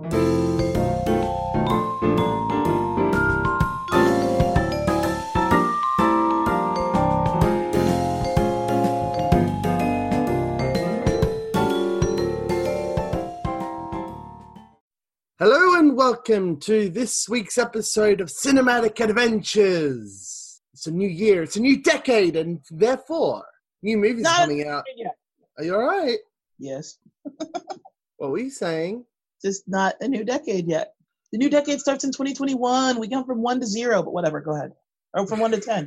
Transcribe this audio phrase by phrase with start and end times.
[0.00, 0.08] Hello
[15.78, 20.60] and welcome to this week's episode of Cinematic Adventures.
[20.72, 23.44] It's a new year, it's a new decade, and therefore,
[23.84, 24.84] new movies coming out.
[25.56, 26.18] Are you alright?
[26.58, 26.98] Yes.
[28.16, 29.04] What were you saying?
[29.44, 30.94] Just not a new decade yet.
[31.32, 32.98] The new decade starts in 2021.
[32.98, 34.40] We come from one to zero, but whatever.
[34.40, 34.72] Go ahead.
[35.12, 35.86] Or from one to ten.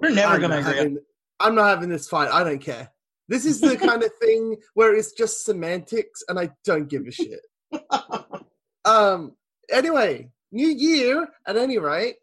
[0.00, 0.76] We're never gonna not agree.
[0.78, 0.98] having-
[1.40, 2.30] I'm not having this fight.
[2.30, 2.90] I don't care.
[3.28, 7.10] This is the kind of thing where it's just semantics, and I don't give a
[7.10, 7.40] shit.
[8.84, 9.36] Um.
[9.70, 12.16] Anyway, new year at any rate,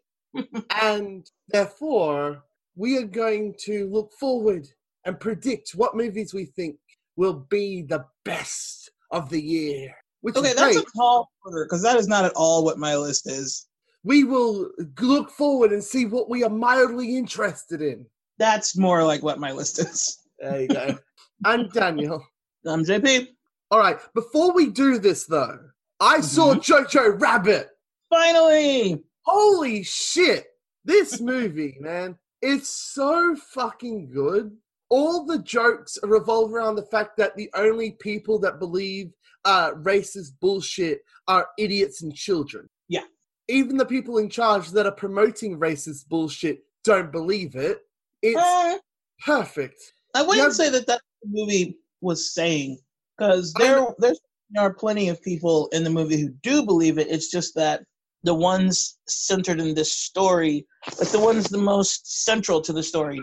[0.82, 2.42] and therefore
[2.76, 4.68] we are going to look forward
[5.04, 6.76] and predict what movies we think
[7.16, 9.94] will be the best of the year.
[10.22, 10.86] Which okay, that's great.
[10.86, 13.66] a tall order because that is not at all what my list is.
[14.02, 14.70] we will
[15.00, 18.06] look forward and see what we are mildly interested in.
[18.38, 20.18] That's more like what my list is.
[20.38, 20.98] There you go.
[21.44, 22.24] I'm Daniel.
[22.66, 23.28] I'm JP.
[23.70, 23.98] All right.
[24.14, 25.58] Before we do this, though,
[26.00, 26.60] I saw mm-hmm.
[26.60, 27.68] Jojo Rabbit.
[28.08, 29.04] Finally.
[29.22, 30.46] Holy shit!
[30.84, 34.56] This movie, man, it's so fucking good.
[34.90, 39.12] All the jokes revolve around the fact that the only people that believe
[39.44, 42.68] uh, racist bullshit are idiots and children.
[42.88, 43.04] Yeah.
[43.48, 47.78] Even the people in charge that are promoting racist bullshit don't believe it.
[48.22, 48.78] It's Uh,
[49.24, 49.80] perfect.
[50.14, 50.52] I wouldn't Yeah.
[50.52, 52.78] say that that movie was saying
[53.16, 57.08] because there there's, there are plenty of people in the movie who do believe it.
[57.08, 57.84] It's just that
[58.24, 60.66] the ones centered in this story,
[60.98, 63.22] like the ones the most central to the story,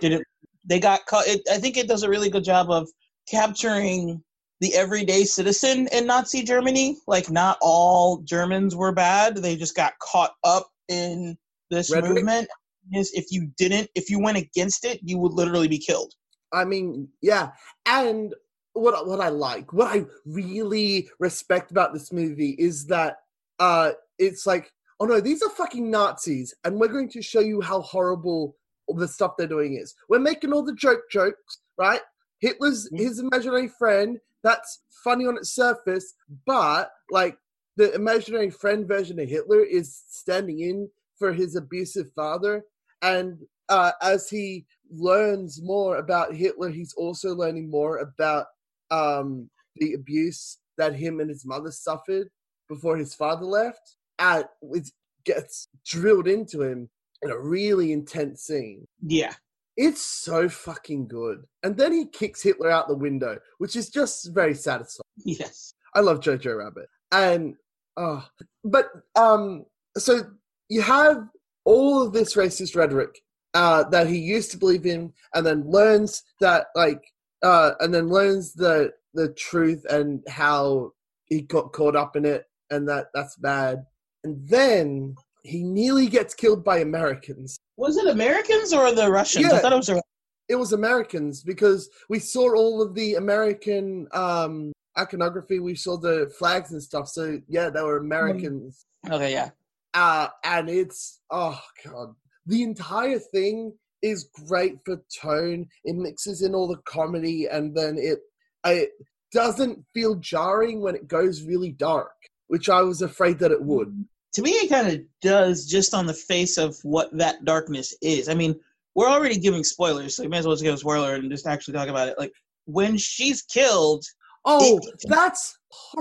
[0.00, 0.24] didn't.
[0.64, 1.26] They got caught.
[1.26, 2.88] It, I think it does a really good job of
[3.28, 4.22] capturing
[4.60, 6.96] the everyday citizen in Nazi Germany.
[7.06, 9.36] Like not all Germans were bad.
[9.36, 11.36] They just got caught up in
[11.70, 12.14] this Rhetoric?
[12.14, 12.48] movement.
[12.92, 16.12] Is if you didn't, if you went against it, you would literally be killed.
[16.52, 17.50] I mean, yeah.
[17.86, 18.34] And
[18.74, 23.16] what what I like, what I really respect about this movie is that
[23.58, 27.60] uh it's like, oh no, these are fucking Nazis, and we're going to show you
[27.60, 28.56] how horrible
[28.88, 29.94] the stuff they're doing is.
[30.08, 32.02] We're making all the joke jokes, right?
[32.40, 32.98] Hitler's Mhm.
[32.98, 34.20] his imaginary friend.
[34.42, 36.14] That's funny on its surface,
[36.46, 37.38] but like
[37.76, 42.64] the imaginary friend version of Hitler is standing in for his abusive father,
[43.02, 48.46] and uh, as he learns more about Hitler, he's also learning more about
[48.90, 52.28] um, the abuse that him and his mother suffered
[52.68, 53.96] before his father left.
[54.18, 54.90] And it
[55.24, 56.90] gets drilled into him
[57.24, 58.86] in a really intense scene.
[59.02, 59.34] Yeah.
[59.76, 61.44] It's so fucking good.
[61.62, 65.02] And then he kicks Hitler out the window, which is just very satisfying.
[65.24, 65.74] Yes.
[65.94, 66.86] I love Jojo Rabbit.
[67.10, 67.54] And
[67.96, 68.26] oh,
[68.64, 68.86] but
[69.16, 69.64] um
[69.96, 70.22] so
[70.68, 71.28] you have
[71.64, 73.20] all of this racist rhetoric
[73.54, 77.02] uh that he used to believe in and then learns that like
[77.42, 80.90] uh and then learns the the truth and how
[81.26, 83.84] he got caught up in it and that that's bad.
[84.24, 87.58] And then he nearly gets killed by Americans.
[87.76, 89.46] Was it Americans or the Russians?
[89.46, 89.52] Yeah.
[89.52, 89.88] I thought it was.
[89.90, 90.02] A,
[90.48, 95.60] it was Americans because we saw all of the American um, iconography.
[95.60, 97.08] We saw the flags and stuff.
[97.08, 98.86] So yeah, they were Americans.
[99.10, 99.50] okay, yeah.
[99.92, 102.14] Uh, and it's oh god,
[102.46, 105.66] the entire thing is great for tone.
[105.84, 108.20] It mixes in all the comedy, and then it
[108.64, 108.90] it
[109.30, 112.14] doesn't feel jarring when it goes really dark,
[112.46, 114.06] which I was afraid that it would.
[114.34, 118.28] To me, it kind of does just on the face of what that darkness is.
[118.28, 118.54] I mean,
[118.94, 121.46] we're already giving spoilers, so you may as well just give a spoiler and just
[121.46, 122.18] actually talk about it.
[122.18, 122.32] Like
[122.66, 124.04] when she's killed,
[124.46, 125.56] Oh, It- that's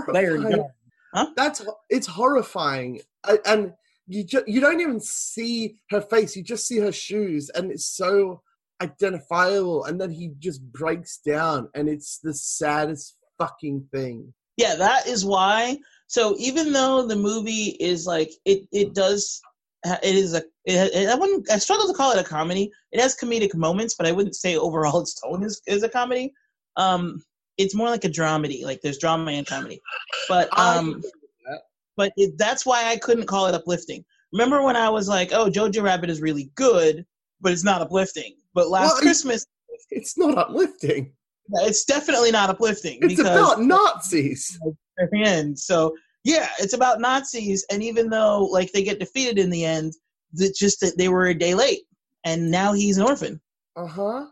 [0.09, 0.57] Larry horrifying.
[0.57, 0.71] Dark.
[1.13, 1.27] Huh?
[1.37, 3.73] That's it's horrifying, I- and
[4.07, 6.35] you ju- you don't even see her face.
[6.35, 8.41] You just see her shoes, and it's so
[8.81, 9.85] identifiable.
[9.85, 14.33] And then he just breaks down, and it's the saddest fucking thing.
[14.57, 15.77] yeah, that is why.
[16.13, 19.41] So even though the movie is like it, it does,
[19.83, 20.43] it is a.
[20.63, 21.49] It, I wouldn't.
[21.49, 22.71] I struggle to call it a comedy.
[22.91, 26.31] It has comedic moments, but I wouldn't say overall its tone is is a comedy.
[26.77, 27.19] Um,
[27.57, 28.63] it's more like a dramedy.
[28.63, 29.81] Like there's drama and comedy,
[30.29, 31.01] but um.
[31.47, 31.61] that.
[31.97, 34.05] but it, that's why I couldn't call it uplifting.
[34.33, 37.07] Remember when I was like, "Oh, Jojo Rabbit is really good,
[37.41, 39.47] but it's not uplifting." But last Well, Christmas,
[39.89, 41.11] it's not uplifting.
[41.53, 44.59] it's definitely not uplifting It's because about Nazis.
[44.99, 45.57] at the end.
[45.57, 49.93] So yeah, it's about Nazis, and even though like they get defeated in the end,
[50.35, 51.81] it's just that they were a day late,
[52.25, 53.39] and now he's an orphan.
[53.75, 54.25] Uh huh.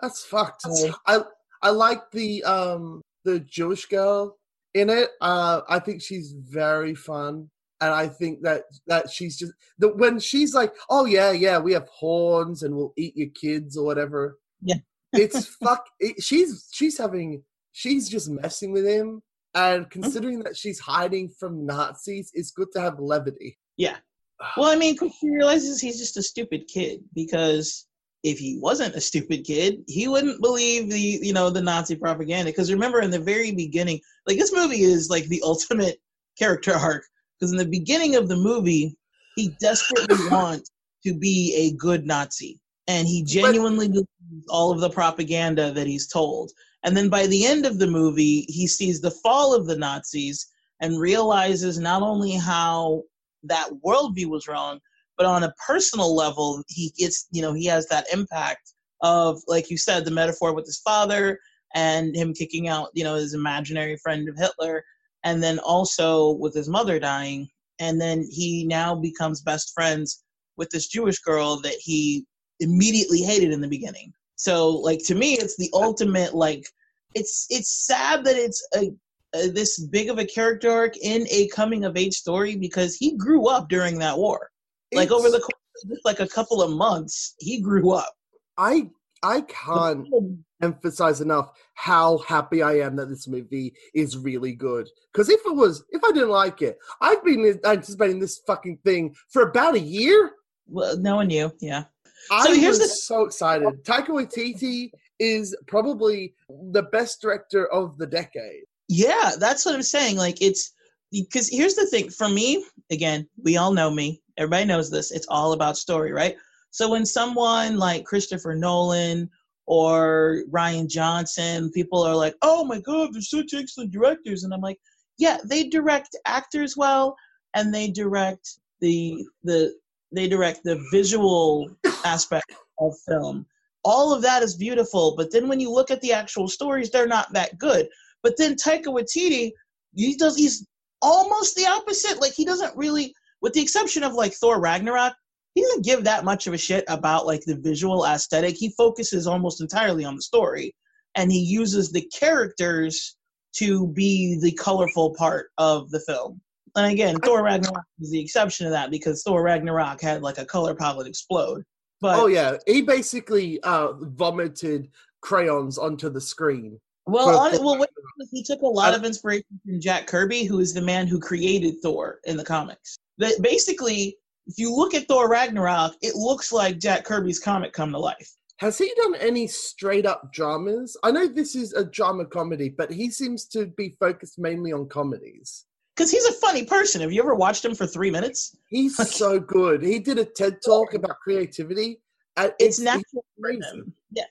[0.00, 0.62] That's fucked.
[0.62, 1.20] So- I
[1.62, 4.36] I like the um the Jewish girl
[4.74, 5.10] in it.
[5.20, 7.50] Uh, I think she's very fun,
[7.80, 11.72] and I think that that she's just that when she's like, "Oh yeah, yeah, we
[11.72, 14.76] have horns and we'll eat your kids or whatever." Yeah,
[15.12, 15.84] it's fuck.
[15.98, 17.42] It, she's she's having
[17.72, 19.22] she's just messing with him,
[19.56, 19.90] and Mm-hmm.
[20.00, 23.58] considering that she's hiding from Nazis, it's good to have levity.
[23.76, 23.96] Yeah.
[24.56, 27.86] Well, I mean, 'cause she realizes he's just a stupid kid because
[28.22, 32.50] if he wasn't a stupid kid, he wouldn't believe the you know the Nazi propaganda.
[32.50, 35.96] Because remember, in the very beginning, like this movie is like the ultimate
[36.38, 37.04] character arc.
[37.38, 38.96] Because in the beginning of the movie,
[39.36, 40.70] he desperately wants
[41.04, 42.58] to be a good Nazi,
[42.88, 46.52] and he genuinely believes all of the propaganda that he's told.
[46.84, 50.46] And then by the end of the movie, he sees the fall of the Nazis
[50.80, 53.02] and realizes not only how
[53.42, 54.78] that worldview was wrong,
[55.16, 58.72] but on a personal level, he gets, you know, he has that impact
[59.02, 61.38] of, like you said, the metaphor with his father
[61.74, 64.84] and him kicking out, you know, his imaginary friend of Hitler,
[65.24, 67.48] and then also with his mother dying.
[67.78, 70.22] And then he now becomes best friends
[70.56, 72.26] with this Jewish girl that he
[72.60, 74.12] immediately hated in the beginning.
[74.36, 76.66] So, like to me, it's the ultimate like
[77.14, 78.90] it's it's sad that it's a
[79.34, 83.16] uh, this big of a character arc in a coming of age story because he
[83.16, 84.50] grew up during that war.
[84.94, 88.14] Like over the course of just like a couple of months, he grew up.
[88.56, 88.88] I
[89.22, 90.06] I can't
[90.62, 94.88] emphasize enough how happy I am that this movie is really good.
[95.12, 99.14] Because if it was, if I didn't like it, I've been anticipating this fucking thing
[99.30, 100.32] for about a year.
[100.68, 101.84] Well, knowing you, yeah.
[102.30, 103.84] I here's was the- so excited.
[103.84, 106.34] Taika Waititi is probably
[106.72, 108.62] the best director of the decade.
[108.88, 110.16] Yeah, that's what I'm saying.
[110.16, 110.72] Like it's
[111.12, 114.20] because here's the thing for me, again, we all know me.
[114.36, 115.10] Everybody knows this.
[115.12, 116.36] It's all about story, right?
[116.70, 119.30] So when someone like Christopher Nolan
[119.66, 124.60] or Rian Johnson, people are like, "Oh my god, they're such excellent directors." And I'm
[124.60, 124.78] like,
[125.18, 127.16] "Yeah, they direct actors well
[127.54, 129.74] and they direct the the
[130.12, 131.68] they direct the visual
[132.06, 133.46] aspect of film.
[133.84, 137.06] All of that is beautiful, but then when you look at the actual stories, they're
[137.06, 137.88] not that good.
[138.22, 139.52] But then Taika Waititi,
[139.94, 140.66] he does he's
[141.02, 142.20] almost the opposite.
[142.20, 145.14] Like he doesn't really, with the exception of like Thor Ragnarok,
[145.54, 148.56] he doesn't give that much of a shit about like the visual aesthetic.
[148.56, 150.74] He focuses almost entirely on the story,
[151.14, 153.16] and he uses the characters
[153.56, 156.40] to be the colorful part of the film.
[156.74, 160.44] And again, Thor Ragnarok is the exception to that because Thor Ragnarok had like a
[160.44, 161.64] color palette explode.
[162.00, 164.90] But oh yeah, he basically uh, vomited
[165.22, 166.78] crayons onto the screen.
[167.06, 167.88] Well, on, well, wait,
[168.32, 171.20] he took a lot I- of inspiration from Jack Kirby, who is the man who
[171.20, 172.96] created Thor in the comics.
[173.18, 174.16] That basically,
[174.46, 178.36] if you look at Thor Ragnarok, it looks like Jack Kirby's comic come to life.
[178.58, 180.96] Has he done any straight up dramas?
[181.02, 184.88] I know this is a drama comedy, but he seems to be focused mainly on
[184.88, 185.65] comedies.
[185.96, 187.00] Because he's a funny person.
[187.00, 188.54] Have you ever watched him for three minutes?
[188.68, 189.82] He's so good.
[189.82, 192.00] He did a TED talk about creativity.
[192.36, 193.94] And It's it's, natural for him.
[194.10, 194.24] Yeah,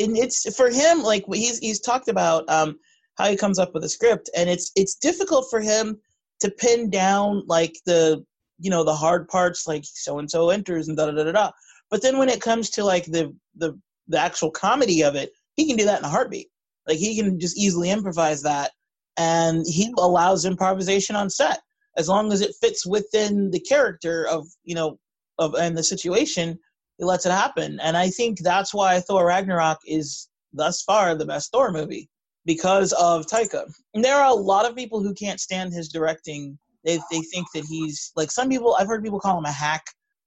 [0.00, 1.02] and it's for him.
[1.02, 2.76] Like he's he's talked about um,
[3.18, 5.96] how he comes up with a script, and it's it's difficult for him
[6.40, 8.24] to pin down like the
[8.58, 11.32] you know the hard parts, like so and so enters and da da da da
[11.32, 11.50] da.
[11.88, 13.78] But then when it comes to like the the
[14.08, 16.48] the actual comedy of it, he can do that in a heartbeat.
[16.88, 18.72] Like he can just easily improvise that,
[19.16, 21.60] and he allows improvisation on set
[21.96, 24.98] as long as it fits within the character of you know
[25.38, 26.58] of and the situation
[26.98, 27.80] he lets it happen.
[27.80, 32.08] And I think that's why Thor Ragnarok is thus far the best Thor movie
[32.44, 33.64] because of Taika.
[33.94, 36.58] And there are a lot of people who can't stand his directing.
[36.84, 38.76] They they think that he's like some people.
[38.78, 39.84] I've heard people call him a hack,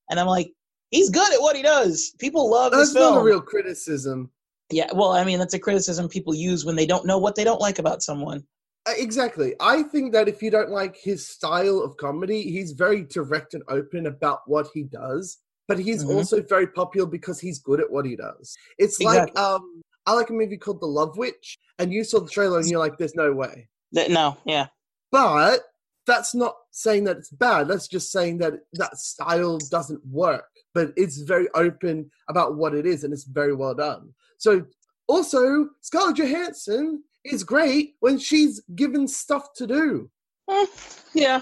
[0.09, 0.51] and I'm like,
[0.91, 2.13] he's good at what he does.
[2.19, 4.31] People love That's not a real criticism.
[4.71, 7.43] yeah, well, I mean, that's a criticism people use when they don't know what they
[7.43, 8.43] don't like about someone.
[8.87, 9.55] Uh, Exactly.
[9.59, 13.63] I think that if you don't like his style of comedy, he's very direct and
[13.67, 15.37] open about what he does.
[15.67, 16.13] But he's Mhm.
[16.15, 18.55] also very popular because he's good at what he does.
[18.77, 19.33] It's Exactly.
[19.33, 22.59] like um, I like a movie called The Love Witch, and you saw the trailer
[22.59, 24.67] and you're like, "There's no way." No, yeah,
[25.11, 25.61] But
[26.05, 27.67] that's not saying that it's bad.
[27.67, 30.45] That's just saying that that style doesn't work.
[30.75, 34.13] But it's very open about what it is, and it's very well done.
[34.37, 34.65] So
[35.07, 40.09] also, Scarlett Johansson is great when she's given stuff to do.
[40.49, 40.65] Eh,
[41.13, 41.41] yeah.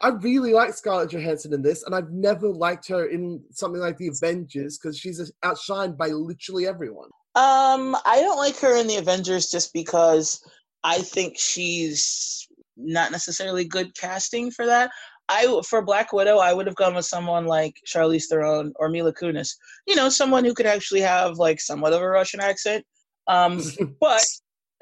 [0.00, 3.96] I really like Scarlett Johansson in this, and I've never liked her in something like
[3.96, 7.08] The Avengers because she's outshined by literally everyone.
[7.34, 10.40] Um, I don't like her in the Avengers just because
[10.84, 12.46] I think she's
[12.76, 14.90] not necessarily good casting for that.
[15.28, 19.12] I for Black Widow, I would have gone with someone like Charlize Theron or Mila
[19.12, 19.50] Kunis.
[19.86, 22.84] You know, someone who could actually have like somewhat of a Russian accent.
[23.26, 23.60] Um,
[24.00, 24.24] but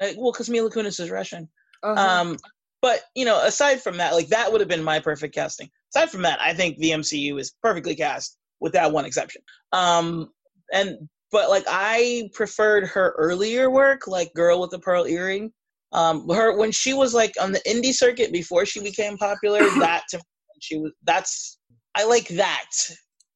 [0.01, 1.49] uh, well, because Mila Kunis is Russian.
[1.83, 1.99] Uh-huh.
[1.99, 2.37] Um,
[2.81, 5.69] But you know, aside from that, like that would have been my perfect casting.
[5.95, 9.41] Aside from that, I think the MCU is perfectly cast with that one exception.
[9.71, 10.29] Um,
[10.73, 10.97] and
[11.31, 15.51] but like I preferred her earlier work, like Girl with the Pearl Earring.
[15.93, 20.03] Um, her when she was like on the indie circuit before she became popular, that
[20.09, 20.23] to me,
[20.59, 21.57] she was that's
[21.95, 22.65] I like that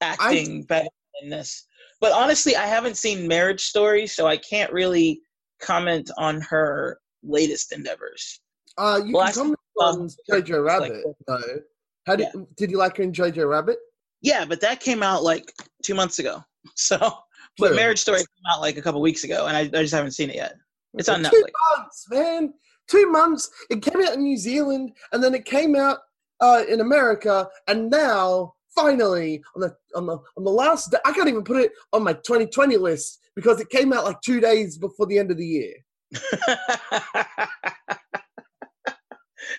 [0.02, 0.90] acting I, better
[1.20, 1.66] than this.
[2.00, 5.22] But honestly, I haven't seen Marriage Story, so I can't really
[5.62, 8.42] comment on her latest endeavors.
[8.78, 11.60] Uh, you well, can comment on Jojo Rabbit, like, though.
[12.08, 12.42] How did yeah.
[12.58, 13.78] did you like her in Jojo Rabbit?
[14.22, 15.52] Yeah, but that came out like
[15.84, 16.44] two months ago.
[16.76, 17.00] So,
[17.58, 17.76] but True.
[17.76, 20.30] Marriage Story came out like a couple weeks ago, and I, I just haven't seen
[20.30, 20.54] it yet.
[20.94, 21.32] It's on Netflix.
[21.32, 22.54] Two months, man.
[22.88, 23.50] Two months.
[23.72, 25.98] It came out in New Zealand, and then it came out
[26.40, 31.14] uh, in America, and now finally on the on the on the last day, I
[31.14, 34.78] can't even put it on my 2020 list because it came out like two days
[34.78, 35.74] before the end of the year.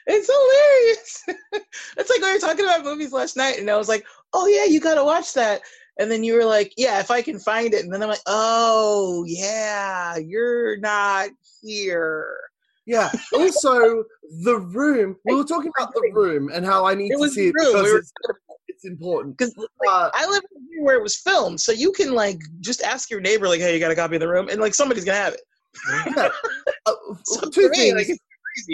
[0.06, 1.24] it's hilarious.
[1.96, 4.64] it's like we were talking about movies last night, and I was like, "Oh yeah,
[4.64, 5.62] you got to watch that."
[5.98, 8.20] And then you were like, "Yeah, if I can find it." And then I'm like,
[8.26, 12.38] "Oh yeah, you're not here."
[12.86, 13.10] Yeah.
[13.32, 14.04] Also,
[14.42, 15.16] the room.
[15.24, 17.84] We were talking about the room and how I need it to see it because
[17.84, 18.12] we it's,
[18.82, 19.36] it's, important.
[19.36, 20.42] Because like, uh, I live
[20.80, 23.80] where it was filmed, so you can like just ask your neighbor, like, "Hey, you
[23.80, 25.42] got a copy of the room?" And like somebody's gonna have it.
[26.16, 26.28] Yeah.
[26.84, 27.94] Uh, so two things.
[27.94, 28.18] like,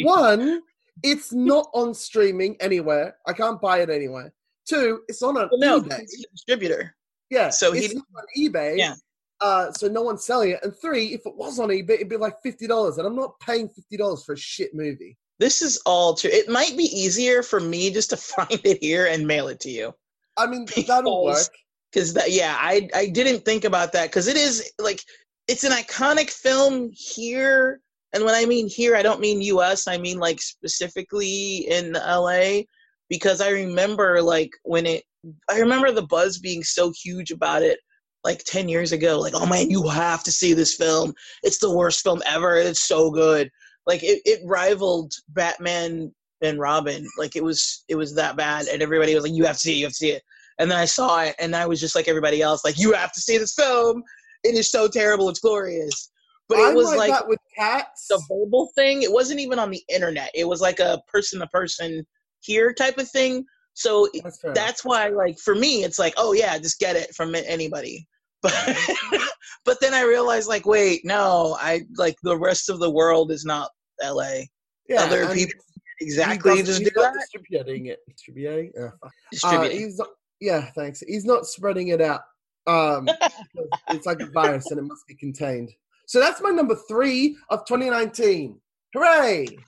[0.07, 0.63] One,
[1.03, 3.17] it's not on streaming anywhere.
[3.27, 4.33] I can't buy it anywhere.
[4.67, 6.07] Two, it's on an well, no, eBay.
[6.33, 6.97] distributor.
[7.29, 7.51] Yeah.
[7.51, 8.03] So he's on
[8.39, 8.79] eBay.
[8.79, 8.95] Yeah.
[9.43, 10.61] Uh, so no one's selling it.
[10.63, 13.39] And three, if it was on eBay, it'd be like fifty dollars, and I'm not
[13.41, 15.19] paying fifty dollars for a shit movie.
[15.39, 16.31] This is all true.
[16.33, 19.71] It might be easier for me just to find it here and mail it to
[19.71, 19.95] you.
[20.37, 21.49] I mean, because, that'll work.
[21.93, 25.03] Because that, yeah, I I didn't think about that because it is like
[25.47, 27.81] it's an iconic film here,
[28.13, 29.89] and when I mean here, I don't mean U.S.
[29.89, 32.67] I mean like specifically in L.A.
[33.09, 35.03] Because I remember like when it,
[35.51, 37.81] I remember the buzz being so huge about it
[38.25, 41.15] like 10 years ago like oh man you have to see this film
[41.45, 43.49] it's the worst film ever it's so good
[43.89, 47.05] like it, it rivaled batman and robin.
[47.19, 48.69] Like it was it was that bad.
[48.69, 49.79] And everybody was like you have to see it.
[49.79, 50.23] You have to see it.
[50.61, 53.13] And then i saw it and i was just like everybody else like you have
[53.13, 54.03] to see this film.
[54.45, 55.29] It is so terrible.
[55.29, 56.11] It's glorious.
[56.49, 58.07] But it I'm was like, like with cats.
[58.09, 59.03] the verbal thing.
[59.03, 60.31] It wasn't even on the internet.
[60.35, 62.07] It was like a person to person
[62.41, 63.45] here type of thing.
[63.75, 67.35] So that's, that's, why, like, for me, it's like, oh yeah, just get it from
[67.35, 68.07] anybody.
[68.41, 69.25] But mm-hmm.
[69.65, 73.45] but then I realized, like, wait, no, I like the rest of the world is
[73.45, 73.69] not
[74.03, 74.49] L.A.
[74.89, 75.61] Yeah, other people
[76.01, 77.15] exactly just do that.
[77.15, 78.91] Distributing it, distributing, uh,
[79.31, 79.79] distributing.
[79.79, 80.09] Uh, he's not,
[80.41, 81.01] yeah, thanks.
[81.01, 82.23] He's not spreading it out.
[82.67, 83.09] Um,
[83.91, 85.71] it's like a virus and it must be contained.
[86.07, 88.61] So that's my number three of 2019.
[88.95, 89.47] Hooray!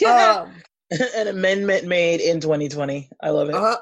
[0.00, 0.46] Yeah.
[0.46, 0.52] Um,
[1.16, 3.10] An amendment made in 2020.
[3.24, 3.56] I love it.
[3.56, 3.74] Uh,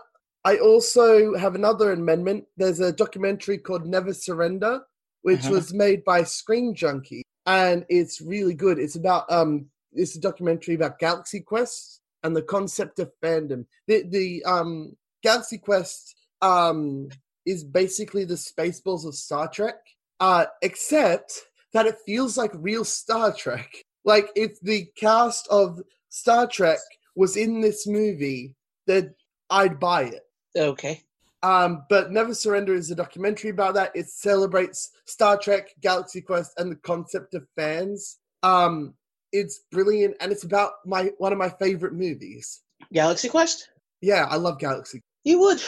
[0.43, 2.47] I also have another amendment.
[2.57, 4.81] There's a documentary called Never Surrender,
[5.21, 5.51] which uh-huh.
[5.51, 8.79] was made by Screen Junkie, and it's really good.
[8.79, 13.67] It's about um, it's a documentary about Galaxy Quest and the concept of fandom.
[13.87, 17.09] The the um Galaxy Quest um
[17.47, 19.77] is basically the Spaceballs of Star Trek,
[20.21, 21.41] uh, except
[21.73, 23.71] that it feels like real Star Trek.
[24.05, 25.81] Like if the cast of
[26.11, 26.79] Star Trek
[27.17, 28.55] was in this movie,
[28.87, 29.15] then
[29.51, 30.23] I'd buy it.
[30.57, 31.03] Okay.
[31.43, 33.93] Um, but Never Surrender is a documentary about that.
[33.95, 38.19] It celebrates Star Trek, Galaxy Quest, and the concept of fans.
[38.43, 38.95] Um,
[39.33, 42.63] it's brilliant, and it's about my one of my favorite movies.
[42.93, 43.69] Galaxy Quest.
[44.01, 45.03] Yeah, I love Galaxy.
[45.25, 45.61] You would.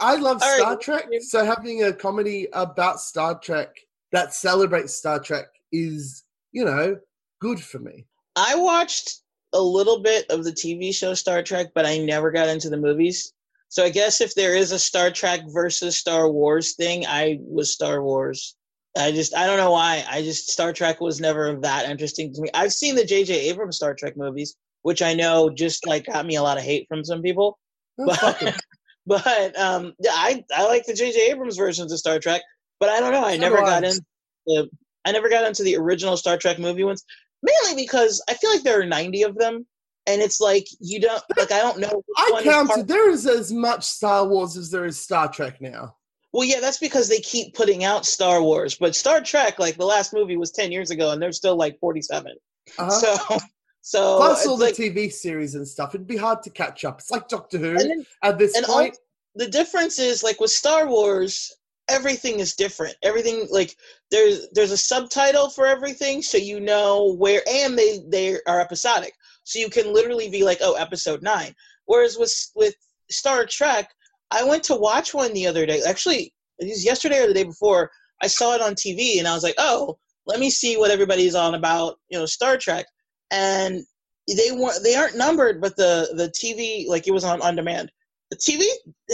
[0.00, 0.80] I love All Star right.
[0.80, 3.68] Trek, so having a comedy about Star Trek
[4.12, 6.96] that celebrates Star Trek is, you know,
[7.40, 8.06] good for me.
[8.36, 9.20] I watched
[9.52, 12.76] a little bit of the TV show Star Trek, but I never got into the
[12.76, 13.32] movies.
[13.68, 17.72] So I guess if there is a Star Trek versus Star Wars thing, I was
[17.72, 18.56] Star Wars.
[18.96, 20.04] I just I don't know why.
[20.08, 22.48] I just Star Trek was never that interesting to me.
[22.54, 23.50] I've seen the J.J.
[23.50, 26.86] Abrams Star Trek movies, which I know just like got me a lot of hate
[26.88, 27.58] from some people.
[27.98, 28.56] But
[29.06, 31.30] but um, I I like the J.J.
[31.30, 32.42] Abrams versions of Star Trek,
[32.78, 33.24] but I don't know.
[33.24, 34.04] I never got into
[34.46, 34.68] the
[35.04, 37.04] I never got into the original Star Trek movie ones
[37.44, 39.66] mainly because I feel like there are 90 of them,
[40.06, 42.02] and it's like you don't like I don't know.
[42.16, 42.88] I counted.
[42.88, 45.96] There is as much Star Wars as there is Star Trek now.
[46.34, 49.86] Well, yeah, that's because they keep putting out Star Wars, but Star Trek, like the
[49.86, 52.32] last movie was 10 years ago, and they're still like 47.
[52.76, 52.90] Uh-huh.
[52.90, 53.38] So.
[53.86, 57.00] So plus all the like, TV series and stuff, it'd be hard to catch up.
[57.00, 58.96] It's like Doctor Who then, at this point.
[58.96, 61.54] All, the difference is like with Star Wars,
[61.90, 62.96] everything is different.
[63.02, 63.76] Everything like
[64.10, 69.12] there's there's a subtitle for everything, so you know where, and they they are episodic.
[69.42, 71.54] so you can literally be like, oh, episode nine.
[71.84, 72.74] Whereas with with
[73.10, 73.90] Star Trek,
[74.30, 75.82] I went to watch one the other day.
[75.86, 77.90] Actually, it was yesterday or the day before.
[78.22, 81.34] I saw it on TV, and I was like, oh, let me see what everybody's
[81.34, 82.86] on about, you know, Star Trek.
[83.30, 83.84] And
[84.28, 87.90] they weren't they aren't numbered, but the the TV like it was on on demand.
[88.30, 88.64] The TV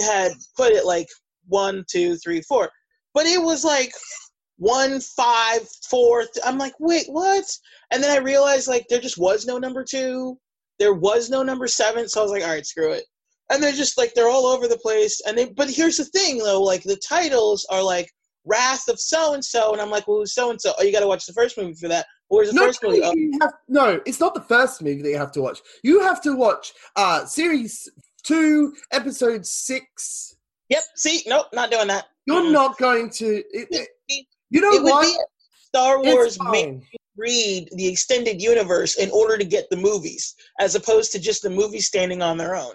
[0.04, 1.08] had put it like
[1.48, 2.70] one, two, three, four,
[3.12, 3.92] but it was like
[4.56, 6.26] one, five, four.
[6.44, 7.44] I'm like, wait, what?
[7.90, 10.38] And then I realized like there just was no number two,
[10.78, 13.04] there was no number seven, so I was like, all right, screw it.
[13.50, 15.20] And they're just like they're all over the place.
[15.26, 18.08] And they, but here's the thing though, like the titles are like
[18.46, 20.72] Wrath of so and so, and I'm like, well, so and so.
[20.78, 22.06] Oh, you got to watch the first movie for that.
[22.28, 23.02] Where's the No, first movie?
[23.02, 25.60] Oh, you have- no, it's not the first movie that you have to watch.
[25.82, 27.88] You have to watch uh series
[28.24, 30.36] two, episode six.
[30.68, 30.82] yep.
[30.96, 32.06] See, nope, not doing that.
[32.26, 32.52] You're Mm-mm.
[32.52, 33.26] not going to.
[33.52, 35.02] It, it- It you know would what?
[35.02, 35.16] be
[35.66, 36.82] Star Wars made
[37.16, 41.50] read the extended universe in order to get the movies, as opposed to just the
[41.50, 42.72] movies standing on their own.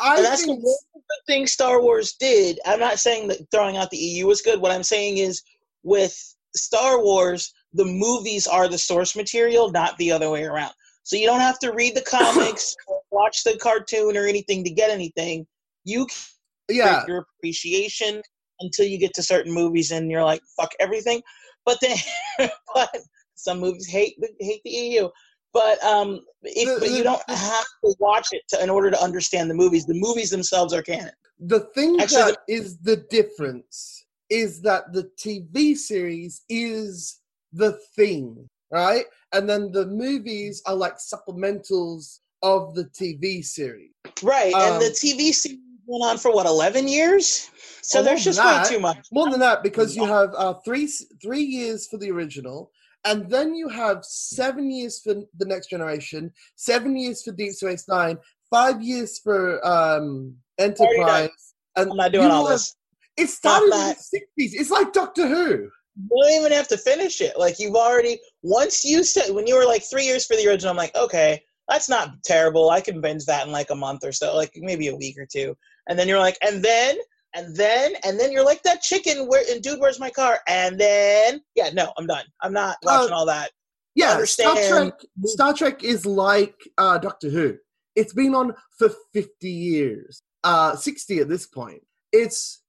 [0.00, 2.58] I And that's the think one good thing Star Wars did.
[2.66, 4.60] I'm not saying that throwing out the EU was good.
[4.60, 5.42] What I'm saying is
[5.82, 6.16] with
[6.54, 10.72] Star Wars, the movies are the source material, not the other way around.
[11.02, 14.70] So you don't have to read the comics or watch the cartoon or anything to
[14.70, 15.46] get anything.
[15.84, 17.04] You can yeah.
[17.06, 18.22] your appreciation
[18.60, 21.22] until you get to certain movies and you're like, fuck everything.
[21.64, 21.96] But then
[22.74, 22.90] but
[23.34, 25.08] some movies hate the hate the EU.
[25.56, 28.90] But um if The- but the- you don't have to watch it to, in order
[28.90, 29.84] to understand the movies.
[29.86, 31.14] The movies themselves are canon.
[31.54, 37.20] The thing Actually, that is the difference is that the TV series is
[37.52, 39.06] the thing, right?
[39.34, 43.92] And then the movies are like supplementals of the TV series.
[44.22, 44.54] Right.
[44.54, 47.50] and the Um, TV series went on for what, eleven years?
[47.82, 49.06] So there's just than way too much.
[49.12, 50.86] More than that, because you have uh, three
[51.22, 52.70] three years for the original,
[53.06, 57.86] and then you have seven years for the next generation, seven years for Deep Space
[57.88, 58.18] Nine,
[58.50, 61.30] five years for um, Enterprise,
[61.76, 62.76] and I'm not doing all have- this.
[63.16, 64.54] It started in the sixties.
[64.54, 65.70] It's like Doctor Who.
[65.98, 67.38] You don't even have to finish it.
[67.38, 70.70] Like you've already once you said when you were like three years for the original,
[70.72, 72.68] I'm like, okay, that's not terrible.
[72.68, 75.26] I can binge that in like a month or so, like maybe a week or
[75.26, 75.56] two.
[75.88, 76.98] And then you're like, and then
[77.36, 80.40] and then and then you're like that chicken where and dude, where's my car?
[80.48, 82.24] And then yeah, no, I'm done.
[82.42, 83.50] I'm not watching all that.
[83.94, 85.08] Yeah, Star understand- Trek.
[85.24, 87.56] Star Trek is like uh, Doctor Who.
[87.94, 91.82] It's been on for fifty years, uh, sixty at this point.
[92.12, 92.62] It's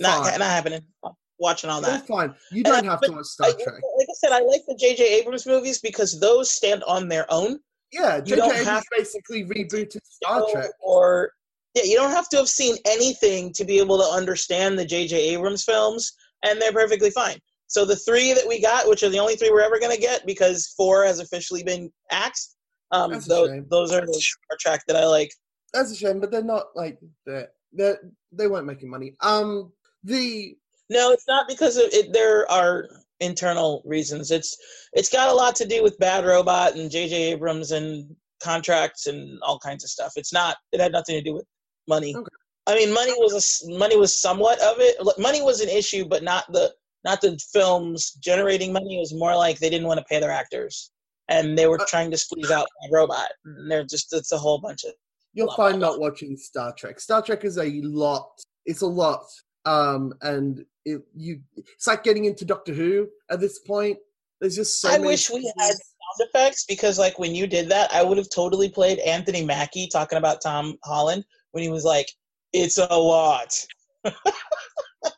[0.00, 0.38] Not fine.
[0.38, 0.82] not happening.
[1.04, 2.06] I'm watching all that.
[2.06, 2.34] fine.
[2.52, 3.82] You don't have but to watch Star I, Trek.
[3.98, 5.20] like I said, I like the J.J.
[5.20, 7.58] Abrams movies because those stand on their own.
[7.92, 8.36] Yeah, You J.J.
[8.36, 10.70] don't have basically rebooted Star Trek.
[10.82, 11.30] Or
[11.74, 15.34] yeah, you don't have to have seen anything to be able to understand the J.J.
[15.34, 16.12] Abrams films,
[16.44, 17.38] and they're perfectly fine.
[17.66, 20.00] So the three that we got, which are the only three we're ever going to
[20.00, 22.56] get, because four has officially been axed.
[22.92, 25.32] Um, those, those are the Star Trek that I like.
[25.72, 27.50] That's a shame, but they're not like that.
[27.72, 27.94] They
[28.30, 29.16] they weren't making money.
[29.20, 29.72] Um,
[30.04, 30.56] the
[30.90, 32.12] No, it's not because of it.
[32.12, 34.30] There are internal reasons.
[34.30, 34.56] It's
[34.92, 37.32] it's got a lot to do with Bad Robot and J.J.
[37.32, 40.12] Abrams and contracts and all kinds of stuff.
[40.14, 40.56] It's not.
[40.70, 41.46] It had nothing to do with
[41.88, 42.14] money.
[42.14, 42.28] Okay.
[42.66, 44.96] I mean, money was a money was somewhat of it.
[45.18, 46.72] Money was an issue, but not the
[47.04, 48.96] not the films generating money.
[48.96, 50.90] It was more like they didn't want to pay their actors,
[51.28, 53.28] and they were Uh, trying to squeeze out Bad Robot.
[53.44, 54.92] And they're just it's a whole bunch of
[55.34, 57.00] you'll Blah, find blah, not watching Star Trek.
[57.00, 58.30] Star Trek is a lot.
[58.64, 59.26] It's a lot.
[59.66, 63.98] Um, and it, you, it's like getting into Doctor Who at this point.
[64.40, 64.90] There's just so.
[64.90, 68.28] I wish we had sound effects because like when you did that, I would have
[68.34, 72.06] totally played Anthony Mackie talking about Tom Holland when he was like,
[72.52, 73.54] "It's a lot."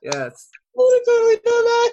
[0.03, 0.49] Yes.
[0.75, 1.93] Would have totally done that.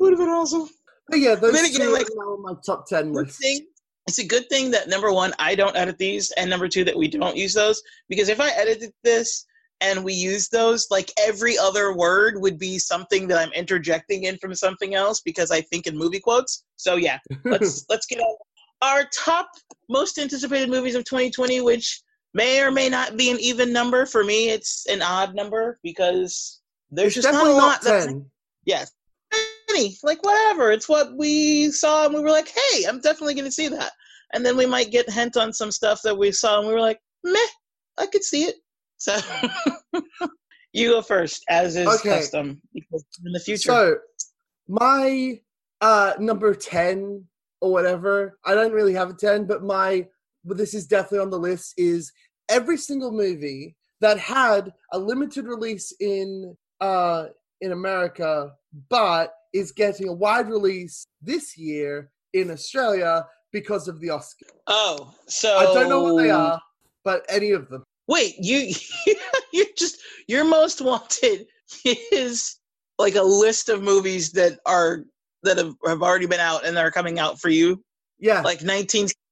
[0.00, 0.68] Would have been awesome.
[1.08, 3.40] But yeah, those then again, like- are now on my top ten list.
[3.40, 3.66] thing.
[4.08, 6.96] It's a good thing that number one, I don't edit these, and number two, that
[6.96, 9.46] we don't use those because if I edited this
[9.80, 14.38] and we used those, like every other word would be something that I'm interjecting in
[14.38, 16.64] from something else because I think in movie quotes.
[16.76, 18.34] So yeah, let's let's get on
[18.82, 19.48] our top
[19.88, 22.00] most anticipated movies of 2020, which
[22.34, 24.06] may or may not be an even number.
[24.06, 27.82] For me, it's an odd number because there's It's just not a lot.
[27.82, 28.30] That's, ten.
[28.64, 28.92] yes,
[29.70, 30.70] any like whatever.
[30.72, 33.92] It's what we saw, and we were like, hey, I'm definitely going to see that.
[34.34, 36.80] And then we might get hint on some stuff that we saw, and we were
[36.80, 37.38] like, meh,
[37.98, 38.56] I could see it.
[38.96, 39.16] So
[40.72, 42.10] you go first, as is Okay.
[42.20, 43.60] custom, in the future.
[43.60, 43.96] So
[44.68, 45.40] my
[45.80, 47.24] uh number 10
[47.60, 50.06] or whatever, I don't really have a 10, but my
[50.44, 52.12] but this is definitely on the list is
[52.48, 57.26] every single movie that had a limited release in uh
[57.60, 58.52] in America
[58.88, 64.46] but is getting a wide release this year in Australia because of the Oscar.
[64.66, 66.58] Oh, so I don't know what they are,
[67.04, 67.84] but any of them.
[68.08, 68.74] Wait, you
[69.52, 71.46] you just your most wanted
[71.84, 72.58] is
[72.98, 75.04] like a list of movies that are
[75.42, 77.82] that have, have already been out and are coming out for you,
[78.18, 78.40] Yeah.
[78.42, 78.62] like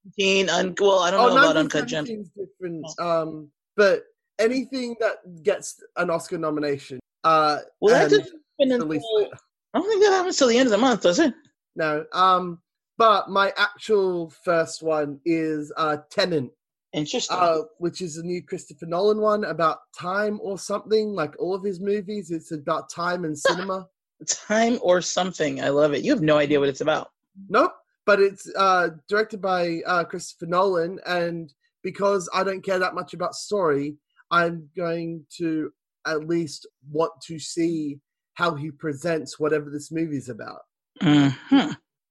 [0.05, 0.49] 1917.
[0.51, 2.11] Un- well, I don't oh, know about Uncut Gems.
[2.37, 2.87] different.
[2.99, 4.05] Um, but
[4.39, 6.99] anything that gets an Oscar nomination.
[7.25, 8.25] Uh, Well, that doesn't
[8.59, 9.29] happen until.
[9.73, 11.33] I don't think that happens till the end of the month, does it?
[11.77, 12.05] No.
[12.13, 12.61] Um,
[12.99, 16.51] but my actual first one is uh Tenet,
[16.93, 17.37] Interesting.
[17.39, 21.15] uh, which is a new Christopher Nolan one about time or something.
[21.15, 23.87] Like all of his movies, it's about time and cinema.
[24.27, 25.63] Time or something.
[25.63, 26.05] I love it.
[26.05, 27.11] You have no idea what it's about.
[27.49, 27.73] Nope.
[28.11, 33.14] But it's uh, directed by uh, Christopher Nolan, and because I don't care that much
[33.14, 33.99] about story,
[34.33, 35.70] I'm going to
[36.05, 38.01] at least want to see
[38.35, 40.62] how he presents whatever this movie's about.
[41.01, 41.29] hmm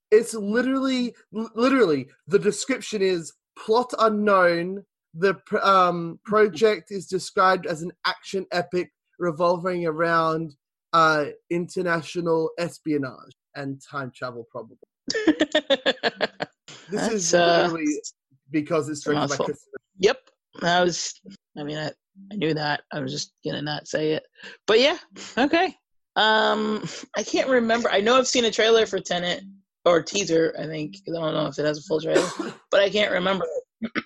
[0.09, 4.85] It's literally, literally, the description is plot unknown.
[5.13, 10.55] The pr- um, project is described as an action epic revolving around
[10.93, 14.77] uh, international espionage and time travel, probably.
[16.91, 17.77] This is That's, uh,
[18.51, 19.35] because it's directed by.
[19.45, 19.59] Christopher.
[19.99, 20.17] Yep.
[20.63, 21.13] I was.
[21.57, 21.91] I mean, I,
[22.31, 22.81] I knew that.
[22.91, 24.23] I was just gonna not say it.
[24.65, 24.97] But yeah.
[25.37, 25.75] Okay.
[26.15, 26.83] Um,
[27.15, 27.89] I can't remember.
[27.91, 29.43] I know I've seen a trailer for Tenet
[29.85, 30.55] or teaser.
[30.59, 32.27] I think I don't know if it has a full trailer,
[32.71, 33.45] but I can't remember.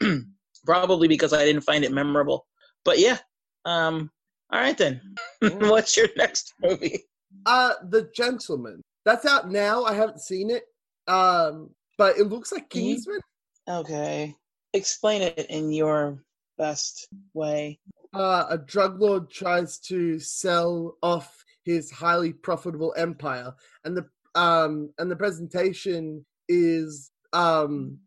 [0.66, 2.46] Probably because I didn't find it memorable.
[2.84, 3.18] But yeah.
[3.66, 4.12] Um.
[4.52, 5.02] All right then.
[5.42, 7.06] What's your next movie?
[7.46, 8.82] Uh, The Gentleman.
[9.06, 9.84] That's out now.
[9.84, 10.64] I haven't seen it.
[11.08, 13.20] Um, but it looks like Kingsman.
[13.68, 14.36] Okay.
[14.74, 16.24] Explain it in your
[16.58, 17.80] best way.
[18.14, 23.54] Uh, a drug lord tries to sell off his highly profitable empire,
[23.86, 27.98] and the um and the presentation is um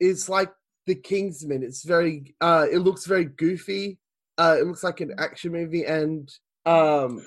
[0.00, 0.52] is like
[0.86, 1.62] the Kingsman.
[1.62, 3.98] It's very uh, it looks very goofy.
[4.38, 6.30] Uh, it looks like an action movie, and
[6.66, 7.24] um,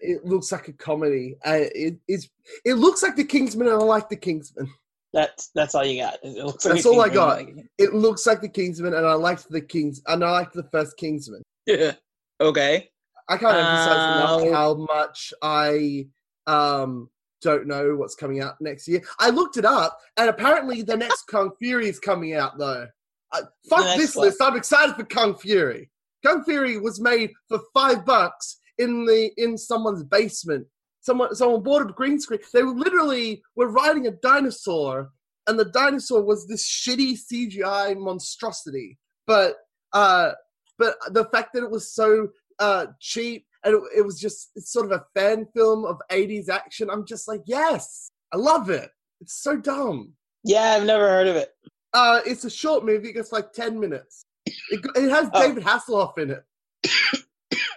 [0.00, 1.36] it looks like a comedy.
[1.44, 2.28] Uh, it is.
[2.64, 4.72] It looks like the Kingsman, and I like the Kingsman.
[5.12, 6.18] That's that's all you got.
[6.22, 7.42] It looks like That's all I got.
[7.78, 10.96] It looks like the Kingsman, and I liked the Kings, and I liked the first
[10.96, 11.42] Kingsman.
[11.66, 11.92] Yeah.
[12.40, 12.90] okay.
[13.28, 16.08] I can't emphasize Uh, enough how much I
[16.46, 17.10] um
[17.42, 19.02] don't know what's coming out next year.
[19.18, 22.86] I looked it up, and apparently the next Kung Fury is coming out though.
[23.32, 24.26] Uh, fuck this what?
[24.26, 24.42] list!
[24.42, 25.90] I'm excited for Kung Fury.
[26.24, 30.66] Kung Fury was made for five bucks in the in someone's basement.
[31.00, 32.40] Someone someone bought a green screen.
[32.52, 35.10] They were literally were riding a dinosaur,
[35.46, 38.98] and the dinosaur was this shitty CGI monstrosity.
[39.26, 39.56] But
[39.92, 40.32] uh,
[40.78, 44.72] but the fact that it was so uh cheap and it, it was just it's
[44.72, 48.90] sort of a fan film of 80s action i'm just like yes i love it
[49.20, 50.12] it's so dumb
[50.42, 51.50] Yeah, I've never heard of it.
[51.94, 55.40] uh it's a short movie It's like 10 minutes it, it has Oh.
[55.40, 56.42] david hasselhoff in it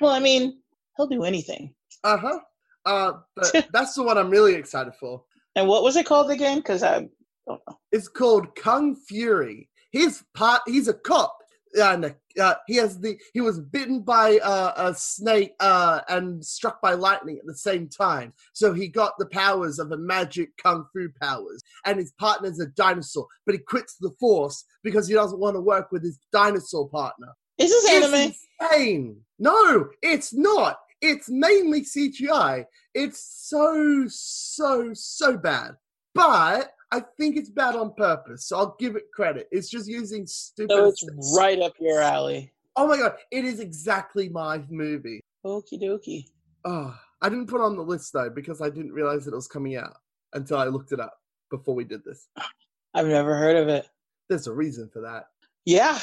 [0.01, 0.60] Well, I mean,
[1.01, 1.73] he'll do anything.
[2.03, 2.39] uh-huh.
[2.85, 5.23] Uh but that's the one i'm really excited for.
[5.55, 6.57] And what was it called again?
[6.57, 7.11] Because I don't
[7.47, 7.59] know.
[7.91, 9.69] it's called kung fury.
[9.91, 11.37] He's part he's a cop.
[11.73, 16.81] And uh, he has the he was bitten by uh, a snake uh, and struck
[16.81, 18.33] by lightning at the same time.
[18.51, 21.61] So he got the powers of a magic kung fu powers.
[21.85, 25.61] And his partner's a dinosaur but he quits the force because he doesn't want to
[25.61, 27.29] work with his dinosaur partner.
[27.57, 28.31] Is this anime?
[28.31, 29.21] it's insane.
[29.39, 35.71] No it's not it's mainly cgi it's so so so bad
[36.13, 39.47] but I think it's bad on purpose, so I'll give it credit.
[39.49, 40.71] It's just using stupid.
[40.71, 42.51] So it's right up your alley.
[42.75, 45.21] Oh my god, it is exactly my movie.
[45.45, 46.25] Okie dokie.
[46.65, 49.35] Oh, I didn't put it on the list though because I didn't realize that it
[49.35, 49.95] was coming out
[50.33, 51.13] until I looked it up
[51.49, 52.27] before we did this.
[52.93, 53.87] I've never heard of it.
[54.29, 55.27] There's a reason for that.
[55.65, 55.97] Yeah.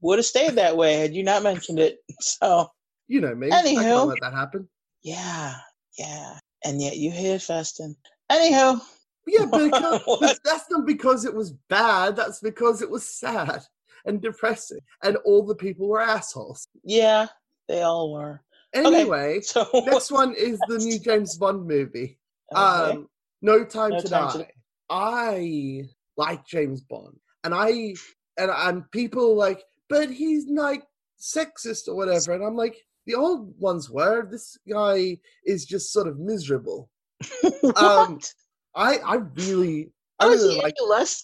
[0.00, 1.98] Would have stayed that way had you not mentioned it.
[2.20, 2.70] So,
[3.08, 3.50] You know me.
[3.50, 3.82] I Anywho.
[3.82, 4.68] can't let that happen.
[5.02, 5.54] yeah.
[5.98, 6.38] Yeah.
[6.64, 7.94] And yet you hate Festin.
[8.30, 8.80] Anywho.
[9.26, 12.16] Yeah, but, that's not because it was bad.
[12.16, 13.62] That's because it was sad
[14.04, 16.68] and depressing, and all the people were assholes.
[16.84, 17.26] Yeah,
[17.66, 18.40] they all were.
[18.74, 22.18] Anyway, So next one is the new James Bond movie.
[22.52, 22.60] Okay.
[22.62, 23.08] Um,
[23.42, 24.38] No Time No to Time Die.
[24.44, 24.48] to-
[24.90, 25.82] I
[26.16, 27.94] like James Bond, and I
[28.38, 30.84] and and people like, but he's like
[31.20, 34.26] sexist or whatever, and I'm like, the old ones were.
[34.30, 36.90] This guy is just sort of miserable.
[37.60, 37.82] what?
[37.82, 38.20] um,
[38.74, 40.74] I I really I is really like.
[40.86, 41.22] less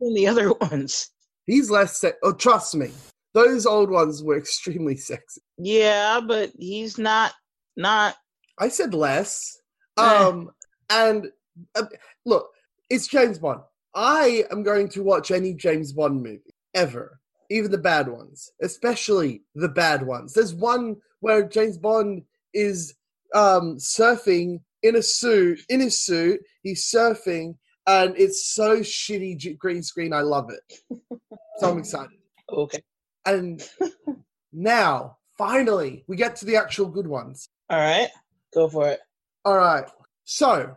[0.00, 1.10] than the other ones?
[1.46, 2.16] He's less sex.
[2.22, 2.90] Oh, trust me,
[3.34, 5.40] those old ones were extremely sexy.
[5.58, 7.32] Yeah, but he's not
[7.76, 8.16] not
[8.58, 9.58] I said less.
[9.98, 10.02] Eh.
[10.02, 10.50] Um,
[10.90, 11.28] and
[11.74, 11.84] uh,
[12.26, 12.50] look,
[12.90, 13.60] it's James Bond.
[13.94, 19.42] I am going to watch any James Bond movie ever, even the bad ones, especially
[19.54, 20.34] the bad ones.
[20.34, 22.94] There's one where James Bond is
[23.34, 27.54] um, surfing in a suit, in his suit, he's surfing,
[27.86, 30.12] and it's so shitty green screen.
[30.12, 30.98] I love it.
[31.58, 32.18] So I'm excited.
[32.50, 32.82] Okay.
[33.26, 33.62] And
[34.52, 37.48] now, finally, we get to the actual good ones.
[37.68, 38.08] All right.
[38.54, 39.00] Go for it.
[39.44, 39.84] All right.
[40.24, 40.76] So,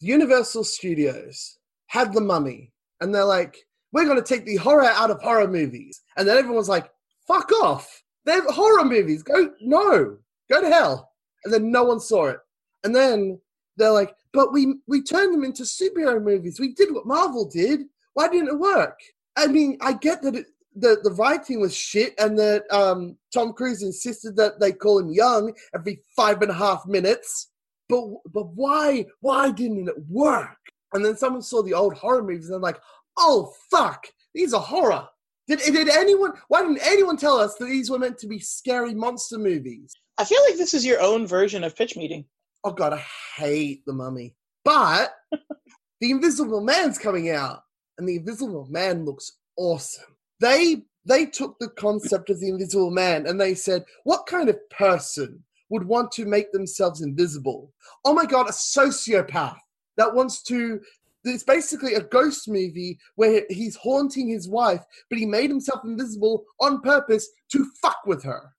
[0.00, 3.56] Universal Studios had the mummy, and they're like,
[3.92, 6.02] we're going to take the horror out of horror movies.
[6.16, 6.90] And then everyone's like,
[7.26, 8.02] fuck off.
[8.24, 9.22] They're horror movies.
[9.22, 10.16] Go, no,
[10.50, 11.12] go to hell.
[11.44, 12.38] And then no one saw it.
[12.84, 13.40] And then
[13.76, 16.58] they're like, but we, we turned them into superhero movies.
[16.58, 17.82] We did what Marvel did.
[18.14, 18.98] Why didn't it work?
[19.36, 23.52] I mean, I get that it, the, the writing was shit and that um, Tom
[23.52, 27.50] Cruise insisted that they call him young every five and a half minutes.
[27.88, 30.56] But but why why didn't it work?
[30.94, 32.80] And then someone saw the old horror movies and they're like,
[33.18, 35.06] oh fuck, these are horror.
[35.46, 36.32] Did did anyone?
[36.48, 39.94] Why didn't anyone tell us that these were meant to be scary monster movies?
[40.18, 42.24] I feel like this is your own version of pitch meeting.
[42.64, 43.04] Oh god, I
[43.36, 44.34] hate the Mummy.
[44.64, 45.14] But
[46.00, 47.62] the Invisible Man's coming out,
[47.98, 50.16] and the Invisible Man looks awesome.
[50.40, 54.58] They they took the concept of the Invisible Man and they said, what kind of
[54.70, 57.72] person would want to make themselves invisible?
[58.04, 59.58] Oh my god, a sociopath
[59.96, 60.80] that wants to.
[61.24, 66.44] It's basically a ghost movie where he's haunting his wife, but he made himself invisible
[66.60, 68.52] on purpose to fuck with her.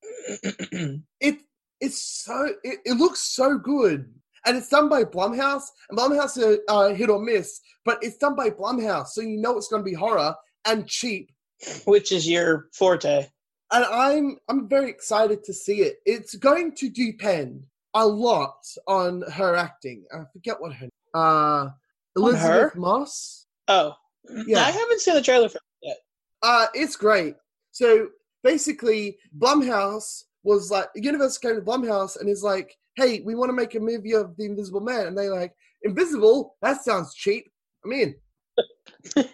[1.19, 1.39] It
[1.81, 4.11] it's so it, it looks so good,
[4.45, 5.65] and it's done by Blumhouse.
[5.89, 9.57] And Blumhouse are uh, hit or miss, but it's done by Blumhouse, so you know
[9.57, 10.33] it's going to be horror
[10.65, 11.31] and cheap.
[11.85, 13.27] Which is your forte.
[13.71, 15.97] And I'm I'm very excited to see it.
[16.05, 20.05] It's going to depend a lot on her acting.
[20.13, 21.69] I forget what her uh
[22.15, 22.73] Elizabeth her?
[22.75, 23.45] Moss.
[23.67, 23.93] Oh.
[24.47, 24.61] Yeah.
[24.61, 25.97] I haven't seen the trailer for it yet.
[26.41, 27.35] Uh, it's great.
[27.71, 28.09] So
[28.43, 33.53] basically, Blumhouse was like, Universal came to Blumhouse and is like, hey, we want to
[33.53, 35.07] make a movie of the Invisible Man.
[35.07, 36.55] And they like, Invisible?
[36.61, 37.51] That sounds cheap.
[37.83, 38.15] I'm in.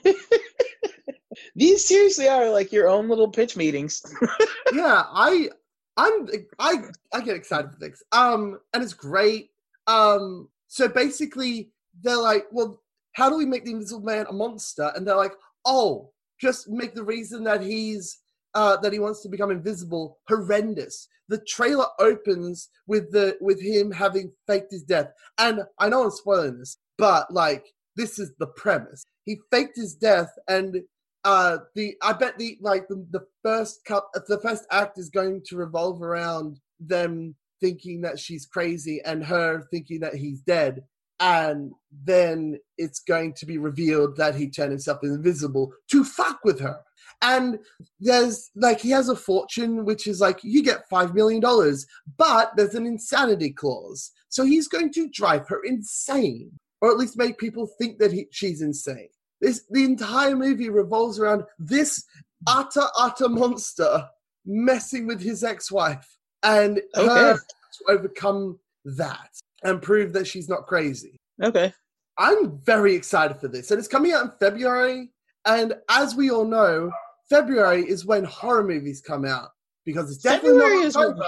[1.56, 4.02] These seriously are like your own little pitch meetings.
[4.74, 5.50] yeah, I,
[5.98, 6.28] I'm,
[6.60, 6.76] I,
[7.14, 8.02] I get excited for things.
[8.12, 9.50] Um, and it's great.
[9.88, 12.82] Um, so basically, they're like, well,
[13.14, 14.92] how do we make the Invisible Man a monster?
[14.96, 15.34] And they're like,
[15.66, 18.20] oh, just make the reason that he's
[18.54, 21.08] uh, that he wants to become invisible horrendous.
[21.30, 26.12] The trailer opens with the with him having faked his death, and I know I'm
[26.12, 29.06] spoiling this, but like this is the premise.
[29.24, 30.82] He faked his death, and
[31.24, 35.44] uh, the I bet the like the, the first cup the first act is going
[35.46, 40.82] to revolve around them thinking that she's crazy and her thinking that he's dead
[41.22, 41.72] and
[42.04, 46.80] then it's going to be revealed that he turned himself invisible to fuck with her.
[47.22, 47.60] And
[48.00, 51.86] there's like he has a fortune which is like you get five million dollars,
[52.18, 57.18] but there's an insanity clause, so he's going to drive her insane, or at least
[57.18, 59.10] make people think that he, she's insane.
[59.40, 62.04] This the entire movie revolves around this
[62.48, 64.08] utter utter monster
[64.44, 69.30] messing with his ex-wife and her to overcome that
[69.64, 71.20] and prove that she's not crazy.
[71.42, 71.74] Okay.
[72.18, 73.72] I'm very excited for this.
[73.72, 75.10] And it's coming out in February.
[75.46, 76.92] And as we all know,
[77.30, 79.50] February is when horror movies come out
[79.86, 81.20] because it's definitely February not is when-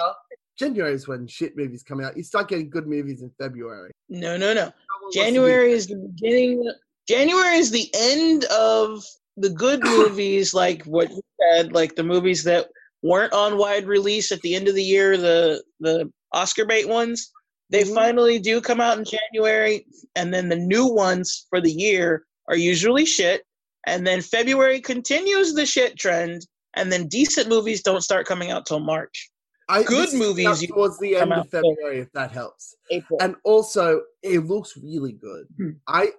[0.55, 2.15] January is when shit movies come out.
[2.15, 3.91] You start getting good movies in February.
[4.07, 4.65] No, no, no.
[4.65, 6.71] No one wants to be- January is the beginning.
[7.07, 9.03] January is the end of
[9.37, 12.67] the good movies, like what you said, like the movies that
[13.01, 17.31] weren't on wide release at the end of the year, the the Oscar bait ones.
[17.73, 17.95] They Mhm.
[17.95, 22.55] finally do come out in January, and then the new ones for the year are
[22.55, 23.43] usually shit.
[23.87, 28.67] And then February continues the shit trend, and then decent movies don't start coming out
[28.67, 29.31] till March,
[29.69, 32.75] I, good movies towards the end of February, if that helps.
[32.91, 33.17] April.
[33.21, 35.47] And also, it looks really good.
[35.57, 35.69] Hmm.
[35.87, 36.11] I,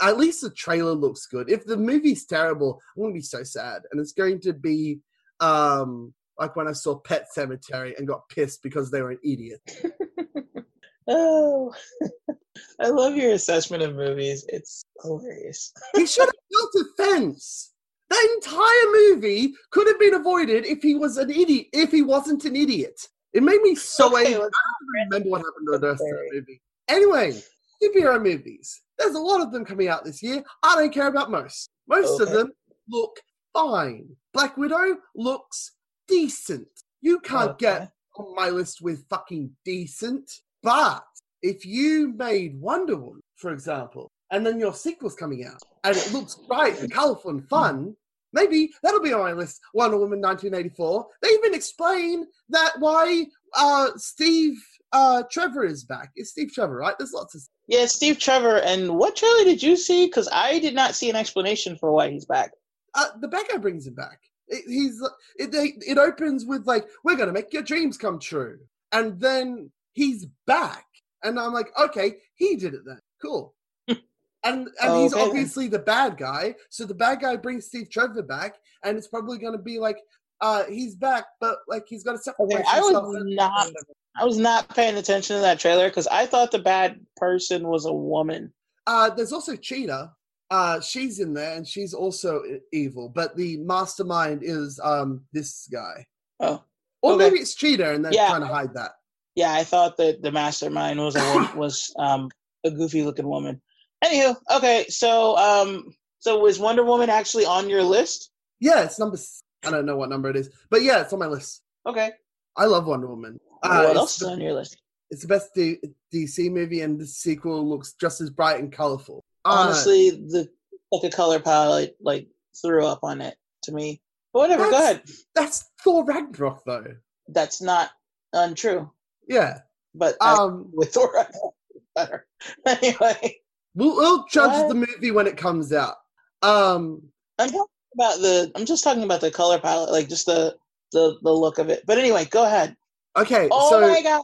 [0.00, 1.50] I at least the trailer looks good.
[1.50, 3.82] If the movie's terrible, I'm gonna be so sad.
[3.90, 5.00] And it's going to be
[5.40, 9.60] um like when I saw Pet Sematary and got pissed because they were an idiot.
[11.08, 11.74] Oh,
[12.80, 14.44] I love your assessment of movies.
[14.48, 15.72] It's hilarious.
[15.96, 17.72] He should have built a fence.
[18.10, 21.68] That entire movie could have been avoided if he was an idiot.
[21.72, 23.00] If he wasn't an idiot,
[23.32, 24.34] it made me so Okay, angry.
[24.34, 26.60] I don't remember what happened to the rest of the movie.
[26.88, 27.42] Anyway,
[27.82, 28.82] superhero movies.
[28.98, 30.44] There's a lot of them coming out this year.
[30.62, 31.70] I don't care about most.
[31.88, 32.52] Most of them
[32.88, 33.18] look
[33.54, 34.08] fine.
[34.34, 35.72] Black Widow looks
[36.06, 36.68] decent.
[37.00, 37.66] You can't Okay.
[37.78, 40.30] get on my list with fucking decent.
[40.62, 41.04] But
[41.42, 46.12] if you made Wonder Woman, for example, and then your sequel's coming out, and it
[46.12, 47.94] looks bright and colorful and fun.
[48.32, 49.60] Maybe that'll be on my list.
[49.74, 51.06] Wonder Woman 1984.
[51.20, 54.56] They even explain that why uh, Steve
[54.92, 56.12] uh, Trevor is back.
[56.16, 56.94] It's Steve Trevor, right?
[56.98, 57.42] There's lots of.
[57.66, 58.58] Yeah, Steve Trevor.
[58.58, 60.06] And what trailer did you see?
[60.06, 62.52] Because I did not see an explanation for why he's back.
[62.94, 64.18] Uh, the bad guy brings him back.
[64.48, 65.02] It, he's
[65.36, 65.50] it,
[65.86, 68.58] it opens with like we're gonna make your dreams come true,
[68.92, 70.86] and then he's back,
[71.22, 72.98] and I'm like, okay, he did it then.
[73.20, 73.54] Cool.
[74.44, 76.56] And and Oh, he's okay, obviously the bad guy.
[76.68, 79.98] So the bad guy brings Steve Trevor back, and it's probably going to be like,
[80.40, 83.68] uh, he's back, but like he's got to separate Okay, I was not.
[84.16, 87.86] I was not paying attention to that trailer because I thought the bad person was
[87.86, 88.52] a woman.
[88.86, 90.12] Uh, there's also Cheetah.
[90.50, 93.08] Uh, she's in there, and she's also evil.
[93.08, 96.04] But the mastermind is um this guy,
[96.40, 96.64] Oh,
[97.00, 97.24] or Okay.
[97.26, 98.26] maybe it's Cheetah, and they're Yeah.
[98.26, 98.90] trying to hide that.
[99.34, 102.30] Yeah, I thought that the mastermind was a was um
[102.64, 103.60] a goofy looking woman.
[104.04, 108.30] Anywho, okay, so um, so was Wonder Woman actually on your list?
[108.60, 109.18] Yeah, it's number.
[109.64, 111.62] I don't know what number it is, but yeah, it's on my list.
[111.86, 112.10] Okay,
[112.56, 113.38] I love Wonder Woman.
[113.62, 114.76] Uh, what else is on your list?
[115.10, 115.78] It's the best D-
[116.12, 119.22] DC movie, and the sequel looks just as bright and colorful.
[119.44, 120.48] Uh, Honestly, the
[120.90, 122.28] like a color palette like
[122.60, 124.00] threw up on it to me.
[124.32, 125.02] But whatever, go ahead.
[125.34, 126.94] that's Thor Ragnarok, though.
[127.28, 127.90] That's not
[128.32, 128.90] untrue,
[129.28, 129.58] Yeah.
[129.94, 132.26] but I, Um, with Thor, I thought it was better.
[132.66, 133.36] anyway,
[133.74, 134.68] we'll, we'll judge What?
[134.68, 135.96] the movie when it comes out.
[136.42, 137.02] Um,
[137.38, 138.50] I'm talking about the.
[138.54, 140.56] I'm just talking about the color palette, like just the
[140.92, 141.84] the the look of it.
[141.86, 142.76] But anyway, go ahead.
[143.16, 144.22] okay, Oh so my god!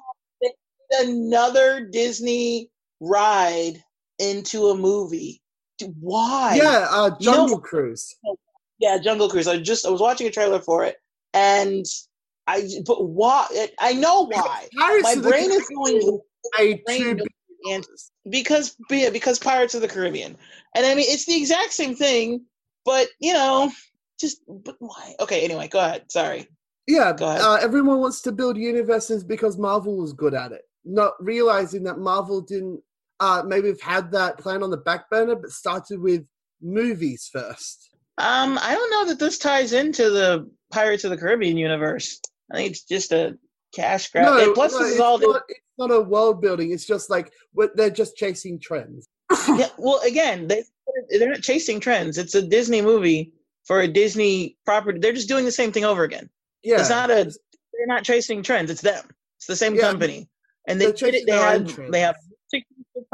[1.01, 3.83] Another Disney ride
[4.19, 5.41] into a movie.
[6.01, 6.57] Why?
[6.61, 8.17] yeah, uh, You know- Jungle Cruise.
[8.81, 9.47] yeah, Jungle Cruise.
[9.47, 10.97] I just I was watching a trailer for it,
[11.35, 11.85] and
[12.49, 13.47] I but why?
[13.79, 14.69] I know why.
[14.75, 16.21] My brain is going
[16.59, 17.27] made brain two goes
[17.63, 17.87] billion and-
[18.31, 20.37] because yeah, because Pirates of the Caribbean,
[20.75, 22.47] and I mean it's the exact same thing,
[22.85, 23.71] but you know,
[24.19, 25.15] just but why?
[25.21, 26.11] Okay, anyway, go ahead.
[26.11, 26.49] Sorry.
[26.87, 27.43] Yeah, Go ahead.
[27.43, 31.99] uh, everyone wants to build universes because Marvel was good at it, not realizing that
[31.99, 32.81] Marvel didn't.
[33.21, 36.25] Uh, maybe have had that plan on the back burner, but started with
[36.63, 37.91] movies first.
[38.17, 42.21] Um, I don't know that this ties into the Pirates of the Caribbean universe.
[42.53, 43.37] I think it's just a
[43.75, 44.25] cash grab.
[44.27, 45.19] No, and plus, no, this is it's, all.
[45.19, 46.73] not, it's not a world building.
[46.73, 49.09] It's just like what they're just chasing trends.
[49.49, 50.65] yeah, well, again, they
[51.11, 52.19] they're not chasing trends.
[52.19, 53.33] It's a Disney movie
[53.65, 54.99] for a Disney property.
[54.99, 56.31] They're just doing the same thing over again.
[56.63, 57.25] Yeah, It's not a.
[57.25, 58.71] They're not chasing trends.
[58.71, 59.05] It's them.
[59.37, 59.83] It's the same Yeah.
[59.83, 60.29] company,
[60.67, 61.27] and they They're did it.
[61.27, 61.93] They had trends.
[61.93, 62.17] they have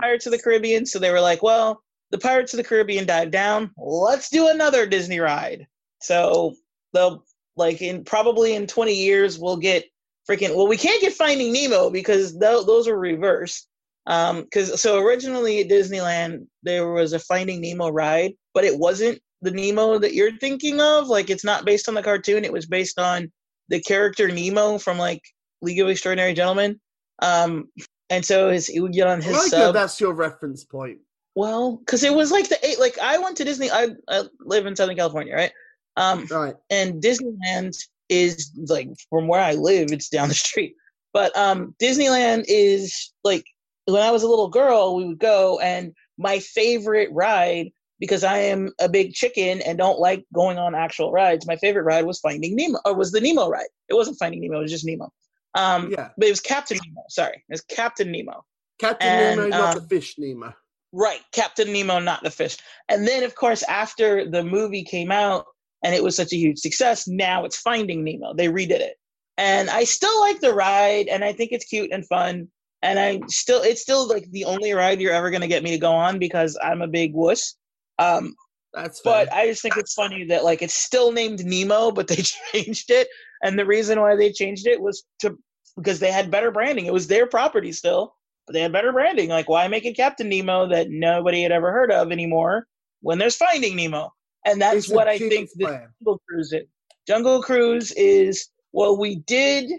[0.01, 3.31] Pirates of the Caribbean, so they were like, well, the Pirates of the Caribbean died
[3.31, 3.71] down.
[3.77, 5.67] Let's do another Disney ride.
[6.01, 6.55] So
[6.93, 7.25] they'll
[7.57, 9.85] like in probably in twenty years we'll get
[10.29, 10.55] freaking.
[10.55, 13.69] Well, we can't get Finding Nemo because th- those are reversed.
[14.07, 19.21] Um, because so originally at Disneyland there was a Finding Nemo ride, but it wasn't
[19.43, 21.09] the Nemo that you're thinking of.
[21.09, 22.45] Like it's not based on the cartoon.
[22.45, 23.31] It was based on
[23.69, 25.23] the character Nemo from like
[25.63, 26.81] League of Extraordinary Gentlemen.
[27.21, 27.69] Um,
[28.11, 29.35] and so his he would get on his.
[29.35, 29.75] I like that sub.
[29.75, 30.99] that's your reference point.
[31.35, 32.79] Well, because it was like the eight.
[32.79, 33.71] Like I went to Disney.
[33.71, 35.53] I, I live in Southern California, right?
[35.97, 36.55] Um, Right.
[36.71, 37.77] and Disneyland
[38.09, 40.75] is like from where I live, it's down the street.
[41.13, 43.45] But um, Disneyland is like
[43.87, 48.39] when I was a little girl, we would go, and my favorite ride because I
[48.39, 51.47] am a big chicken and don't like going on actual rides.
[51.47, 53.69] My favorite ride was Finding Nemo, or was the Nemo ride.
[53.89, 55.13] It wasn't Finding Nemo; it was just Nemo.
[55.55, 56.11] Um, Yeah.
[56.19, 57.03] but it was Captain Nemo.
[57.09, 58.45] Sorry, it was Captain Nemo.
[58.81, 60.53] Captain And, Nemo, not um, the fish Nemo.
[60.93, 62.57] Right, Captain Nemo, not the fish.
[62.89, 65.47] And then, of course, after the movie came out
[65.85, 68.35] and it was such a huge success, now it's Finding Nemo.
[68.35, 68.97] They redid it,
[69.37, 72.49] and I still like the ride, and I think it's cute and fun.
[72.83, 75.79] And I still, it's still like the only ride you're ever gonna get me to
[75.79, 77.55] go on because I'm a big wuss.
[77.99, 78.35] Um,
[78.73, 82.17] That's but I just think it's funny that like it's still named Nemo, but they
[82.53, 83.09] changed it,
[83.43, 85.39] and the reason why they changed it was to
[85.77, 86.87] because they had better branding.
[86.87, 88.15] It was their property still,
[88.47, 89.29] but they had better branding.
[89.29, 92.67] Like why make it Captain Nemo that nobody had ever heard of anymore
[93.01, 94.13] when there's Finding Nemo?
[94.45, 95.67] And that's It's what I think the.
[96.03, 96.65] Jungle Cruise is.
[97.07, 99.71] Jungle Cruise is well, we did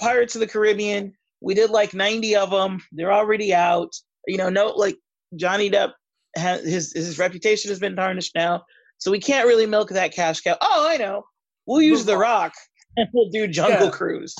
[0.00, 1.12] Pirates of the Caribbean.
[1.40, 2.82] We did like 90 of them.
[2.92, 3.90] They're already out.
[4.26, 4.96] You know, no like
[5.36, 5.92] Johnny Depp
[6.36, 8.62] has his his reputation has been tarnished now,
[8.98, 10.56] so we can't really milk that cash cow.
[10.60, 11.22] Oh, I know.
[11.66, 12.52] We'll use The Rock
[12.96, 13.90] and we'll do Jungle Yeah.
[13.90, 14.34] Cruise.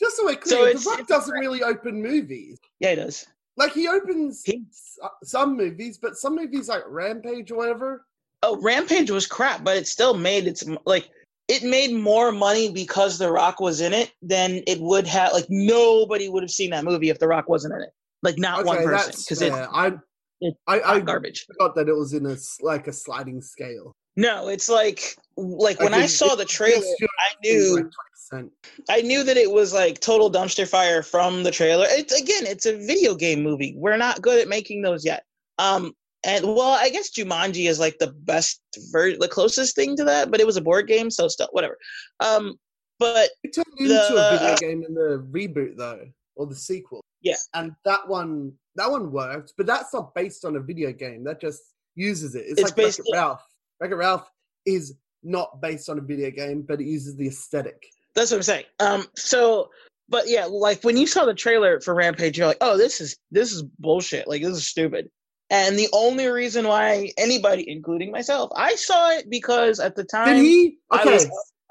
[0.00, 2.58] Just so we're So clear, it's- The Rock doesn't really open movies.
[2.80, 3.26] Yeah, he does.
[3.56, 4.64] Like he opens He-
[5.02, 8.04] uh, some movies, but some movies like Rampage or whatever.
[8.46, 11.08] Oh, Rampage was crap, but it still made its like
[11.48, 15.32] it made more money because The Rock was in it than it would have.
[15.32, 17.90] Like nobody would have seen that movie if The Rock wasn't in it.
[18.22, 19.52] Like not one person because it.
[19.52, 19.92] I
[20.40, 21.46] It's I, I garbage.
[21.46, 23.92] forgot that it was in a like a sliding scale.
[24.16, 26.84] No, it's like like when I it- saw it- the trailer,
[27.20, 27.90] I knew
[28.32, 28.44] like
[28.88, 31.86] I knew that it was like total dumpster fire from the trailer.
[31.88, 33.74] It's again, it's a video game movie.
[33.76, 35.24] We're not good at making those yet.
[35.58, 35.94] Um,
[36.24, 38.60] and well, I guess Jumanji is like the best
[38.92, 41.76] ver- the closest thing to that, but it was a board game, so still whatever.
[42.20, 42.54] Um,
[42.98, 46.06] but It turned into a video The- game in the reboot though,
[46.36, 47.00] or the sequel.
[47.22, 47.36] Yeah.
[47.54, 51.24] and that one that one worked, but that's not based on a video game.
[51.24, 51.62] That just
[51.94, 52.40] uses it.
[52.46, 53.42] It's, It's like based- Wreck-It Ralph.
[53.80, 54.28] Wreck-It Ralph
[54.66, 57.82] is not based on a video game, but it uses the aesthetic.
[58.14, 58.64] that's what I'm saying.
[58.80, 59.70] Um, so
[60.08, 63.16] but yeah, like when you saw the trailer for Rampage, you're like, oh, this is
[63.30, 64.28] this is bullshit.
[64.28, 65.08] Like this is stupid.
[65.50, 70.36] And the only reason why anybody, including myself, I saw it because at the time
[70.36, 70.78] Did he?
[70.90, 71.26] I was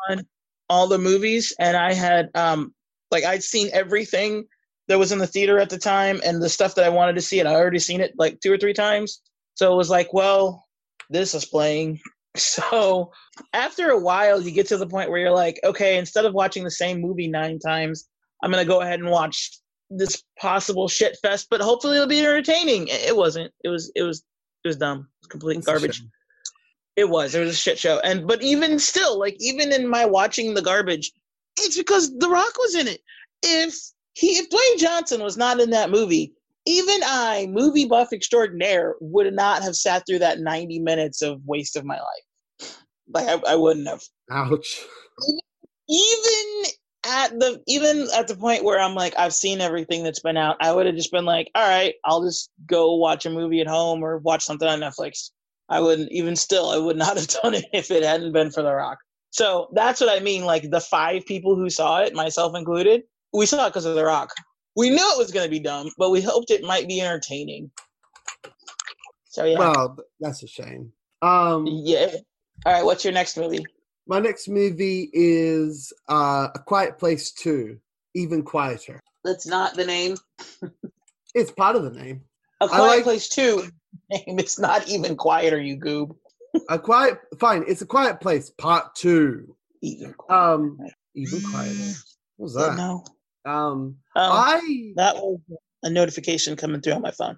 [0.10, 0.26] on
[0.70, 2.74] all the movies and I had um
[3.12, 4.46] like I'd seen everything
[4.88, 7.22] that was in the theater at the time and the stuff that I wanted to
[7.22, 9.22] see and I already seen it like two or three times.
[9.56, 10.66] So it was like, well,
[11.10, 12.00] this is playing.
[12.36, 13.12] So
[13.54, 16.64] after a while you get to the point where you're like, okay, instead of watching
[16.64, 18.10] the same movie nine times,
[18.42, 19.52] I'm gonna go ahead and watch
[19.98, 22.88] this possible shit fest, but hopefully it'll be entertaining.
[22.90, 23.52] It wasn't.
[23.64, 24.24] It was it was
[24.64, 25.00] it was dumb.
[25.00, 26.04] It was complete That's garbage.
[26.96, 27.34] It was.
[27.34, 28.00] It was a shit show.
[28.00, 31.12] And but even still, like even in my watching the garbage,
[31.58, 33.02] it's because The Rock was in it.
[33.42, 33.76] If
[34.14, 36.34] he if Dwayne Johnson was not in that movie,
[36.66, 41.76] even I, movie buff extraordinaire, would not have sat through that 90 minutes of waste
[41.76, 42.78] of my life.
[43.14, 44.02] Like I, I wouldn't have.
[44.32, 44.86] Ouch.
[45.90, 46.72] Even
[47.06, 50.58] at the even at the point where I'm like, I've seen everything that's been out,
[50.60, 53.68] I would have just been like, all right, I'll just go watch a movie at
[53.68, 55.32] home or watch something on Netflix.
[55.70, 58.64] I wouldn't even still I would not have done it if it hadn't been for
[58.64, 59.00] The Rock.
[59.32, 60.46] So that's what I mean.
[60.46, 64.06] Like the five people who saw it, myself included, we saw it because of The
[64.06, 64.32] Rock.
[64.76, 67.72] We knew it was going to be dumb, but we hoped it might be entertaining.
[69.26, 70.92] So yeah, Well, that's a shame.
[71.22, 72.12] Um, yeah.
[72.66, 73.66] All right, what's your next movie?
[74.08, 77.80] My next movie is uh, A Quiet Place Two,
[78.16, 79.00] even quieter.
[79.24, 80.18] That's not the name.
[81.36, 82.22] It's part of the name.
[82.62, 83.64] A Quiet like- Place Two.
[84.12, 84.38] Name.
[84.40, 86.16] It's not even quieter, you goob.
[86.70, 87.64] A quiet, fine.
[87.68, 89.56] It's a quiet place, part two.
[89.82, 90.78] Even Um,
[91.16, 91.94] even quieter.
[92.38, 92.76] What was that?
[92.78, 93.04] No.
[93.46, 95.40] Um, Um, I that was
[95.84, 97.38] a notification coming through on my phone.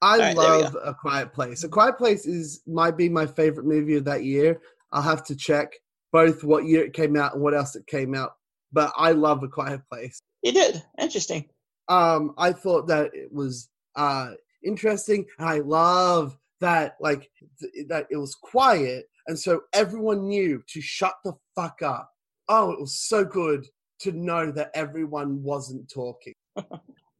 [0.00, 1.64] I right, love A Quiet Place.
[1.64, 4.60] A Quiet Place is might be my favorite movie of that year.
[4.92, 5.72] I'll have to check
[6.12, 8.34] both what year it came out and what else it came out.
[8.72, 10.20] But I love A Quiet Place.
[10.42, 10.82] You did.
[11.00, 11.46] Interesting.
[11.88, 14.32] Um, I thought that it was uh
[14.64, 15.26] interesting.
[15.38, 20.80] And I love that like th- that it was quiet, and so everyone knew to
[20.80, 22.10] shut the fuck up.
[22.48, 23.66] Oh, it was so good
[24.00, 26.34] to know that everyone wasn't talking.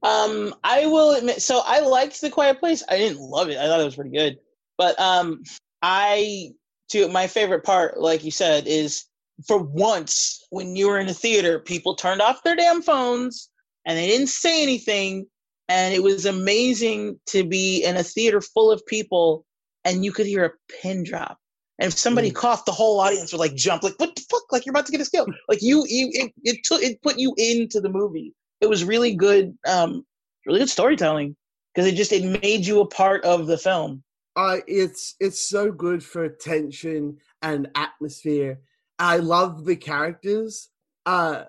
[0.02, 1.42] Um, I will admit.
[1.42, 2.82] So I liked The Quiet Place.
[2.88, 3.58] I didn't love it.
[3.58, 4.38] I thought it was pretty good.
[4.76, 5.44] But um,
[5.80, 6.50] I
[6.92, 9.04] to my favorite part, like you said, is
[9.46, 13.50] for once when you were in a theater, people turned off their damn phones
[13.84, 15.26] and they didn't say anything,
[15.68, 19.44] and it was amazing to be in a theater full of people
[19.84, 21.38] and you could hear a pin drop.
[21.78, 22.34] And if somebody Mm.
[22.34, 24.92] coughed, the whole audience would like jump, like "What the fuck?" Like you're about to
[24.92, 25.26] get a skill.
[25.48, 28.34] Like you, you, it, it took, it put you into the movie.
[28.60, 30.04] It was really good, um,
[30.46, 31.34] really good storytelling
[31.74, 34.04] because it just it made you a part of the film.
[34.36, 38.60] Uh, it's it's so good for tension and atmosphere.
[38.98, 40.70] I love the characters.
[41.04, 41.44] Uh,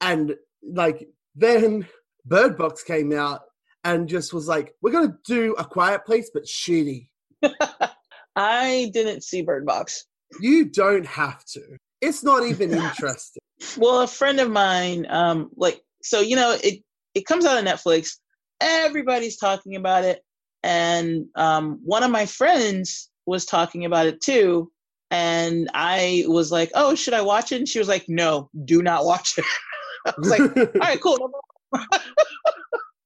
[0.00, 1.86] and like then
[2.24, 3.42] Bird Box came out
[3.84, 7.08] and just was like, "We're gonna do a Quiet Place, but shitty."
[8.36, 10.06] I didn't see Bird Box.
[10.40, 11.62] You don't have to.
[12.00, 13.42] It's not even interesting.
[13.76, 16.82] Well, a friend of mine, um, like so, you know, it
[17.14, 18.16] it comes out on Netflix.
[18.60, 20.22] Everybody's talking about it,
[20.64, 24.72] and um, one of my friends was talking about it too.
[25.10, 28.82] And I was like, "Oh, should I watch it?" And she was like, "No, do
[28.82, 29.44] not watch it."
[30.06, 31.30] I was like, "All right, cool."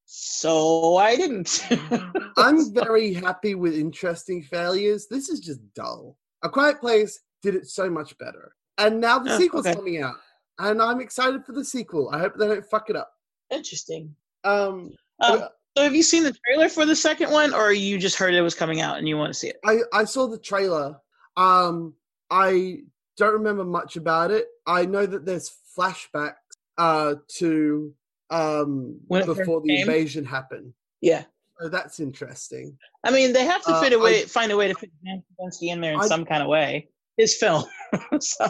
[0.06, 1.66] so I didn't.
[2.36, 5.06] I'm very happy with interesting failures.
[5.10, 6.16] This is just dull.
[6.42, 8.54] A Quiet Place did it so much better.
[8.78, 9.74] And now the Oh, sequel's okay.
[9.74, 10.14] coming out.
[10.60, 12.10] And I'm excited for the sequel.
[12.12, 13.10] I hope they don't fuck it up.
[13.50, 14.14] Interesting.
[14.44, 15.48] Um, Um,
[15.78, 18.40] so, have you seen the trailer for the second one, or you just heard it
[18.42, 19.56] was coming out and you want to see it?
[19.64, 20.96] I, I saw the trailer.
[21.36, 21.94] Um,
[22.30, 22.80] I
[23.16, 24.46] don't remember much about it.
[24.66, 26.34] I know that there's flashbacks
[26.78, 27.94] uh, to
[28.30, 29.80] um, When before the came?
[29.88, 30.72] invasion happened.
[31.00, 31.24] Yeah.
[31.60, 32.76] So that's interesting.
[33.04, 34.90] I mean, they have to Uh, fit a way, I- find a way to fit
[35.04, 36.88] John Krasinski in there in I- some kind of way.
[37.16, 37.64] His film.
[38.20, 38.46] so,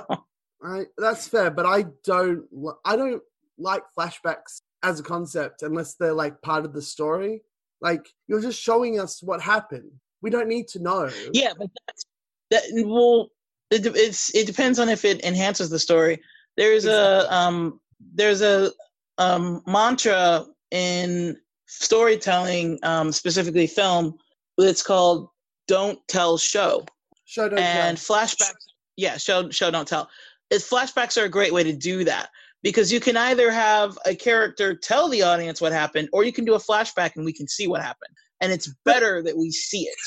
[0.63, 2.45] I, that's fair, but I don't.
[2.85, 3.23] I don't
[3.59, 7.43] like flashbacks as a concept unless they're like part of the story.
[7.81, 9.91] Like you're just showing us what happened.
[10.23, 11.11] We don't need to know.
[11.33, 12.05] Yeah, but that's
[12.51, 12.85] that.
[12.87, 13.29] Well,
[13.71, 16.21] it, it's it depends on if it enhances the story.
[16.57, 17.29] There's Exactly.
[17.29, 17.81] a um
[18.15, 18.73] there's a
[19.19, 24.19] um mantra in storytelling, um specifically film.
[24.59, 25.29] It's called
[25.69, 26.85] "Don't Tell, Show."
[27.25, 28.17] Show don't tell and tell.
[28.17, 28.53] flashbacks
[28.97, 30.09] yeah show show don't tell
[30.51, 32.31] it, flashbacks are a great way to do that
[32.63, 36.45] because you can either have a character tell the audience what happened or you can
[36.45, 39.83] do a flashback and we can see what happened and it's better that we see
[39.83, 39.99] it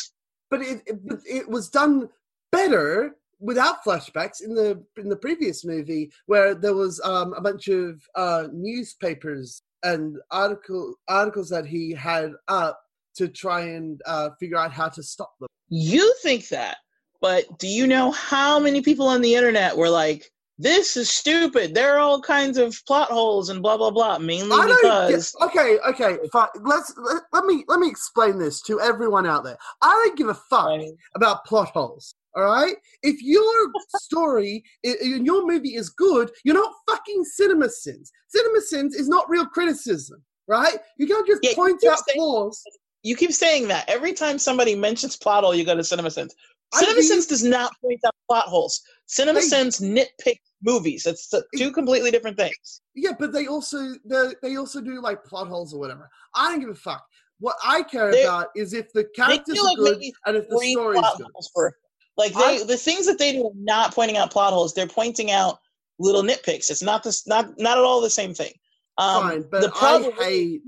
[0.50, 2.10] But it, it it was done
[2.52, 7.68] better without flashbacks in the in the previous movie where there was um, a bunch
[7.68, 12.80] of uh, newspapers and article articles that he had up
[13.16, 15.50] to try and uh, figure out how to stop them.
[15.70, 16.78] you think that
[17.20, 20.32] but do you know how many people on the internet were like
[20.62, 24.52] this is stupid there are all kinds of plot holes and blah blah blah mainly
[24.52, 26.48] I don't because get, okay, okay, fine.
[26.64, 29.58] Let's let, let me let me explain this to everyone out there.
[29.82, 30.92] I don't give a fuck Right.
[31.16, 32.14] about plot holes.
[32.36, 38.10] All right, if your story in your movie is good, you're not fucking CinemaSins.
[38.30, 40.78] Cinema sins is not real criticism, right?
[40.98, 42.64] You can't just Yeah, point out saying- flaws.
[43.04, 46.30] you keep saying that every time somebody mentions plot hole, you go to CinemaSins.
[46.32, 48.82] I CinemaSins does not point out plot holes.
[49.10, 51.06] CinemaSins nitpick movies.
[51.06, 52.82] It's two completely different things.
[52.96, 56.10] Yeah, but they also they they also do like plot holes or whatever.
[56.36, 57.04] I don't give a fuck.
[57.40, 60.58] What I care They- about is if the characters are like good and if the
[60.72, 61.28] story is good.
[61.54, 61.76] for
[62.18, 64.74] like they I- the things that they do are not pointing out plot holes.
[64.74, 65.60] They're pointing out
[66.00, 66.70] little nitpicks.
[66.70, 68.54] It's not this not not at all the same thing.
[68.98, 70.62] Um, Fine, but the problem I hate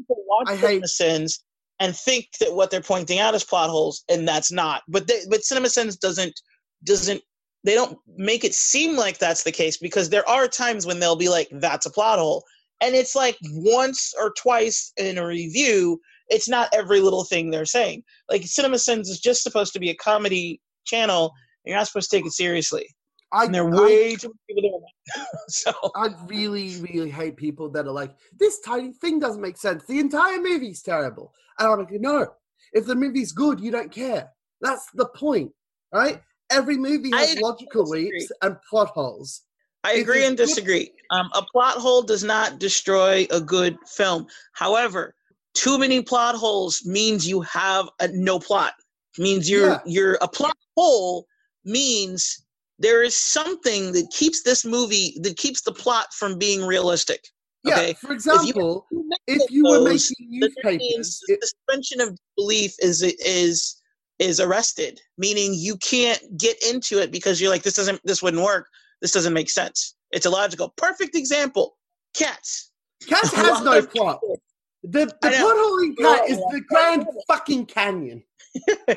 [0.47, 1.39] I hate- CinemaSins
[1.79, 4.83] and think that what they're pointing out is plot holes, and that's not.
[4.87, 6.39] But they, but CinemaSins doesn't
[6.83, 7.21] doesn't
[7.63, 11.15] they don't make it seem like that's the case because there are times when they'll
[11.15, 12.43] be like that's a plot hole,
[12.81, 15.99] and it's like once or twice in a review.
[16.29, 18.03] It's not every little thing they're saying.
[18.29, 21.33] Like CinemaSins is just supposed to be a comedy channel.
[21.65, 22.87] And you're not supposed to take it seriously,
[23.33, 24.81] I, and there are I way too many people doing
[25.15, 25.27] that.
[25.49, 29.83] so I really, really hate people that are like, this tiny thing doesn't make sense.
[29.85, 31.33] The entire movie's terrible.
[31.59, 32.27] And I'm like, no,
[32.73, 34.29] if the movie's good, you don't care.
[34.61, 35.51] That's the point,
[35.93, 36.21] right?
[36.51, 39.41] Every movie has logical leaps and plot holes.
[39.83, 40.91] I agree and disagree.
[41.09, 44.27] Um, a plot hole does not destroy a good film.
[44.53, 45.13] However,
[45.53, 48.73] too many plot holes means you have a, no plot.
[49.17, 49.79] Means you're Yeah.
[49.85, 51.27] you're a plot hole
[51.65, 52.45] means
[52.79, 57.27] there is something that keeps this movie that keeps the plot from being realistic.
[57.65, 57.93] Yeah, Okay.
[57.93, 62.73] for example, you if you were making then that means newspapers, it, suspension of belief
[62.81, 63.75] is is
[64.19, 68.43] is arrested, meaning you can't get into it because you're like this doesn't this wouldn't
[68.43, 68.67] work.
[69.01, 69.95] This doesn't make sense.
[70.11, 70.73] It's illogical.
[70.77, 71.77] Perfect example.
[72.13, 72.71] Cats.
[73.07, 74.19] Cats has no plot.
[74.21, 74.41] people-
[74.83, 75.37] The, the I know.
[75.43, 78.23] plot hole in Cat is the Grand fucking Canyon.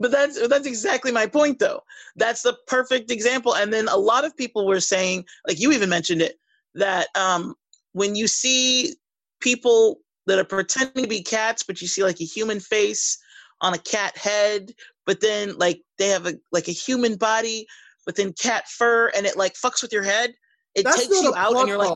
[0.00, 1.80] but that's that's exactly my point though.
[2.16, 3.54] That's the perfect example.
[3.54, 6.36] And then a lot of people were saying, like you even mentioned it,
[6.74, 7.54] that um,
[7.92, 8.94] when you see
[9.40, 13.18] people that are pretending to be cats, but you see like a human face
[13.60, 14.72] on a cat head,
[15.06, 17.66] but then like they have a like a human body,
[18.06, 20.32] but then cat fur, and it like fucks with your head.
[20.74, 21.94] It That's takes you out, and you're like.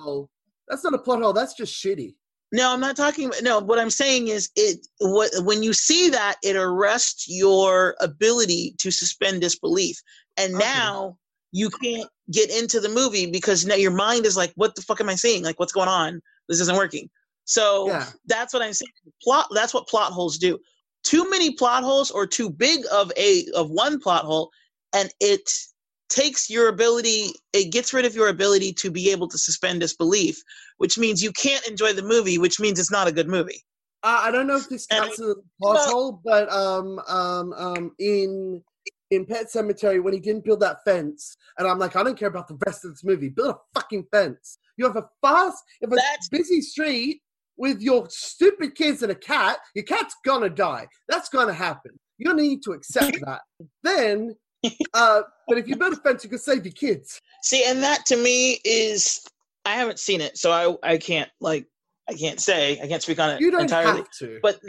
[0.68, 1.32] That's not a plot hole.
[1.32, 2.16] That's just shitty.
[2.52, 6.10] no, I'm not talking about no, what I'm saying is it what when you see
[6.10, 9.96] that it arrests your ability to suspend disbelief.
[10.36, 10.64] And Okay.
[10.64, 11.18] now
[11.52, 15.00] you can't get into the movie because now your mind is like, what the fuck
[15.00, 15.42] am I seeing?
[15.42, 16.20] Like what's going on?
[16.48, 17.08] This isn't working.
[17.44, 18.06] So Yeah.
[18.26, 18.90] that's what I'm saying.
[19.22, 20.58] Plot that's what plot holes do.
[21.04, 24.50] Too many plot holes or too big of a of one plot hole
[24.92, 25.48] and it
[26.08, 30.40] takes your ability it gets rid of your ability to be able to suspend disbelief
[30.78, 33.60] which means you can't enjoy the movie which means it's not a good movie
[34.04, 37.92] Uh, I don't know if this counts as a plot hole, but um, um, um,
[37.98, 38.62] in
[39.10, 42.28] in Pet Sematary when he didn't build that fence, and I'm like, I don't care
[42.28, 43.28] about the rest of this movie.
[43.28, 44.58] Build a fucking fence.
[44.76, 47.20] You have a fast, you have a That's- busy street
[47.56, 49.58] with your stupid kids and a cat.
[49.74, 50.86] Your cat's gonna die.
[51.08, 51.92] That's gonna happen.
[52.18, 53.40] You need to accept that.
[53.82, 54.34] Then,
[54.94, 57.20] uh, but if you build a fence, you can save your kids.
[57.42, 59.20] see and that to me is
[59.64, 61.66] i haven't seen it so i i can't like
[62.08, 64.38] i can't say i can't speak on it You don't entirely have to.
[64.42, 64.60] but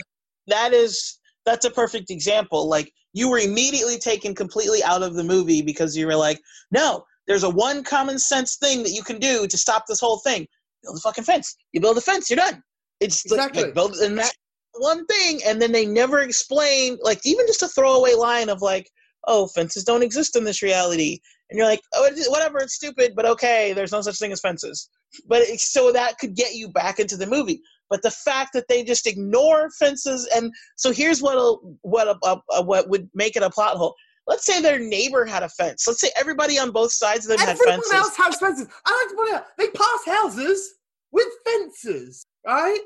[0.47, 1.16] that is
[1.47, 2.67] that's a perfect example.
[2.67, 6.39] Like you were immediately taken completely out of the movie because you were like
[6.71, 10.19] no there's a one common sense thing that you can do to stop this whole
[10.19, 10.45] thing.
[10.83, 11.57] Build a fucking fence.
[11.71, 12.61] You build a fence you're done.
[12.99, 13.63] It's Exactly.
[13.63, 14.33] like, build and that
[14.73, 18.89] one thing and then they never explain like even just a throwaway line of like
[19.27, 21.19] oh fences don't exist in this reality.
[21.49, 24.89] And you're like oh whatever it's stupid but okay there's no such thing as fences.
[25.27, 28.67] But it's, so that could get you back into the movie but the fact that
[28.67, 33.35] they just ignore fences and so here's what a, what a, a, what would make
[33.35, 33.95] it a plot hole
[34.27, 37.47] let's say their neighbor had a fence let's say everybody on both sides of them
[37.47, 38.67] Everyone had fences Everyone else has fences.
[38.85, 40.75] I like to point out they pass houses
[41.11, 42.79] with fences, right?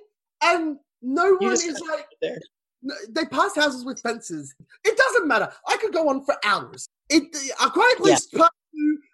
[0.44, 2.40] And no one is like there.
[3.10, 4.54] they pass houses with fences.
[4.84, 5.52] It doesn't matter.
[5.68, 6.88] I could go on for hours.
[7.10, 8.44] It a quiet place two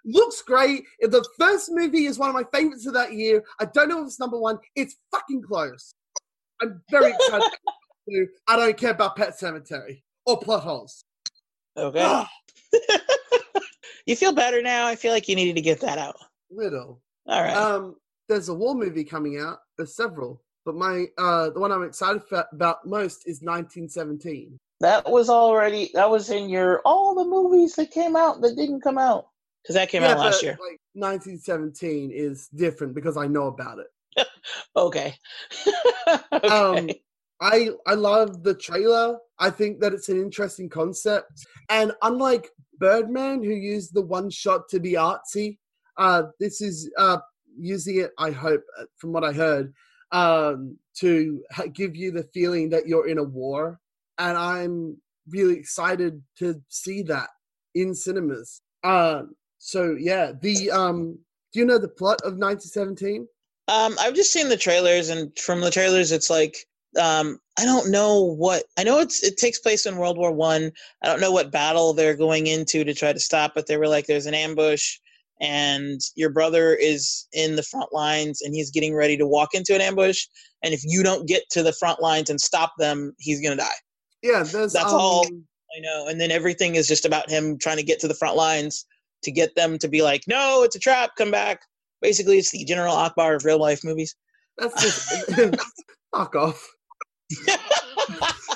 [0.05, 0.84] looks great.
[1.01, 3.43] The first movie is one of my favorites of that year.
[3.60, 4.58] I don't know if it's number one.
[4.76, 5.93] It's fucking close.
[6.62, 7.49] I'm very excited.
[8.10, 11.03] to- I don't care about Pet Sematary or plot holes.
[11.78, 12.24] okay
[14.05, 16.16] you feel better now i feel like you needed to get that out
[16.49, 17.01] Little.
[17.28, 17.95] all right Um,
[18.30, 19.60] there's a war movie coming out.
[19.78, 24.58] There's several, but my uh, the one I'm excited fa- about most is 1917.
[24.82, 28.82] that was already that was in your all the movies that came out that didn't
[28.82, 29.28] come out
[29.68, 34.28] because that came out last year Like 1917 is different because I know about it.
[34.78, 35.13] okay,
[36.32, 36.47] okay.
[36.47, 36.89] Um,
[37.41, 39.18] I I love the trailer.
[39.39, 42.49] I think that it's an interesting concept, and unlike
[42.80, 45.57] Birdman, who used the one shot to be artsy,
[45.97, 47.18] uh, this is uh,
[47.59, 48.11] using it.
[48.18, 49.74] I hope, uh, from what I heard,
[50.13, 53.80] um, to ha- give you the feeling that you're in a war,
[54.18, 54.97] and I'm
[55.30, 57.30] really excited to see that
[57.76, 58.61] in cinemas.
[58.84, 59.36] Um,
[59.68, 61.20] so yeah, the um,
[61.51, 63.28] do you know the plot of 1917?
[63.68, 66.55] Um, I've just seen the trailers, and from the trailers, it's like
[66.97, 68.99] um, I don't know what I know.
[68.99, 70.72] It's it takes place in World War One.
[71.03, 71.07] I.
[71.07, 73.89] I don't know what battle they're going into to try to stop, but they were
[73.89, 74.99] like, "There's an ambush,
[75.41, 79.76] and your brother is in the front lines, and he's getting ready to walk into
[79.76, 80.28] an ambush.
[80.63, 83.80] And if you don't get to the front lines and stop them, he's gonna die."
[84.22, 85.26] Yeah, That's um, all.
[85.26, 86.07] I know.
[86.07, 88.86] And then everything is just about him trying to get to the front lines
[89.28, 91.11] to get them to be like, "No, it's a trap.
[91.17, 91.59] Come back."
[92.01, 94.15] Basically, it's the General Ackbar of real life movies.
[94.57, 95.55] That's just
[96.15, 96.67] fuck off.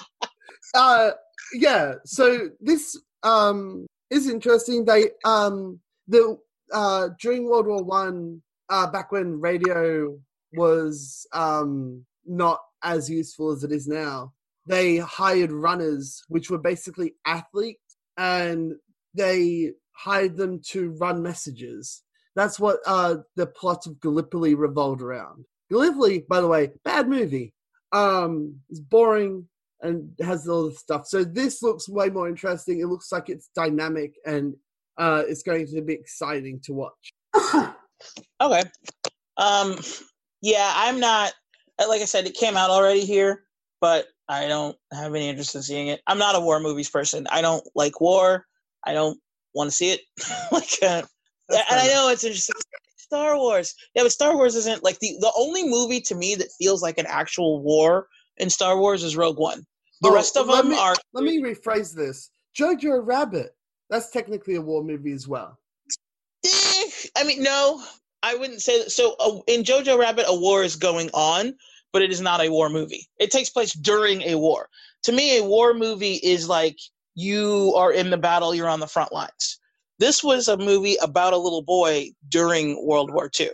[0.74, 1.12] Uh,
[1.54, 1.96] yeah.
[2.06, 4.86] So this um is interesting.
[4.86, 6.38] They um the
[6.72, 10.18] uh during World War One, uh, back when radio
[10.54, 14.32] was um not as useful as it is now,
[14.66, 18.74] they hired runners, which were basically athletes, and
[19.14, 19.74] they
[20.04, 22.04] hired them to run messages.
[22.36, 25.46] That's what uh the plot of Gallipoli revolved around.
[25.70, 27.54] Gallipoli, by the way, bad movie.
[27.94, 29.48] Um, it's boring
[29.82, 31.08] and has all this stuff.
[31.08, 32.80] So this looks way more interesting.
[32.80, 34.54] It looks like it's dynamic and
[34.98, 37.14] uh, it's going to be exciting to watch.
[38.42, 38.64] Okay.
[39.38, 39.76] Um
[40.42, 41.34] yeah, I'm not
[41.80, 43.44] uh, like I said, it came out already here,
[43.80, 46.02] but I don't have any interest in seeing it.
[46.08, 47.28] I'm not a war movies person.
[47.30, 48.46] I don't like war.
[48.86, 49.20] I don't
[49.54, 50.02] want to see it.
[50.52, 51.04] like uh,
[51.50, 52.56] and I know it's interesting.
[52.98, 53.74] Star Wars.
[53.94, 56.98] Yeah, but Star Wars isn't like the the only movie to me that feels like
[56.98, 59.66] an actual war in Star Wars is Rogue One.
[60.02, 62.30] The Oh, rest of them me- are Let me rephrase this.
[62.58, 63.56] Jojo Rabbit.
[63.90, 65.60] That's technically a war movie as well.
[66.46, 67.84] Eh, I mean, no,
[68.24, 68.92] I wouldn't say that.
[68.92, 71.54] So uh, in Jojo Rabbit, a war is going on,
[71.94, 73.08] but it is not a war movie.
[73.20, 74.70] It takes place during a war.
[75.04, 76.78] To me, a war movie is like
[77.16, 79.60] you are in the battle, you're on the front lines.
[80.00, 83.52] This was a movie about a little boy during World War II,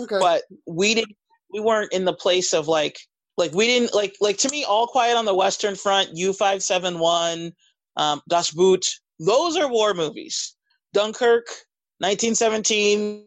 [0.00, 0.18] Okay.
[0.18, 1.16] but we didn't.
[1.52, 2.98] We weren't in the place of like,
[3.36, 4.64] like we didn't like like to me.
[4.64, 7.52] All Quiet on the Western Front, U five seven one,
[7.96, 8.84] um, Das Boot.
[9.20, 10.56] Those are war movies.
[10.92, 11.46] Dunkirk,
[12.00, 13.24] 1917,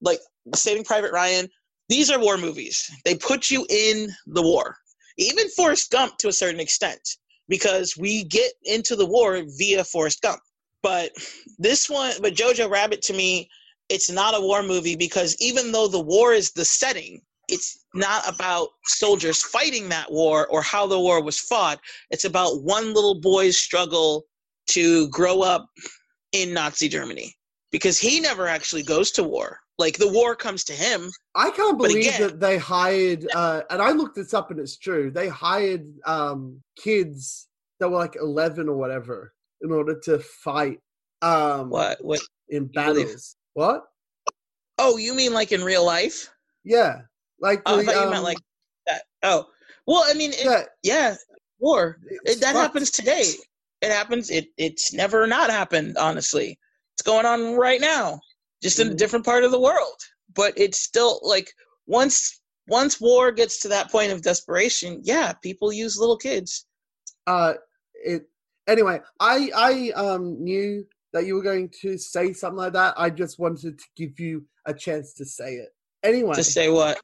[0.00, 0.18] like
[0.54, 1.48] Saving Private Ryan.
[1.88, 2.90] These are war movies.
[3.04, 4.76] They put you in the war.
[5.18, 7.00] Even Forrest Gump to a certain extent,
[7.50, 10.40] because we get into the war via Forrest Gump.
[10.82, 11.10] But
[11.58, 13.50] this one, but Jojo Rabbit to me,
[13.90, 18.26] it's not a war movie because even though the war is the setting, it's not
[18.26, 21.80] about soldiers fighting that war or how the war was fought.
[22.10, 24.24] It's about one little boy's struggle
[24.68, 25.66] to grow up
[26.32, 27.34] in Nazi Germany
[27.72, 29.58] because he never actually goes to war.
[29.80, 31.10] Like the war comes to him.
[31.34, 34.76] I can't believe again- that they hired, uh, and I looked this up and it's
[34.76, 35.10] true.
[35.10, 37.48] They hired um, kids
[37.80, 40.78] that were like 11 or whatever in order to fight
[41.22, 41.98] um, What?
[42.04, 42.20] What?
[42.50, 43.36] in battles.
[43.54, 43.84] What?
[44.78, 46.30] Oh, you mean like in real life?
[46.64, 47.00] Yeah.
[47.40, 48.38] Like, Oh, I the, thought you um, meant like
[48.86, 49.02] that.
[49.22, 49.46] Oh,
[49.86, 51.14] well, I mean, it, yeah, yeah,
[51.58, 51.98] war.
[52.24, 52.56] It, that fucked.
[52.56, 53.24] happens today.
[53.82, 54.30] It happens.
[54.30, 55.96] It it's never not happened.
[55.98, 56.58] Honestly,
[56.94, 58.20] it's going on right now,
[58.62, 58.96] just in a Mhm.
[58.98, 60.00] different part of the world.
[60.34, 61.52] But it's still like
[61.86, 66.66] once once war gets to that point of desperation, yeah, people use little kids.
[67.26, 67.54] uh
[67.94, 68.22] it
[68.66, 73.10] anyway i i um knew that you were going to say something like that i
[73.10, 75.68] just wanted to give you a chance to say it
[76.02, 76.98] anyway To say what?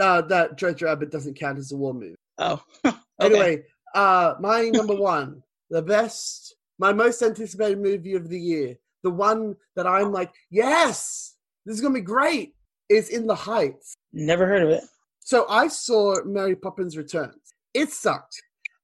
[0.00, 2.16] uh, that Jojo Rabbit doesn't count as a war movie.
[2.38, 2.96] Oh, okay.
[3.20, 3.62] Anyway,
[3.94, 9.56] uh, my number one, the best, my most anticipated movie of the year, the one
[9.76, 11.36] that I'm like, yes,
[11.66, 12.54] this is gonna be great,
[12.88, 13.94] is In the Heights.
[14.12, 14.84] never heard of it.
[15.20, 17.54] So I saw Mary Poppins Returns.
[17.74, 18.42] It sucked.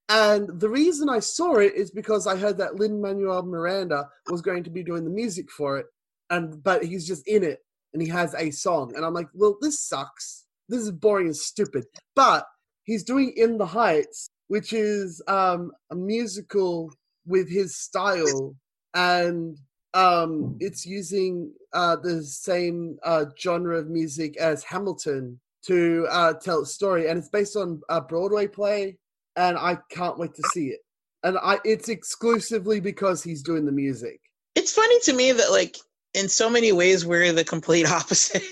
[0.09, 4.41] And the reason I saw it is because I heard that Lin Manuel Miranda was
[4.41, 5.87] going to be doing the music for it,
[6.31, 7.59] and but he's just in it
[7.93, 10.45] and he has a song, and I'm like, well, this sucks.
[10.69, 11.85] This is boring and stupid.
[12.15, 12.45] But
[12.85, 16.93] he's doing In the Heights, which is um, a musical
[17.27, 18.55] with his style,
[18.95, 19.59] and
[19.95, 26.63] um, it's using uh, the same uh, genre of music as Hamilton to uh, tell
[26.63, 28.97] a story, and it's based on a Broadway play,
[29.37, 30.81] and I can't wait to see it.
[31.25, 34.21] And I, it's exclusively because he's doing the music.
[34.55, 35.77] It's funny to me that like
[36.15, 38.43] in so many ways we're the complete opposite.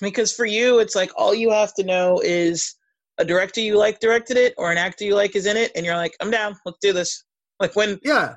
[0.00, 2.74] because for you, it's like all you have to know is
[3.18, 5.86] a director you like directed it or an actor you like is in it, and
[5.86, 6.56] you're like, I'm down.
[6.64, 7.24] Let's do this.
[7.60, 8.36] Like when Yeah,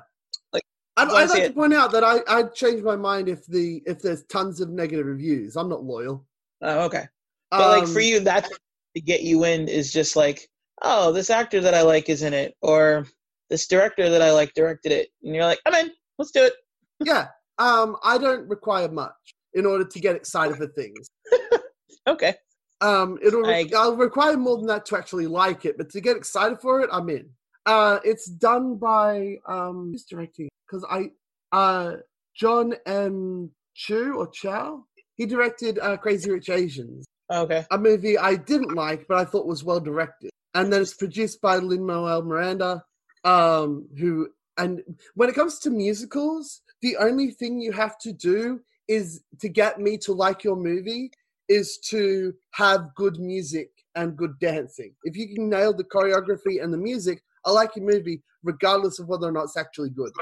[1.02, 4.00] I'd, I'd like to point out that I I'd change my mind if the if
[4.00, 5.56] there's tons of negative reviews.
[5.56, 6.24] I'm not loyal.
[6.62, 7.04] oh okay,
[7.50, 8.48] but like for Um, you, that's
[8.94, 10.48] to get you in is just like,
[10.82, 13.06] oh, this actor that I like is in it, or
[13.48, 15.90] this director that I like directed it, and you're like, I'm in.
[16.18, 16.52] Let's do it.
[17.04, 17.28] yeah,
[17.58, 19.12] um, I don't require much
[19.54, 21.10] in order to get excited for things.
[22.06, 22.34] Okay.
[22.80, 26.00] Um, it'll re- I- I'll require more than that to actually like it, but to
[26.00, 27.28] get excited for it, I'm in.
[27.66, 30.48] Uh, it's done by um, who's directing?
[30.70, 31.10] Because I,
[31.52, 31.96] uh,
[32.34, 33.50] John M.
[33.74, 34.84] Chu or Chow.
[35.16, 37.64] He directed uh, Crazy Rich Asians, Okay.
[37.70, 40.30] a movie I didn't like, but I thought was well directed.
[40.54, 42.84] And then it's produced by Lin Manuel Miranda,
[43.24, 44.82] um, who and
[45.14, 49.80] when it comes to musicals, the only thing you have to do is to get
[49.80, 51.10] me to like your movie
[51.48, 54.92] is to have good music and good dancing.
[55.04, 59.08] If you can nail the choreography and the music, I like your movie, regardless of
[59.08, 60.12] whether or not it's actually good.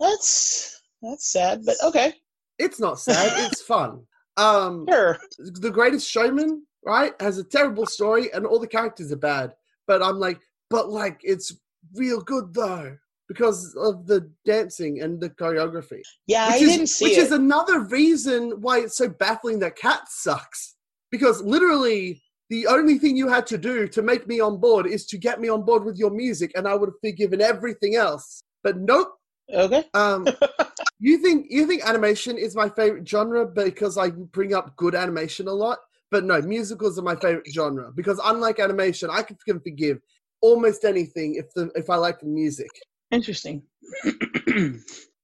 [0.00, 2.14] That's that's sad, but okay.
[2.58, 4.02] It's not sad, it's fun.
[4.36, 5.18] Um, Sure.
[5.38, 9.52] the greatest showman right has a terrible story and all the characters are bad
[9.86, 10.40] but i'm like
[10.70, 11.54] but like it's
[11.94, 12.96] real good though
[13.28, 17.24] because of the dancing and the choreography Yeah, I is, didn't see which it.
[17.26, 20.76] is another reason why it's so baffling that cat sucks
[21.10, 25.04] because literally the only thing you had to do to make me on board is
[25.08, 28.42] to get me on board with your music and i would have forgiven everything else
[28.64, 29.08] but nope
[29.52, 29.84] okay.
[29.94, 30.26] um,
[30.98, 35.48] you think you think animation is my favorite genre because I bring up good animation
[35.48, 35.78] a lot,
[36.10, 39.98] but no, musicals are my favorite genre because unlike animation, I can forgive
[40.40, 42.70] almost anything if the if I like the music.
[43.10, 43.62] Interesting.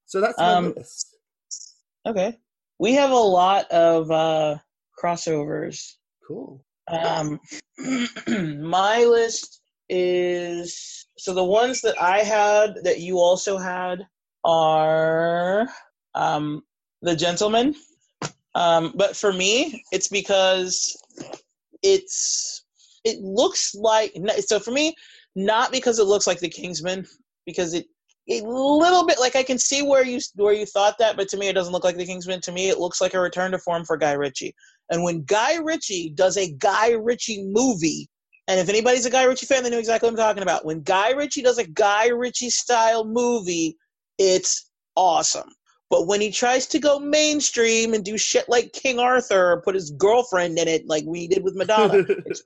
[0.08, 1.16] So that's my Um, list.
[2.06, 2.38] okay.
[2.78, 4.56] We have a lot of uh
[5.02, 5.94] crossovers.
[6.26, 6.64] Cool.
[6.88, 7.40] Um
[8.60, 14.06] my list is so the ones that I had that you also had
[14.46, 15.68] are
[16.14, 16.62] um
[17.02, 17.74] The Gentleman.
[18.54, 20.96] Um but for me it's because
[21.82, 22.64] it's
[23.04, 24.94] it looks like so for me
[25.34, 27.06] not because it looks like The Kingsman
[27.44, 27.86] because it
[28.28, 31.36] a little bit like I can see where you where you thought that, but to
[31.36, 32.40] me it doesn't look like the Kingsman.
[32.42, 34.54] To me, it looks like a return to form for Guy Ritchie.
[34.90, 38.08] And when Guy Ritchie does a Guy Ritchie movie,
[38.48, 40.64] and if anybody's a Guy Ritchie fan, they know exactly what I'm talking about.
[40.64, 43.76] When Guy Ritchie does a Guy Ritchie style movie,
[44.18, 45.50] it's awesome.
[45.88, 49.76] But when he tries to go mainstream and do shit like King Arthur or put
[49.76, 52.42] his girlfriend in it, like we did with Madonna, it's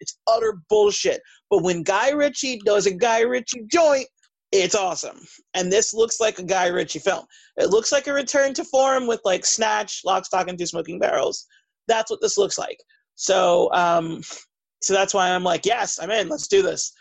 [0.00, 1.20] it's utter bullshit.
[1.50, 4.06] But when Guy Ritchie does a Guy Ritchie joint,
[4.52, 5.18] it's awesome.
[5.54, 7.24] And this looks like a Guy Ritchie film.
[7.56, 10.98] It looks like a return to form with like Snatch, Lock, Stock, and Two Smoking
[10.98, 11.46] Barrels.
[11.88, 12.78] That's what this looks like.
[13.16, 14.22] So, um,
[14.80, 16.28] so that's why I'm like, yes, I'm in.
[16.28, 16.92] Let's do this.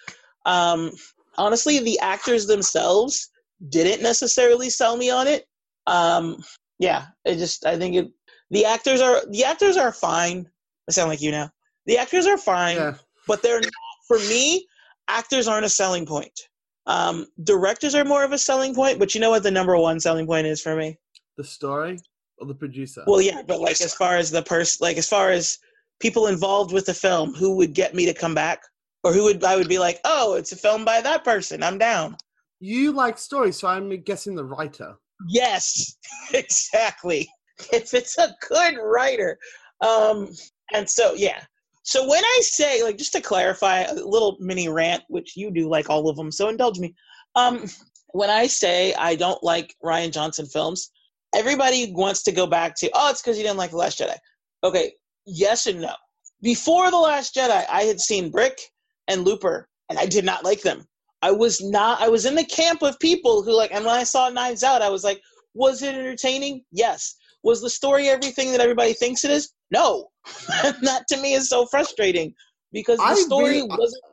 [0.46, 0.92] Um,
[1.38, 3.30] honestly, the actors themselves
[3.70, 5.46] didn't necessarily sell me on it.
[5.88, 6.44] Um,
[6.80, 8.12] yeah, it just I think it.
[8.52, 10.48] The actors are the actors are fine.
[10.88, 11.50] I sound like you now.
[11.88, 12.94] The actors are fine yeah.
[13.28, 13.72] but they're not
[14.08, 14.68] for me
[15.08, 16.38] actors aren't a selling point
[16.86, 20.00] um, directors are more of a selling point but you know what the number one
[20.00, 20.98] selling point is for me
[21.38, 21.98] The story
[22.40, 23.04] or the producer?
[23.08, 25.58] well yeah but like as far as the person like as far as
[26.00, 28.60] people involved with the film who would get me to come back
[29.04, 31.78] or who would i would be like oh it's a film by that person i'm
[31.78, 32.16] down
[32.60, 34.96] you like stories, so I'm guessing the writer.
[35.28, 35.98] yes
[36.34, 37.28] exactly.
[37.74, 39.38] If it's a good writer.
[39.82, 40.30] Um
[40.74, 41.42] and so yeah.
[41.84, 45.70] So when i say like just to clarify a little mini rant which you do
[45.70, 46.94] like all of them so indulge me.
[47.36, 47.66] Um
[48.14, 50.92] when i say i don't like Rian Johnson films
[51.36, 54.18] everybody wants to go back to oh it's because you didn't like the last jedi.
[54.64, 54.94] Okay
[55.26, 55.94] yes and no.
[56.42, 58.60] Before the Last Jedi, I had seen Brick
[59.08, 60.86] and Looper, and I did not like them.
[61.22, 62.02] I was not.
[62.02, 63.72] I was in the camp of people who like.
[63.74, 65.22] And when I saw Knives Out, I was like,
[65.54, 66.64] was it entertaining?
[66.72, 67.16] Yes.
[67.44, 69.54] Was the story everything that everybody thinks it is?
[69.72, 70.10] No.
[70.82, 72.34] that to me is so frustrating
[72.72, 74.04] because the I story really- wasn't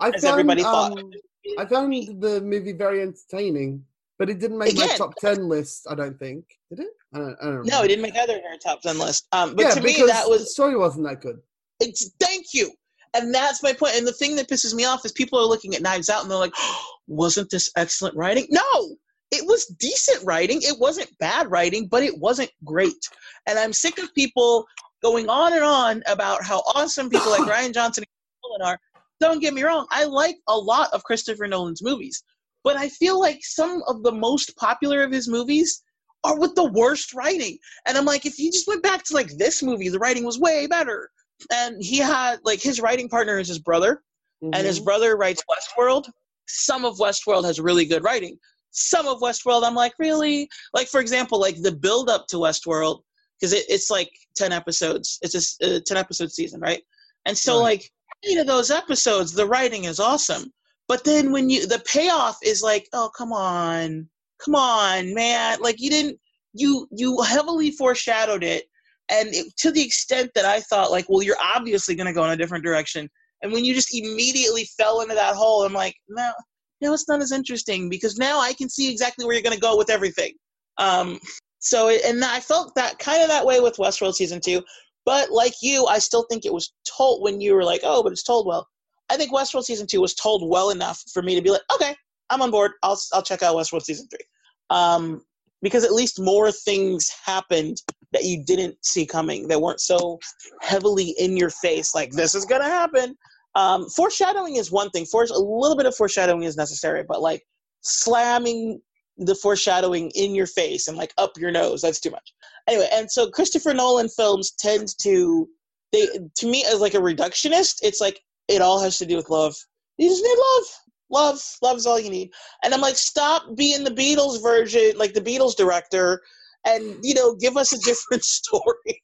[0.00, 0.98] I as found, everybody thought.
[0.98, 1.10] um,
[1.58, 3.84] I found the movie very entertaining,
[4.18, 5.86] but it didn't make my top ten list.
[5.90, 6.44] I don't think.
[6.70, 6.90] Did it?
[7.12, 7.36] I don't.
[7.42, 9.26] I don't No, it didn't make either of our top ten list.
[9.32, 11.36] Um, but yeah, to me, that the was story wasn't that good.
[11.80, 12.72] It's thank you.
[13.14, 13.94] And that's my point.
[13.94, 16.30] And the thing that pisses me off is people are looking at Knives Out and
[16.30, 16.54] they're like,
[17.06, 18.46] wasn't this excellent writing?
[18.50, 18.96] No,
[19.30, 20.60] it was decent writing.
[20.62, 23.08] It wasn't bad writing, but it wasn't great.
[23.46, 24.66] And I'm sick of people
[25.02, 28.78] going on and on about how awesome people like Rian Johnson and Christopher Nolan are.
[29.20, 32.22] Don't get me wrong, I like a lot of Christopher Nolan's movies,
[32.64, 35.82] but I feel like some of the most popular of his movies
[36.24, 37.58] are with the worst writing.
[37.86, 40.38] And I'm like, if you just went back to like this movie, the writing was
[40.38, 41.10] way better
[41.52, 44.02] and he had like his writing partner is his brother
[44.42, 44.84] and his Mhm.
[44.84, 46.04] brother writes westworld.
[46.48, 48.38] Some of westworld has really good writing.
[48.70, 50.48] Some of westworld i'm like really?
[50.72, 53.02] Like for example like the build up to westworld
[53.40, 55.18] because it, it's like 10 episodes.
[55.22, 56.82] It's a 10 episode season right?
[57.26, 57.62] And so Right.
[57.80, 57.90] like
[58.24, 60.52] eight of those episodes the writing is awesome.
[60.88, 64.08] But then when you the payoff is like oh come on.
[64.44, 65.58] Come on man.
[65.60, 66.18] Like you didn't
[66.52, 68.64] you you heavily foreshadowed it
[69.10, 72.24] and it, to the extent that I thought like, well, you're obviously going to go
[72.24, 73.08] in a different direction,
[73.42, 76.32] and when you just immediately fell into that hole, I'm like, no,
[76.80, 79.60] no, it's not as interesting because now I can see exactly where you're going to
[79.60, 80.32] go with everything.
[80.78, 81.18] Um,
[81.58, 84.62] so, it, and I felt that kind of that way with Westworld season two,
[85.04, 88.12] but like you, I still think it was told when you were like, oh, but
[88.12, 88.66] it's told well.
[89.10, 91.94] I think Westworld season two was told well enough for me to be like, okay,
[92.30, 92.72] I'm on board.
[92.82, 94.26] I'll I'll check out Westworld season three,
[94.70, 95.22] um,
[95.62, 97.76] because at least more things happened
[98.14, 100.18] that you didn't see coming that weren't so
[100.60, 103.16] heavily in your face like this is gonna happen.
[103.56, 105.04] Um, foreshadowing is one thing.
[105.04, 107.42] For a little bit of foreshadowing is necessary but like
[107.82, 108.80] slamming
[109.18, 112.34] the foreshadowing in your face and like up your nose that's too much.
[112.68, 115.48] Anyway and so christopher nolan films tend to
[115.92, 119.30] they to me as like a reductionist it's like it all has to do with
[119.30, 119.54] love.
[119.98, 120.64] You just need love.
[121.10, 121.56] Love.
[121.62, 122.30] Love's all you need.
[122.62, 126.20] And i'm like stop being the beatles version like the beatles director
[126.64, 129.02] and you know give us a different story.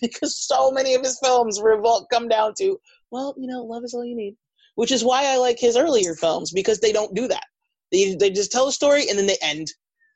[0.00, 2.78] Because so many of his films revolt come down to
[3.10, 4.36] well you know love is all you need.
[4.74, 7.44] Which is why i like his earlier films because they don't do that.
[7.92, 9.68] They, they just tell a story and then they end.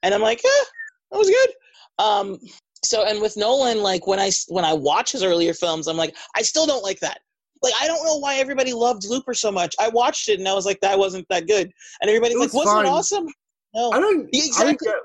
[0.02, 0.64] And i'm like eh,
[1.10, 2.04] that was good.
[2.04, 2.38] Um
[2.82, 6.16] so and with nolan like when i when i watch his earlier films i'm like
[6.34, 7.20] i still don't like that.
[7.62, 9.74] Like i don't know why everybody loved looper so much.
[9.78, 11.70] I watched it and i was like that wasn't that good.
[12.02, 13.28] And everybody's like was wasn't it awesome?
[13.74, 13.90] No.
[13.92, 14.28] I don't.
[14.32, 14.86] Yeah, I don't exactly.
[14.88, 14.96] get,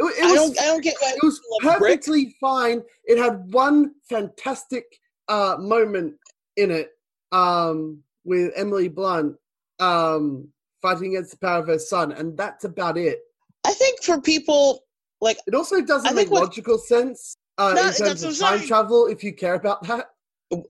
[0.00, 2.00] it, it I was, don't i don't get it was love Brick.
[2.00, 2.82] perfectly fine.
[3.04, 4.84] It had one fantastic
[5.28, 6.14] uh, moment
[6.56, 6.90] in it
[7.32, 9.36] um, with Emily Blunt
[9.78, 10.48] um,
[10.82, 13.20] fighting against the power of her son, and that's about it.
[13.64, 14.84] I think for people
[15.20, 19.06] like It also doesn't make what- logical sense uh, No, in terms of time travel
[19.06, 20.06] if you care about that.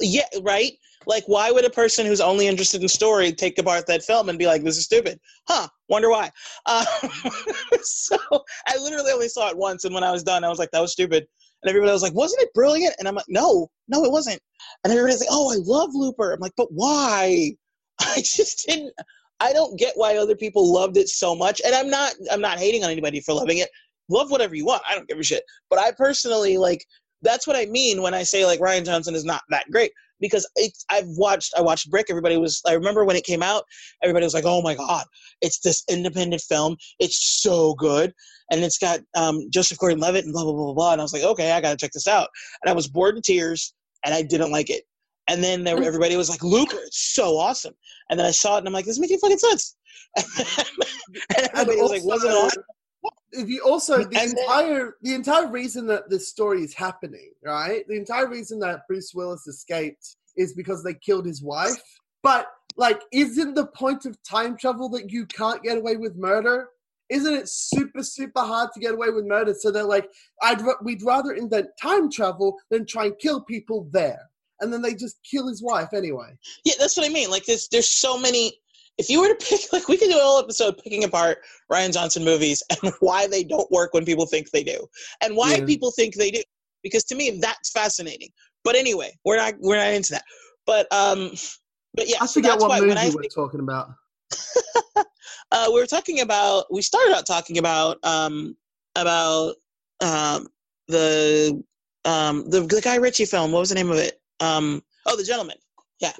[0.00, 0.72] Yeah, right?
[1.06, 4.38] Like why would a person who's only interested in story take apart that film and
[4.38, 5.18] be like this is stupid?
[5.48, 6.30] Huh, wonder why.
[6.66, 6.84] Uh,
[7.82, 8.18] so
[8.66, 10.80] I literally only saw it once and when I was done I was like that
[10.80, 11.26] was stupid.
[11.62, 14.40] And everybody was like, "Wasn't it brilliant?" And I'm like, "No, no, it wasn't."
[14.82, 17.52] And everybody's like, "Oh, I love Looper." I'm like, "But why?"
[18.00, 18.94] I just didn't.
[19.40, 21.60] I don't get why other people loved it so much.
[21.64, 22.14] And I'm not.
[22.30, 23.68] I'm not hating on anybody for loving it.
[24.08, 24.82] Love whatever you want.
[24.88, 25.44] I don't give a shit.
[25.68, 26.84] But I personally like.
[27.22, 30.48] That's what I mean when I say like Rian Johnson is not that great because
[30.56, 30.84] it's.
[30.90, 31.52] I've watched.
[31.56, 32.06] I watched Brick.
[32.08, 32.60] Everybody was.
[32.66, 33.64] I remember when it came out.
[34.02, 35.04] Everybody was like, "Oh my god,
[35.40, 36.76] it's this independent film.
[36.98, 38.12] It's so good."
[38.50, 40.92] and it's got um, Joseph Gordon-Levitt and blah blah blah blah blah.
[40.92, 42.28] And I was like, okay, I gotta check this out.
[42.62, 43.72] And I was bored in tears,
[44.04, 44.84] and I didn't like it.
[45.28, 47.74] And then there, everybody was like, Looper, it's so awesome.
[48.08, 49.76] And then I saw it, and I'm like, this is making fucking sense.
[50.16, 52.64] and everybody was like, wasn't awesome?
[53.32, 57.32] If you also the And then- entire the entire reason that this story is happening,
[57.44, 57.86] right?
[57.88, 61.80] The entire reason that Bruce Willis escaped is because they killed his wife.
[62.22, 66.68] But like, isn't the point of time travel that you can't get away with murder?
[67.08, 69.54] Isn't it super super hard to get away with murder?
[69.54, 70.08] So they're like,
[70.42, 74.94] I'd we'd rather invent time travel than try and kill people there, and then they
[74.94, 76.38] just kill his wife anyway.
[76.64, 77.28] Yeah, that's what I mean.
[77.30, 78.59] Like, there's there's so many.
[79.00, 81.38] If you were to pick, like, we could do a whole episode picking apart
[81.72, 84.86] Rian Johnson movies and why they don't work when people think they do,
[85.22, 85.64] and why Yeah.
[85.64, 86.42] people think they do.
[86.82, 88.28] Because to me, that's fascinating.
[88.62, 90.24] But anyway, we're not we're not into that.
[90.66, 91.30] But um,
[91.94, 93.94] but yeah, I so forget that's what movie I we're talking about.
[95.50, 98.54] uh, we were talking about we started out talking about um
[98.96, 99.54] about
[100.02, 100.46] um
[100.88, 101.62] the
[102.04, 103.50] um the, the Guy Ritchie film.
[103.52, 104.20] What was the name of it?
[104.40, 105.56] Um, oh, The Gentleman.
[106.00, 106.12] Yeah.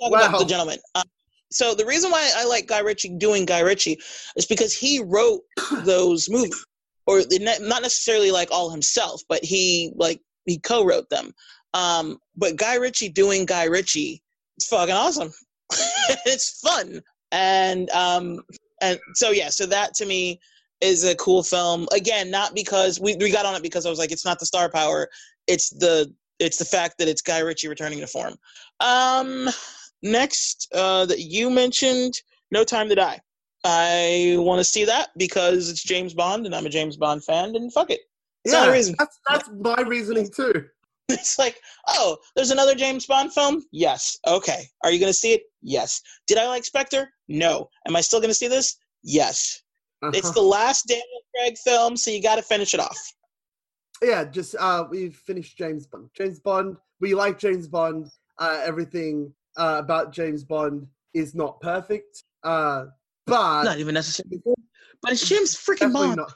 [0.00, 0.26] talk Wow.
[0.26, 0.78] about the gentleman.
[0.94, 1.04] Um,
[1.50, 3.98] so the reason why I like Guy Ritchie doing Guy Ritchie
[4.36, 5.40] is because he wrote
[5.84, 6.64] those movies,
[7.06, 11.32] or not necessarily like all himself, but he like he co-wrote them.
[11.74, 14.22] Um, but Guy Ritchie doing Guy Ritchie,
[14.56, 15.32] it's fucking awesome.
[16.26, 17.00] it's fun,
[17.32, 18.40] and um,
[18.80, 20.40] and so yeah, so that to me
[20.80, 21.88] is a cool film.
[21.92, 24.46] Again, not because we we got on it because I was like, it's not the
[24.46, 25.08] star power,
[25.46, 28.34] it's the it's the fact that it's Guy Ritchie returning to form.
[28.80, 29.48] Um,
[30.02, 32.14] next uh, that you mentioned,
[32.50, 33.20] No Time to Die.
[33.64, 37.54] I want to see that because it's James Bond and I'm a James Bond fan,
[37.56, 38.00] and fuck it.
[38.44, 38.72] That's the yeah.
[38.72, 38.94] reason.
[38.98, 40.64] That's that's my reasoning too.
[41.12, 43.64] It's like, oh, there's another James Bond film?
[43.72, 44.16] Yes.
[44.28, 44.62] Okay.
[44.84, 45.42] Are you going to see it?
[45.60, 46.00] Yes.
[46.28, 47.10] Did I like Spectre?
[47.26, 47.68] No.
[47.88, 48.76] Am I still going to see this?
[49.02, 49.60] Yes.
[50.14, 50.32] It's Uh-huh.
[50.34, 52.96] the last Daniel Craig film, so you got to finish it off.
[54.04, 56.10] yeah, just uh, we've finished James Bond.
[56.16, 56.76] James Bond.
[57.00, 58.06] We like James Bond.
[58.38, 62.24] Uh, everything uh, about James Bond is not perfect.
[62.42, 62.86] Uh,
[63.26, 64.42] but Not even necessarily.
[65.02, 66.16] But it's James freaking Bond.
[66.16, 66.34] not.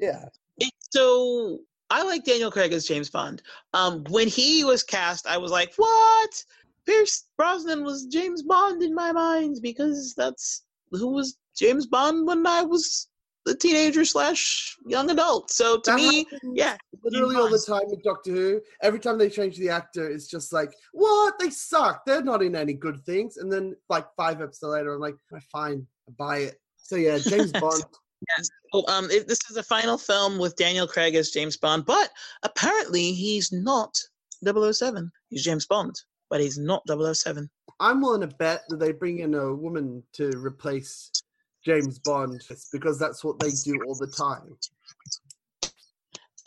[0.00, 0.24] Yeah,
[0.58, 1.60] It, so
[1.90, 3.42] I like Daniel Craig as James Bond.
[3.74, 6.44] Um, when he was cast, I was like, "What?
[6.86, 12.46] Pierce Brosnan was James Bond in my mind because that's who was James Bond when
[12.46, 13.08] I was
[13.46, 18.02] a teenager slash young adult." So to That me, yeah, literally all the time with
[18.02, 18.60] Doctor Who.
[18.82, 21.38] Every time they change the actor, it's just like, what?
[21.38, 22.04] They suck.
[22.04, 23.36] They're not in any good things.
[23.36, 26.60] And then like five episodes later, I'm like, "Oh, fine, I buy it.
[26.76, 27.84] So yeah, James Bond.
[28.36, 28.48] Yes.
[28.72, 32.10] Oh, um, it, this is the final film with Daniel Craig as James Bond, but
[32.42, 33.96] apparently he's not
[34.44, 35.10] 007.
[35.28, 35.94] He's James Bond,
[36.30, 37.48] but he's not 007.
[37.78, 41.10] I'm willing to bet that they bring in a woman to replace
[41.66, 42.40] James Bond
[42.72, 44.56] because that's what they do all the time.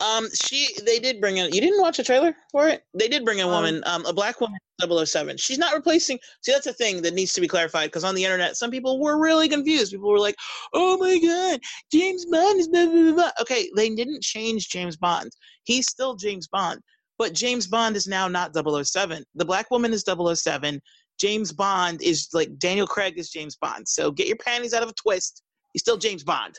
[0.00, 1.52] Um, she they did bring in.
[1.52, 2.84] You didn't watch a trailer for it?
[2.94, 5.36] They did bring in a Um, woman, um, a black woman, 007.
[5.36, 6.18] She's not replacing.
[6.40, 8.98] See, that's a thing that needs to be clarified because on the internet, some people
[8.98, 9.92] were really confused.
[9.92, 10.36] People were like,
[10.72, 11.60] "Oh my god,
[11.92, 15.30] James Bond is blah blah." blah." Okay, they didn't change James Bond.
[15.64, 16.80] He's still James Bond,
[17.18, 19.22] but James Bond is now not 007.
[19.34, 20.80] The black woman is 007.
[21.20, 23.86] James Bond is like Daniel Craig is James Bond.
[23.86, 25.42] So get your panties out of a twist.
[25.72, 26.58] He's still James Bond.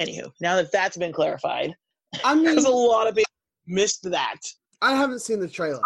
[0.00, 1.74] Anywho, now that that's been clarified,
[2.24, 3.30] I mean, because a lot of people
[3.66, 4.38] missed that.
[4.80, 5.82] I haven't seen the trailer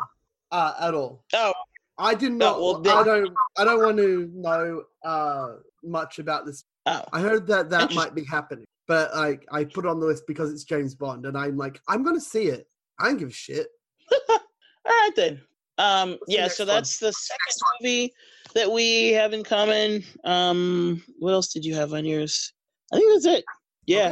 [0.53, 1.25] uh, at all.
[1.35, 1.53] Oh,
[1.99, 2.61] I did Oh, not.
[2.61, 3.35] well, then- I don't.
[3.59, 6.65] I don't want to know uh, much about this.
[6.87, 10.07] oh, I heard that that might be happening, but like I put it on the
[10.07, 12.67] list because it's James Bond, and I'm like, I'm gonna see it.
[12.99, 13.67] I don't give a shit.
[14.31, 14.39] all
[14.87, 15.43] right then.
[15.79, 18.13] Um, yeah, so that's the second movie
[18.55, 20.03] that we have in common.
[20.25, 22.53] Um, what else did you have on yours?
[22.93, 23.45] I think that's it.
[23.87, 24.09] Yeah,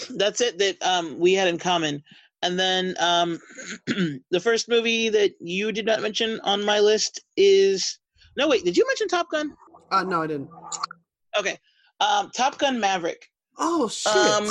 [0.00, 0.14] Okay.
[0.16, 2.02] that's it that um we had in common.
[2.42, 3.40] And then um,
[3.86, 7.98] the first movie that you did not mention on my list is
[8.36, 9.52] no wait, did you mention Top Gun?
[9.90, 10.48] Uh, no, I didn't.
[11.36, 11.58] Okay,
[12.00, 13.26] um, Top Gun Maverick.
[13.58, 14.14] Oh shit!
[14.14, 14.48] Um,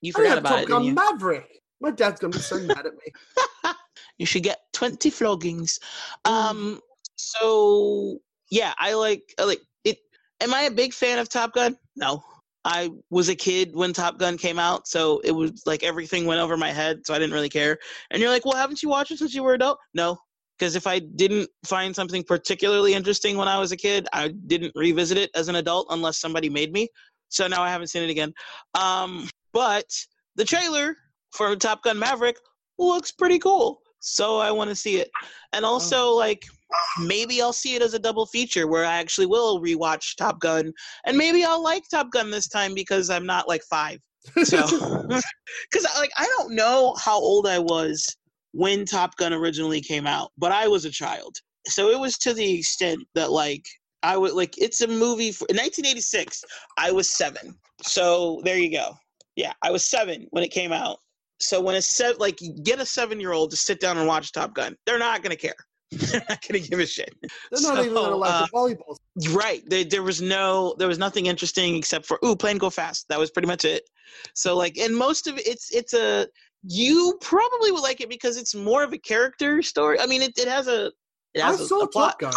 [0.00, 0.94] You forgot about Top it, Gun didn't you?
[0.94, 1.48] Maverick.
[1.80, 3.12] My dad's gonna be so mad at me.
[4.18, 5.78] you should get 20 floggings.
[6.24, 6.80] Um
[7.18, 8.18] so
[8.50, 9.98] yeah i like I like it.
[10.40, 11.76] Am i a big fan of top gun?
[11.96, 12.22] No.
[12.64, 16.40] I was a kid when top gun came out so it was like everything went
[16.40, 17.78] over my head so i didn't really care.
[18.10, 19.78] And you're like well haven't you watched it since you were adult?
[19.94, 20.18] No.
[20.58, 24.72] Because if i didn't find something particularly interesting when i was a kid i didn't
[24.74, 26.88] revisit it as an adult unless somebody made me.
[27.30, 28.32] So now i haven't seen it again.
[28.74, 29.86] Um but
[30.36, 30.96] the trailer
[31.32, 32.36] for top gun maverick
[32.78, 35.10] looks pretty cool so i want to see it.
[35.52, 35.68] And oh.
[35.68, 36.44] also like
[37.00, 40.72] maybe i'll see it as a double feature where i actually will rewatch top gun
[41.06, 43.98] and maybe i'll like top gun this time because i'm not like five.
[44.44, 44.62] So
[45.08, 48.16] because like i don't know how old i was
[48.52, 51.36] when top gun originally came out but i was a child.
[51.66, 53.64] So it was to the extent that like
[54.02, 56.44] i would like it's a movie for, in 1986
[56.76, 57.54] i was seven.
[57.82, 58.94] So there you go.
[59.36, 60.98] Yeah i was seven when it came out
[61.40, 64.32] so when a set like get a seven year old to sit down and watch
[64.32, 65.54] top gun they're not gonna care
[65.90, 67.14] they're not gonna give a shit
[67.50, 69.34] They're not even gonna like uh, the volleyball.
[69.34, 69.62] Right.
[69.66, 73.06] There, there was no, there was nothing interesting except for ooh, plane go fast.
[73.08, 73.88] That was pretty much it.
[74.34, 76.26] So like, and most of it, it's it's a
[76.62, 79.98] you probably would like it because it's more of a character story.
[79.98, 80.92] I mean, it, it has a
[81.34, 82.20] it has a, saw a plot.
[82.20, 82.32] Top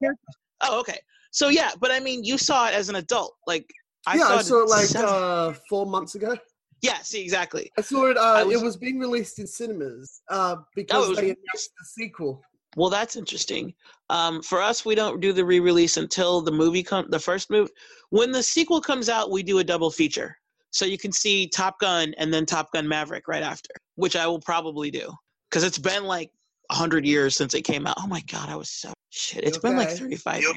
[0.00, 0.14] Gun.
[0.62, 0.98] Oh, okay.
[1.32, 3.34] So yeah, but I mean, you saw it as an adult.
[3.46, 3.66] Like
[4.06, 6.34] I yeah, saw I saw it like seven- uh, four months ago.
[6.82, 6.98] Yeah.
[7.02, 7.70] See, exactly.
[7.78, 8.16] I saw it.
[8.16, 11.70] Uh, I was- it was being released in cinemas uh, because Oh, was they announced
[11.78, 12.42] the sequel.
[12.76, 13.72] Well, that's interesting.
[14.10, 17.08] Um, for us, we don't do the re-release until the movie comes.
[17.10, 17.70] the first movie.
[18.10, 20.36] When the sequel comes out, we do a double feature,
[20.70, 24.26] so you can see Top Gun and then Top Gun Maverick right after, which I
[24.26, 25.10] will probably do
[25.50, 26.30] because it's been like
[26.68, 27.96] 100 years since it came out.
[27.98, 29.42] Oh my god, I was so shit.
[29.44, 29.96] It's been like okay?
[29.98, 30.54] 35 years.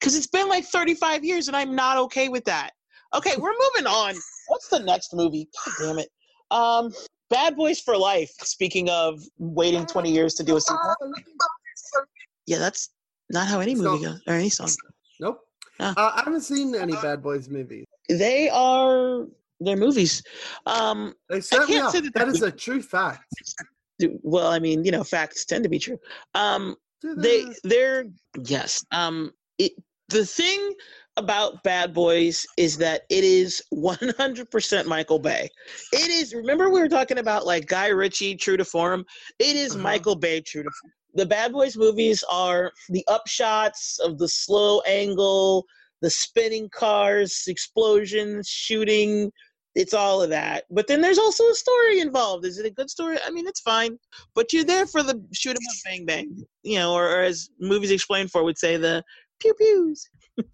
[0.00, 2.70] Cuz it's been like 35 years and I'm not okay with that.
[3.14, 4.16] Okay, we're moving on.
[4.52, 5.48] What's the next movie?
[5.64, 6.10] God damn it.
[6.50, 6.92] Um
[7.30, 8.30] Bad Boys for Life.
[8.42, 10.94] Speaking of waiting 20 years to do a sequel.
[12.44, 12.90] Yeah, that's
[13.30, 14.68] not how any movie goes or any song.
[15.20, 15.40] Nope.
[15.80, 15.94] Ah.
[15.96, 17.86] Uh, I haven't seen any Bad Boys movies.
[18.10, 19.26] They are
[19.60, 20.22] they're movies.
[20.66, 21.90] Um They certainly can't are.
[21.90, 23.24] say that that they're a true fact.
[24.22, 25.98] well, I mean, you know, facts tend to be true.
[26.34, 28.04] Um they, they're
[28.44, 29.72] yes um it
[30.10, 30.74] the thing
[31.18, 35.48] about bad boys is that it is 100% michael bay.
[35.92, 39.04] It is remember we were talking about like guy ritchie true to form?
[39.38, 39.82] It is Uh-huh.
[39.82, 40.92] michael bay true to form.
[41.14, 45.66] The bad boys movies are the upshots of the slow angle
[46.00, 49.30] the spinning cars explosions shooting
[49.74, 50.64] it's all of that.
[50.70, 52.44] But then there's also a story involved.
[52.44, 53.16] Is it a good story?
[53.24, 53.98] I mean it's fine.
[54.34, 57.48] But you're there for the shoot 'em up bang bang you know, or, or as
[57.60, 59.02] movies explained for would say, the
[59.40, 60.08] pew pews,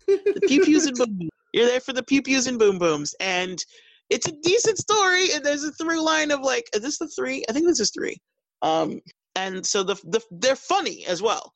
[0.06, 1.30] the pew pews and boom booms.
[1.52, 3.62] You're there for the pew pews and boom booms, and
[4.10, 5.32] it's a decent story.
[5.32, 7.44] And there's a through line of like, is this the three?
[7.48, 8.16] I think this is three.
[8.62, 9.00] Um,
[9.36, 11.52] and so the the they're funny as well.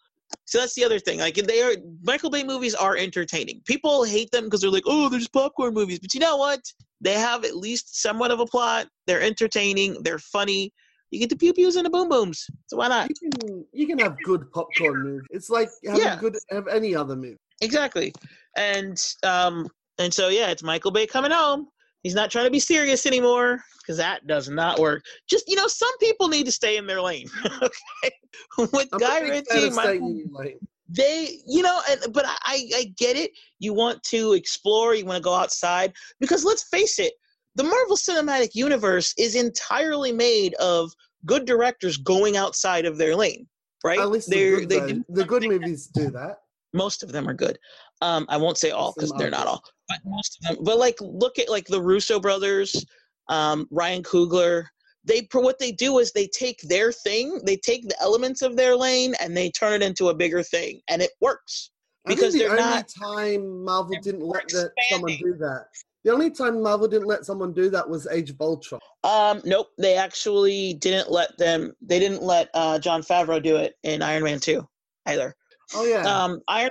[0.47, 1.19] So that's the other thing.
[1.19, 3.61] Like they are Michael Bay movies are entertaining.
[3.67, 5.99] People hate them because they're like, oh, they're just popcorn movies.
[5.99, 6.61] But you know what?
[7.01, 8.87] They have at least somewhat of a plot.
[9.07, 10.03] They're entertaining.
[10.03, 10.73] They're funny.
[11.11, 12.47] You get the pew pews and the boom booms.
[12.69, 13.11] So why not?
[13.11, 15.27] you can you can have good popcorn movies.
[15.31, 16.17] It's like having Yeah.
[16.17, 17.37] good have any other movie.
[17.63, 18.13] Exactly.
[18.57, 21.69] And um and so yeah, it's Michael Bay coming home.
[22.03, 25.05] He's not trying to be serious anymore because that does not work.
[25.29, 27.29] Just you know, some people need to stay in their lane.
[27.47, 28.15] okay,
[28.59, 30.59] with I'm Guy a big fan Ritchie, Michael, in your lane.
[30.89, 33.31] they you know, and, but I I get it.
[33.61, 34.95] You want to explore.
[34.95, 37.13] You want to go outside because let's face it,
[37.55, 40.93] the Marvel Cinematic Universe is entirely made of
[41.25, 43.47] good directors going outside of their lane.
[43.85, 43.99] Right?
[44.01, 46.39] At least the They're- good, they do the good movies do that.
[46.73, 47.59] Most of them are good.
[48.01, 50.65] Um, I won't say all because they're not all, but most of them.
[50.65, 52.85] But like, look at like the Russo brothers,
[53.29, 54.65] um, Ryan Coogler.
[55.05, 58.77] They what they do is they take their thing, they take the elements of their
[58.77, 61.71] lane, and they turn it into a bigger thing, and it works.
[62.05, 65.67] Because the they're only not- time Marvel didn't let that, someone do that.
[66.05, 68.81] The only time Marvel didn't let someone do that was Age of Ultron.
[69.05, 71.73] Um, nope, they actually didn't let them.
[71.81, 74.67] They didn't let uh, Jon Favreau do it in Iron Man two
[75.07, 75.37] either.
[75.75, 76.03] Oh yeah.
[76.03, 76.71] um iron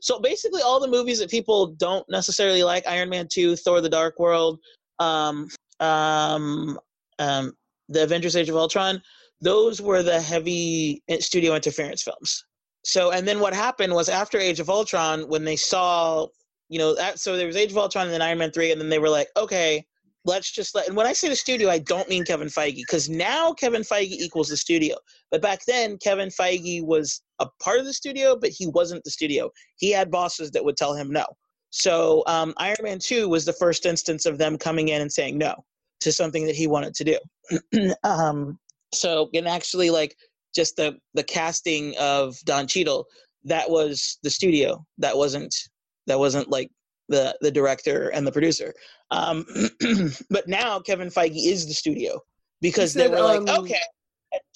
[0.00, 3.88] so basically all the movies that people don't necessarily like iron man 2 thor the
[3.88, 4.58] dark world
[4.98, 5.48] um
[5.80, 6.78] um
[7.18, 7.52] um
[7.88, 9.00] the avengers age of ultron
[9.40, 12.44] those were the heavy studio interference films
[12.84, 16.26] so and then what happened was after age of ultron when they saw
[16.68, 18.80] you know that so there was age of ultron and then iron man 3 and
[18.80, 19.84] then they were like okay
[20.24, 23.08] let's just let and when i say the studio i don't mean kevin feige because
[23.08, 24.96] now kevin feige equals the studio.
[25.30, 29.10] But back then kevin feige was a part of the studio but he wasn't the
[29.10, 29.50] studio.
[29.76, 31.26] He had bosses that would tell him no.
[31.70, 35.38] So um, iron man 2 was the first instance of them coming in and saying
[35.38, 35.54] no
[36.00, 37.94] to something that he wanted to do.
[38.04, 38.58] Um,
[38.92, 40.16] so and actually like
[40.54, 43.06] just the the casting of don Cheadle,
[43.44, 44.84] that was the studio.
[44.98, 45.54] That wasn't
[46.06, 46.70] that wasn't like
[47.08, 48.72] the the director and the producer
[49.10, 49.46] um,
[50.30, 52.20] but now Kevin Feige is the studio
[52.60, 53.80] because they were like, um, okay,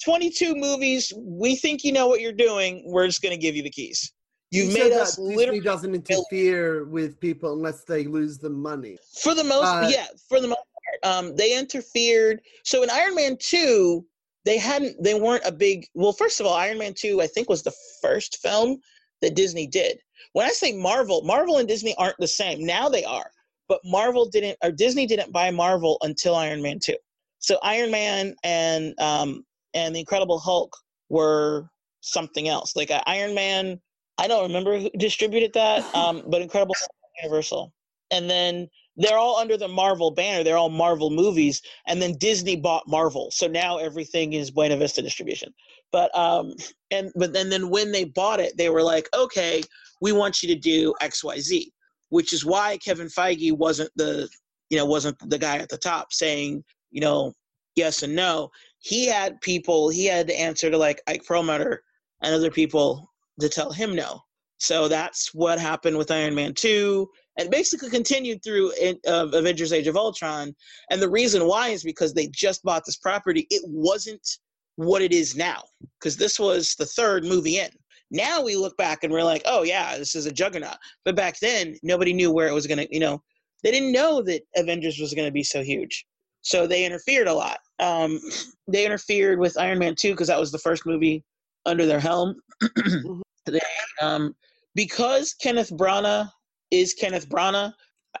[0.03, 2.83] 22 movies, we think you know what you're doing.
[2.85, 4.11] We're just going to give you the keys.
[4.51, 8.97] You've made us that literally, doesn't interfere with people unless they lose the money.
[9.21, 12.41] for the most, uh, yeah, for the most part, um, they interfered.
[12.63, 14.03] So in Iron Man 2,
[14.45, 17.47] they hadn't, they weren't a big, well, first of all, Iron Man 2, I think,
[17.47, 18.79] was the first film
[19.21, 19.99] that Disney did.
[20.33, 22.65] When I say Marvel, Marvel and Disney aren't the same.
[22.65, 23.29] Now they are.
[23.67, 26.95] But Marvel didn't, or Disney didn't buy Marvel until Iron Man 2.
[27.39, 30.75] So Iron Man and um, and the Incredible Hulk
[31.09, 31.69] were
[32.01, 32.75] something else.
[32.75, 33.79] Like uh, Iron Man,
[34.17, 36.91] I don't remember who distributed that, um, but Incredible Hulk
[37.23, 37.73] Universal.
[38.11, 38.67] And then
[38.99, 40.43] they're all under the Marvel banner.
[40.43, 41.61] They're all Marvel movies.
[41.87, 45.53] And then Disney bought Marvel, so now everything is Buena Vista distribution.
[45.91, 46.53] But um,
[46.91, 49.63] and but then then when they bought it, they were like, okay,
[50.01, 51.71] we want you to do X Y Z,
[52.09, 54.29] which is why Kevin Feige wasn't the
[54.69, 57.33] you know wasn't the guy at the top saying you know
[57.75, 58.49] yes and no
[58.79, 61.83] he had people he had to answer to like ike perlmutter
[62.21, 64.19] and other people to tell him no
[64.57, 67.07] so that's what happened with iron man 2
[67.39, 70.53] and basically continued through in, uh, avengers age of ultron.
[70.91, 73.47] And the reason why is because they just bought this property.
[73.49, 74.27] It wasn't
[74.75, 75.63] what it is now
[75.99, 77.69] because this was the third movie in.
[78.11, 80.77] Now we look back and we're like oh yeah this is a juggernaut.
[81.05, 83.23] But back then nobody knew where it was going to you know
[83.63, 86.05] they didn't know that avengers was going to be so huge.
[86.41, 87.59] So they interfered a lot.
[87.79, 88.19] Um,
[88.67, 91.23] they interfered with Iron Man 2 because that was the first movie
[91.65, 92.35] under their helm.
[93.45, 93.59] they,
[94.01, 94.35] um,
[94.75, 96.29] because Kenneth Branagh
[96.71, 97.73] is Kenneth Branagh,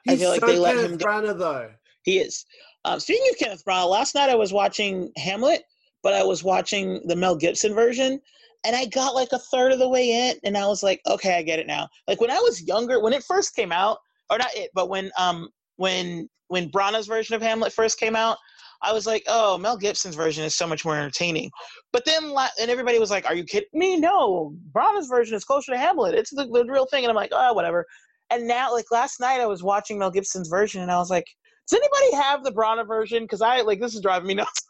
[0.07, 1.05] I feel like so they let Kenneth him go.
[1.05, 1.69] Branagh, though.
[2.03, 2.45] He is.
[2.85, 5.63] Um, speaking of Kenneth Branagh, last night I was watching Hamlet,
[6.03, 8.19] but I was watching the Mel Gibson version,
[8.65, 11.37] and I got like a third of the way in, and I was like, okay,
[11.37, 11.87] I get it now.
[12.07, 13.99] Like when I was younger, when it first came out,
[14.29, 18.37] or not it, but when um when when Branagh's version of Hamlet first came out,
[18.81, 21.51] I was like, oh, Mel Gibson's version is so much more entertaining.
[21.91, 23.97] But then, and everybody was like, are you kidding me?
[23.97, 26.15] No, Branagh's version is closer to Hamlet.
[26.15, 27.03] It's the, the real thing.
[27.03, 27.85] And I'm like, oh, whatever.
[28.31, 31.25] And now, like last night, I was watching Mel Gibson's version, and I was like,
[31.69, 33.23] does anybody have the Branagh version?
[33.23, 34.65] Because I like this is driving me nuts.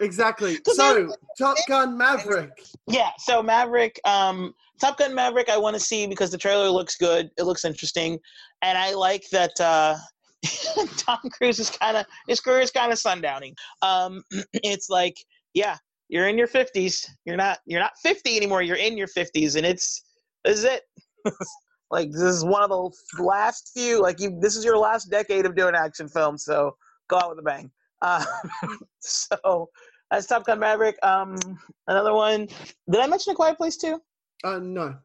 [0.00, 0.58] exactly.
[0.68, 2.50] So, Top Gun Maverick.
[2.86, 6.96] Yeah, so Maverick, um, Top Gun Maverick, I want to see because the trailer looks
[6.96, 7.30] good.
[7.38, 8.18] It looks interesting,
[8.62, 9.96] and I like that uh,
[10.96, 13.54] Tom Cruise is kind of his career is kind of sundowning.
[13.82, 14.22] Um,
[14.52, 15.16] it's like,
[15.54, 15.76] yeah,
[16.08, 17.08] you're in your fifties.
[17.24, 18.62] You're not you're not fifty anymore.
[18.62, 20.02] You're in your fifties, and it's
[20.44, 20.82] this is it.
[21.94, 24.02] Like this is one of the last few.
[24.02, 26.44] Like you, this is your last decade of doing action films.
[26.44, 26.76] So
[27.08, 27.70] go out with a bang.
[28.02, 28.24] Uh,
[28.98, 29.70] so
[30.10, 30.96] that's Top Gun Maverick.
[31.04, 31.36] Um,
[31.86, 32.48] another one.
[32.90, 34.02] Did I mention A Quiet Place too?
[34.42, 34.96] Uh, no.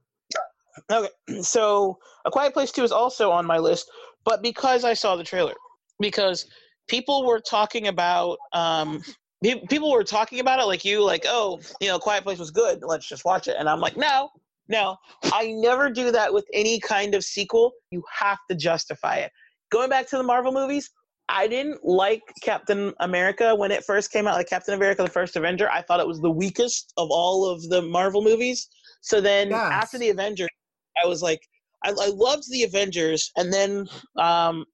[0.91, 1.09] Okay,
[1.41, 3.91] so A Quiet Place 2 is also on my list,
[4.25, 5.53] but because I saw the trailer,
[5.99, 6.47] because
[6.87, 9.03] people were talking about, um,
[9.43, 12.49] pe- people were talking about it like you, like, oh, you know, Quiet Place was
[12.49, 13.57] good, let's just watch it.
[13.59, 14.31] And I'm like, no,
[14.69, 17.73] no, I never do that with any kind of sequel.
[17.91, 19.31] You have to justify it.
[19.71, 20.89] Going back to the Marvel movies,
[21.27, 25.35] I didn't like Captain America when it first came out, like Captain America, the first
[25.35, 25.69] Avenger.
[25.69, 28.67] I thought it was the weakest of all of the Marvel movies.
[29.01, 29.71] So then Yes.
[29.71, 30.49] after the Avengers,
[31.03, 31.41] I was like,
[31.83, 33.87] I, I loved the Avengers, and then
[34.17, 34.65] um,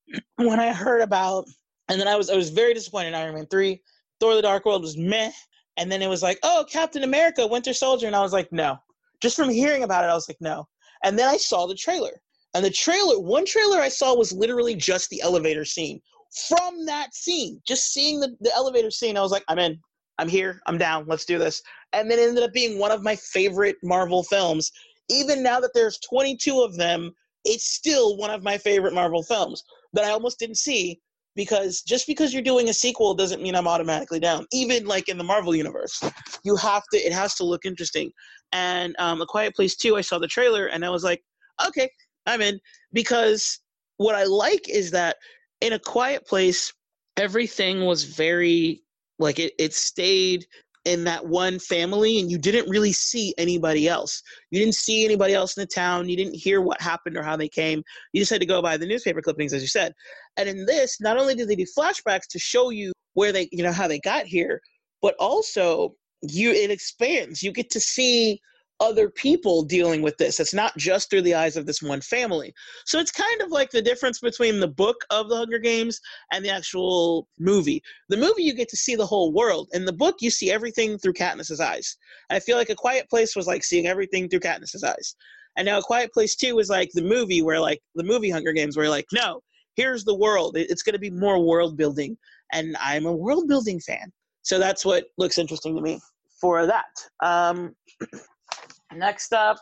[0.36, 1.44] when I heard about,
[1.88, 3.82] and then I was I was very disappointed in Iron Man three.
[4.20, 5.30] Thor: The Dark World was meh,
[5.76, 8.78] and then it was like, oh, Captain America, Winter Soldier, and I was like, no.
[9.22, 10.66] Just from hearing about it, I was like, no.
[11.04, 12.20] And then I saw the trailer,
[12.54, 16.00] and the trailer, one trailer I saw was literally just the elevator scene.
[16.48, 19.78] From that scene, just seeing the, the elevator scene, I was like, I'm in.
[20.18, 20.60] I'm here.
[20.66, 21.04] I'm down.
[21.06, 21.62] Let's do this.
[21.92, 24.72] And then it ended up being one of my favorite Marvel films.
[25.10, 27.12] Even now that there's 22 of them,
[27.44, 29.62] it's still one of my favorite Marvel films
[29.92, 31.00] that I almost didn't see
[31.36, 34.46] because just because you're doing a sequel doesn't mean I'm automatically down.
[34.52, 36.02] Even like in the Marvel universe,
[36.42, 36.98] you have to.
[36.98, 38.10] It has to look interesting.
[38.52, 41.22] And um, A Quiet Place 2, I saw the trailer and I was like,
[41.66, 41.90] okay,
[42.26, 42.60] I'm in.
[42.92, 43.60] Because
[43.96, 45.16] what I like is that
[45.60, 46.72] in A Quiet Place,
[47.16, 48.82] everything was very
[49.18, 50.46] like it, it stayed
[50.84, 54.22] in that one family and you didn't really see anybody else.
[54.50, 56.08] You didn't see anybody else in the town.
[56.08, 57.82] You didn't hear what happened or how they came.
[58.12, 59.94] You just had to go by the newspaper clippings as you said.
[60.36, 63.64] And in this not only did they do flashbacks to show you where they you
[63.64, 64.60] know how they got here
[65.02, 65.94] but also
[66.30, 67.42] you it expands.
[67.42, 68.40] You get to see
[68.80, 70.38] other people dealing with this.
[70.38, 72.52] It's not just through the eyes of this one family.
[72.84, 76.00] So it's kind of like the difference between the book of the hunger games
[76.32, 77.82] and the actual movie.
[78.08, 79.68] The movie you get to see the whole world.
[79.72, 81.96] In the book you see everything through katniss's eyes.
[82.30, 85.16] I feel like a quiet place was like seeing everything through katniss's eyes.
[85.56, 88.52] And now a quiet place 2 is like the movie where like the movie hunger
[88.52, 89.40] games where like no
[89.76, 90.56] here's the world.
[90.56, 92.16] It's going to be more world building.
[92.52, 94.10] And i'm a world building fan.
[94.42, 96.00] So that's what looks interesting to me
[96.40, 96.84] for that.
[97.20, 97.74] Um
[98.94, 99.56] next up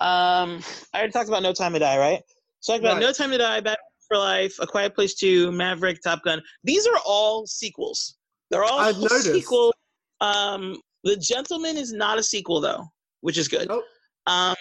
[0.00, 0.60] um
[0.92, 2.20] i already talked about no time to die right?
[2.60, 3.00] So talked about Right.
[3.02, 3.78] no time to die back
[4.08, 6.42] for life a quiet place 2 maverick top gun.
[6.64, 8.16] These are all sequels.
[8.50, 9.32] They're all I've noticed.
[9.32, 9.72] sequels.
[10.20, 12.84] Um the gentleman is not a sequel though
[13.20, 13.68] which is good.
[13.68, 13.84] Nope.
[14.26, 14.54] um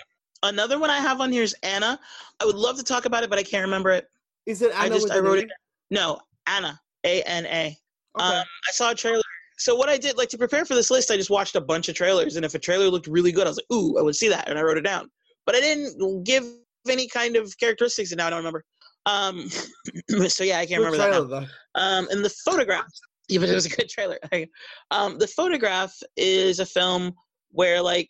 [0.44, 2.00] another one i have on here is anna.
[2.40, 4.06] I would love to talk about it but i can't remember it.
[4.46, 5.50] Is it I just- I wrote it.
[5.90, 6.80] No anna.
[7.04, 7.78] A-n-a
[8.20, 8.26] Okay.
[8.26, 9.22] um, I saw a trailer.
[9.62, 11.88] So what I did, like to prepare for this list, I just watched a bunch
[11.88, 14.16] of trailers, and if a trailer looked really good, I was like, "Ooh, I would
[14.16, 15.12] see that," and I wrote it down.
[15.46, 16.46] But I didn't give
[16.90, 18.66] any kind of characteristics, and now I don't remember.
[19.06, 19.50] Um,
[20.30, 21.10] so yeah, I can't Good remember that.
[21.10, 21.48] trailer, Now.
[21.76, 22.88] Um, and the photograph,
[23.30, 24.18] yeah, but it was a good trailer.
[24.92, 27.14] um, the photograph is a film
[27.52, 28.10] where, like,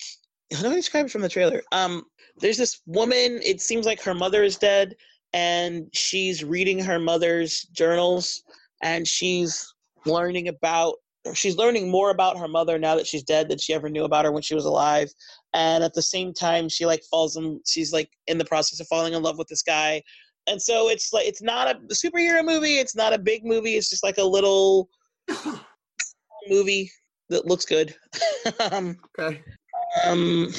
[0.53, 1.61] how do I describe it from the trailer?
[1.73, 2.03] Um,
[2.40, 3.41] there's this woman.
[3.44, 4.95] It seems like her mother is dead,
[5.34, 8.41] and she's reading her mother's journals,
[8.82, 9.68] and she's
[10.06, 10.95] learning about
[11.34, 14.26] she's learning more about her mother now that she's dead than she ever knew about
[14.26, 15.10] her when she was alive.
[15.53, 18.88] And at the same time she like falls in she's like in the process of
[18.88, 20.02] falling in love with this guy.
[20.48, 22.77] And so it's like it's not a superhero movie.
[22.77, 23.76] It's not a big movie.
[23.76, 24.89] It's just like a little
[26.49, 26.91] movie
[27.30, 27.95] that looks good.
[28.72, 29.43] Um, Okay.
[30.06, 30.52] um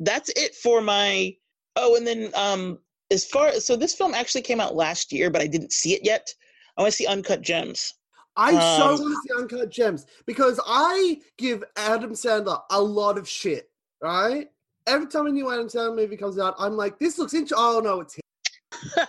[0.00, 1.34] that's it for my
[1.76, 2.78] oh and then um
[3.10, 6.02] as far so this film actually came out last year but i didn't see it
[6.04, 6.28] yet.
[6.76, 7.94] I want to see uncut gems
[8.36, 13.18] I so Um, want to see Uncut Gems because I give Adam Sandler a lot
[13.18, 13.70] of shit,
[14.02, 14.48] right?
[14.86, 17.58] Every time a new Adam Sandler movie comes out, I'm like, this looks interesting.
[17.58, 19.06] Oh no, it's him.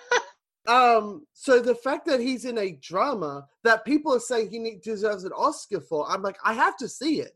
[0.68, 4.82] um, so the fact that he's in a drama that people are saying he need,
[4.82, 7.36] deserves an Oscar for, I'm like, I have to see it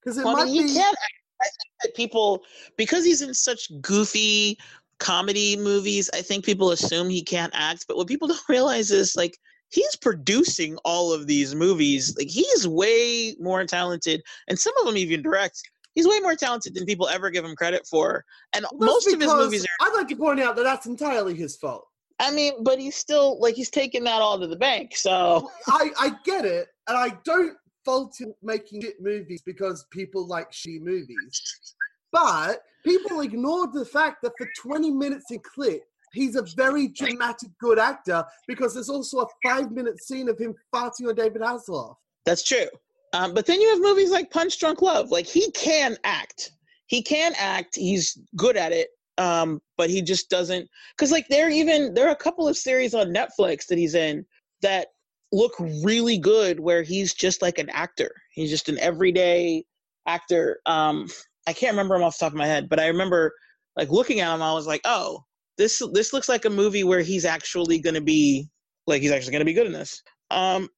[0.00, 0.78] because it Well, I might mean, be.
[0.78, 2.44] I think that people,
[2.76, 4.56] because he's in such goofy
[4.98, 7.84] comedy movies, I think people assume he can't act.
[7.88, 9.36] But what people don't realize is like
[9.76, 12.16] he's producing all of these movies.
[12.16, 15.60] Like he's way more talented, and some of them even direct.
[15.94, 18.24] He's way more talented than people ever give him credit for.
[18.54, 19.86] And That's most of his movies are.
[19.86, 21.86] I'd like to point out that that's entirely his fault.
[22.18, 24.96] I mean, but he's still like he's taking that all to the bank.
[24.96, 30.26] So I, I get it, and I don't fault him making shit movies because people
[30.26, 31.74] like shitty movies.
[32.12, 35.82] But people ignored the fact that for 20 minutes in Click,
[36.16, 40.54] he's a very dramatic, good actor because there's also a five minute scene of him
[40.74, 41.94] farting on David Hasselhoff.
[42.24, 42.66] That's true.
[43.12, 45.10] Um, but then you have movies like Punch Drunk Love.
[45.10, 46.52] Like he can act.
[46.86, 47.76] He can act.
[47.76, 48.88] He's good at it.
[49.18, 50.68] Um, but he just doesn't.
[50.96, 54.26] Because like there even there are a couple of series on Netflix that he's in
[54.62, 54.88] that
[55.32, 58.10] look really good, where he's just like an actor.
[58.32, 59.64] He's just an everyday
[60.06, 60.60] actor.
[60.66, 61.08] Um,
[61.46, 63.32] I can't remember him off the top of my head, but I remember
[63.76, 64.42] like looking at him.
[64.42, 65.24] I was like, oh,
[65.58, 68.48] this this looks like a movie where he's actually going to be
[68.86, 70.02] like he's actually going to be good in this.
[70.30, 70.68] Um,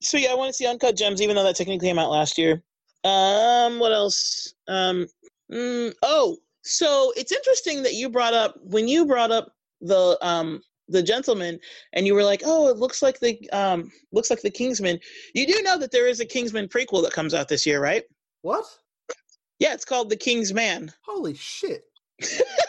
[0.00, 2.38] so yeah, I want to see Uncut Gems, even though that technically came out last
[2.38, 2.62] year.
[3.04, 4.54] Um, what else?
[4.68, 5.06] Um,
[5.52, 10.60] mm, oh, so it's interesting that you brought up when you brought up the um
[10.88, 11.58] the gentleman,
[11.92, 14.98] and you were like, oh, it looks like the um looks like the Kingsman.
[15.34, 18.04] You do know that there is a Kingsman prequel that comes out this year, right?
[18.42, 18.64] What?
[19.58, 20.92] Yeah, it's called The King's Man.
[21.04, 21.84] Holy shit.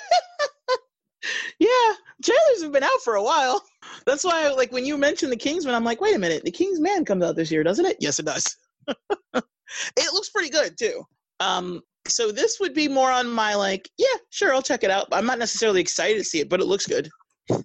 [1.59, 1.93] Yeah,
[2.23, 3.63] trailers have been out for a while.
[4.05, 7.05] That's why, like, when you mentioned The Kingsman, I'm like, wait a minute, The Kingsman
[7.05, 7.97] comes out this year, doesn't it?
[7.99, 8.55] Yes, it does.
[8.87, 11.03] it looks pretty good too.
[11.39, 15.07] Um, so this would be more on my like, yeah, sure, I'll check it out.
[15.11, 17.09] I'm not necessarily excited to see it, but it looks good.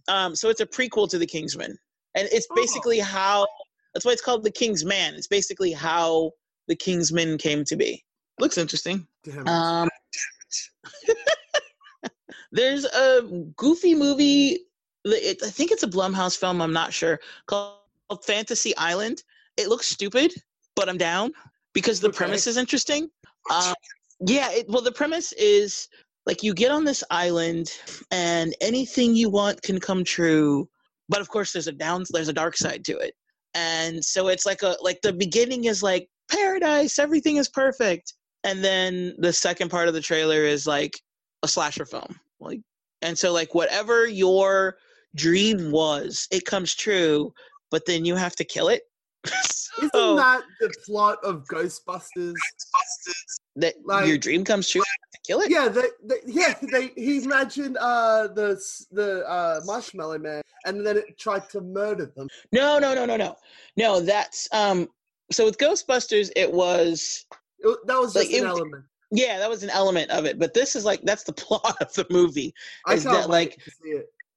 [0.08, 1.76] Um, so it's a prequel to The Kingsman,
[2.16, 2.54] and it's Oh.
[2.56, 3.46] basically how.
[3.94, 5.14] That's why it's called The King's Man.
[5.14, 6.30] It's basically how
[6.66, 8.02] The Kingsman came to be.
[8.40, 9.06] Looks interesting.
[9.22, 9.48] Damn it.
[9.48, 9.88] Um,
[12.52, 13.22] there's a
[13.56, 14.60] goofy movie.
[15.04, 16.62] It, I think it's a Blumhouse film.
[16.62, 17.18] I'm not sure.
[17.46, 17.78] Called
[18.24, 19.22] Fantasy Island.
[19.56, 20.32] It looks stupid,
[20.76, 21.32] but I'm down
[21.72, 22.18] because the Okay.
[22.18, 23.10] premise is interesting.
[23.50, 23.74] Um,
[24.20, 24.50] yeah.
[24.52, 25.88] It, well, the premise is
[26.26, 27.72] like you get on this island,
[28.10, 30.68] and anything you want can come true.
[31.08, 32.04] But of course, there's a down.
[32.10, 33.14] There's a dark side to it,
[33.54, 36.98] and so it's like a like the beginning is like paradise.
[36.98, 38.14] Everything is perfect
[38.44, 40.98] and then the second part of the trailer is like
[41.42, 42.60] a slasher film like
[43.02, 44.76] and so like whatever your
[45.14, 47.32] dream was it comes true
[47.70, 48.82] but then you have to kill it
[49.78, 52.34] Isn't that the plot of Ghostbusters?
[53.56, 56.54] that like- your dream comes true you have to kill it Yeah, they, they, yeah,
[56.72, 56.88] they.
[56.96, 58.60] He imagined uh, the
[58.90, 62.28] the uh, Marshmallow Man, and then it tried to murder them.
[62.52, 63.36] no no no no no
[63.76, 64.88] no that's um
[65.30, 67.24] so with ghostbusters it was
[67.60, 68.84] It- that was Like, an it- element.
[69.12, 71.92] Yeah that was an element of it but this is like that's the plot of
[71.94, 72.52] the movie
[72.86, 73.58] I is that, like,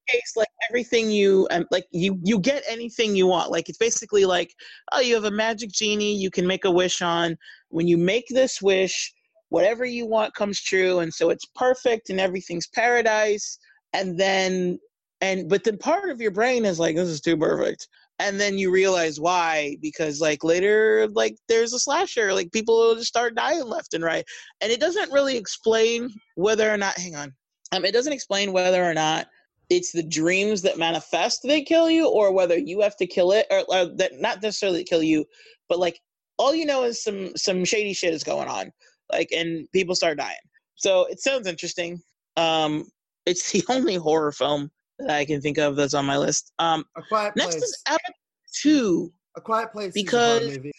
[0.06, 3.50] case like everything you um, like you you get anything you want.
[3.50, 4.54] Like it's basically like
[4.92, 7.36] oh you have a magic genie you can make a wish on.
[7.68, 9.12] When you make this wish
[9.48, 13.58] whatever you want comes true and so it's perfect and everything's paradise
[13.92, 14.78] and then
[15.20, 17.86] and but then part of your brain is like this is too perfect
[18.18, 22.94] and then you realize why because like later like there's a slasher like people will
[22.94, 24.24] just start dying left and right
[24.60, 27.32] and it doesn't really explain whether or not hang on
[27.72, 29.26] um, it doesn't explain whether or not
[29.68, 33.46] it's the dreams that manifest they kill you or whether you have to kill it
[33.50, 35.24] or, or that not necessarily kill you
[35.68, 36.00] but like
[36.38, 38.70] all you know is some some shady shit is going on
[39.12, 40.36] like and people start dying.
[40.74, 42.00] So it sounds interesting.
[42.36, 42.84] Um
[43.24, 46.84] it's the only horror film that i can think of that's on my list um
[46.96, 47.62] A Quiet next Place.
[47.62, 48.14] is avatar
[48.62, 49.94] 2 a Quiet Place.
[49.96, 50.72] is a horror because- movie.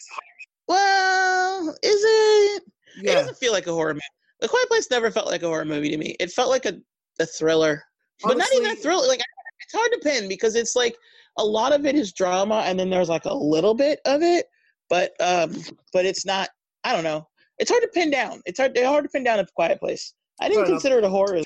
[0.66, 2.62] well is it
[3.02, 4.02] it doesn't feel like a horror movie
[4.40, 6.74] the quiet place never felt like a horror movie to me it felt like a,
[7.20, 7.82] a thriller
[8.24, 9.06] but not even a thriller.
[9.06, 9.20] Like
[9.62, 10.96] it's hard to pin because it's like
[11.36, 14.46] a lot of it is drama, and then there's like a little bit of it,
[14.88, 15.54] but um,
[15.92, 16.48] but it's not.
[16.82, 17.28] I don't know.
[17.60, 18.42] It's hard to pin down.
[18.44, 18.76] It's hard.
[18.76, 20.14] It's hard to pin down a quiet place.
[20.40, 20.82] I didn't Fair enough.
[20.82, 21.40] consider it a horror.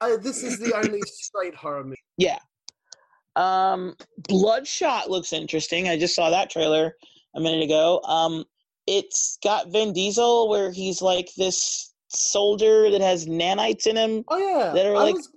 [0.00, 1.96] Uh, this is the only straight horror movie.
[2.18, 2.38] Yeah.
[3.34, 3.96] Um,
[4.28, 5.88] Bloodshot looks interesting.
[5.88, 6.96] I just saw that trailer
[7.34, 8.00] a minute ago.
[8.02, 8.44] Um,
[8.86, 14.24] it's got Vin Diesel where he's like this soldier that has nanites in him.
[14.28, 15.30] Oh yeah, That are I like- was,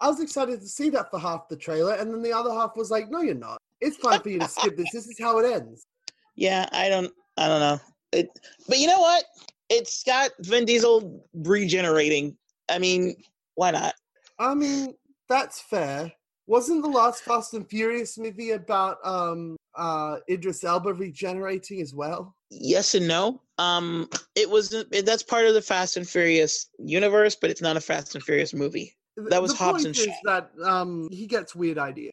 [0.00, 2.72] I was excited to see that for half the trailer, and then the other half
[2.76, 4.90] was like, "No, you're not." it's fine for you to skip this.
[4.92, 5.86] This is how it ends.
[6.34, 7.12] Yeah, I don't.
[7.36, 7.80] I don't know.
[8.12, 8.28] It,
[8.68, 9.24] but you know what?
[9.70, 12.36] It's got Vin Diesel regenerating.
[12.72, 13.14] I mean,
[13.54, 13.94] why not?
[14.38, 14.94] I mean,
[15.28, 16.12] that's fair.
[16.46, 22.34] Wasn't the last Fast and Furious movie about um uh Idris Elba regenerating as well?
[22.50, 23.40] Yes and no.
[23.58, 27.76] Um, it was it, that's part of the Fast and Furious universe, but it's not
[27.76, 28.96] a Fast and Furious movie.
[29.16, 30.12] That was the Hobbs point and is Shaw.
[30.24, 32.12] that um he gets weird ideas.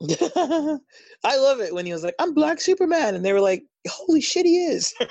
[1.24, 4.20] I love it when he was like, "I'm Black Superman," and they were like, "Holy
[4.20, 4.94] shit, he is!"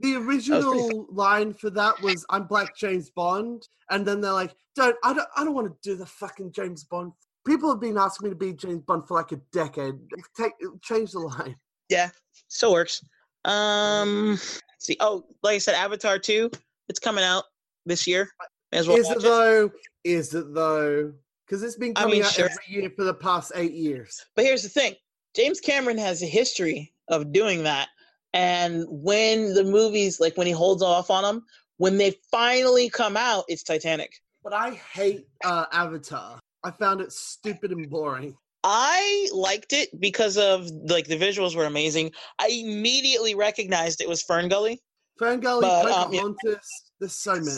[0.00, 4.96] The original line for that was "I'm Black James Bond," and then they're like, "Don't
[5.04, 7.12] I don't I don't want to do the fucking James Bond."
[7.46, 9.94] People have been asking me to be James Bond for like a decade.
[10.36, 11.54] Take change the line.
[11.88, 12.10] yeah,
[12.48, 13.04] so works.
[13.44, 14.96] Um, let's see.
[14.98, 16.50] Oh, like I said, Avatar two,
[16.88, 17.44] it's coming out
[17.86, 18.28] this year.
[18.72, 19.70] May as well Is watch it though?
[20.02, 21.12] Is it though?
[21.52, 22.46] Because it's been I coming mean, out sure.
[22.46, 24.24] every year for the past eight years.
[24.34, 24.94] But here's the thing
[25.36, 27.88] James Cameron has a history of doing that.
[28.32, 31.44] And when the movies, like when he holds off on them,
[31.76, 34.14] when they finally come out, it's Titanic.
[34.42, 36.40] But I hate uh, Avatar.
[36.64, 38.34] I found it stupid and boring.
[38.64, 42.12] I liked it because of like the visuals were amazing.
[42.38, 44.80] I immediately recognized it was Fern Gully.
[45.20, 46.54] Ferngully, But, um, yeah.
[46.98, 47.50] There's so many.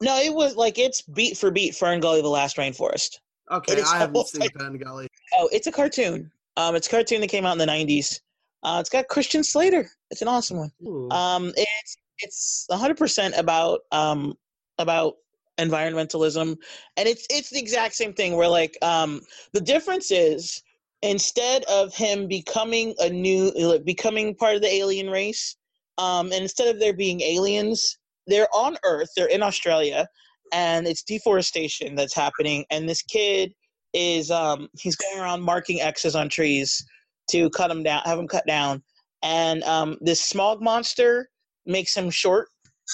[0.00, 3.18] No, it was like it's beat for beat Fern Gully, the Last Rainforest.
[3.50, 5.06] Okay, I haven't seen Tit- Ferngully.
[5.38, 6.30] Oh, it's a cartoon.
[6.56, 8.20] Um, it's a cartoon that came out in the '90s.
[8.62, 9.90] Uh, it's got Christian Slater.
[10.10, 10.72] It's an awesome one.
[10.86, 11.10] Ooh.
[11.10, 14.34] Um, it's it's 100% about um
[14.78, 15.14] about
[15.58, 16.56] environmentalism,
[16.96, 18.36] and it's it's the exact same thing.
[18.36, 19.20] Where like um
[19.52, 20.62] the difference is
[21.02, 25.56] instead of him becoming a new like, becoming part of the alien race,
[25.98, 29.10] um, and instead of there being aliens, they're on Earth.
[29.16, 30.06] They're in Australia,
[30.52, 32.64] and it's deforestation that's happening.
[32.70, 33.52] And this kid
[33.92, 36.84] is um he's going around marking X's on trees
[37.30, 38.82] to cut them down, have them cut down.
[39.22, 41.28] And um, this smog monster
[41.66, 42.48] makes him short.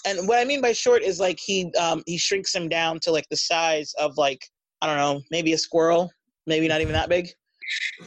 [0.06, 3.10] And what I mean by short is like he um, he shrinks him down to
[3.10, 4.46] like the size of like
[4.82, 6.10] I don't know, maybe a squirrel,
[6.46, 7.28] maybe not even that big.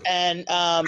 [0.09, 0.85] And um,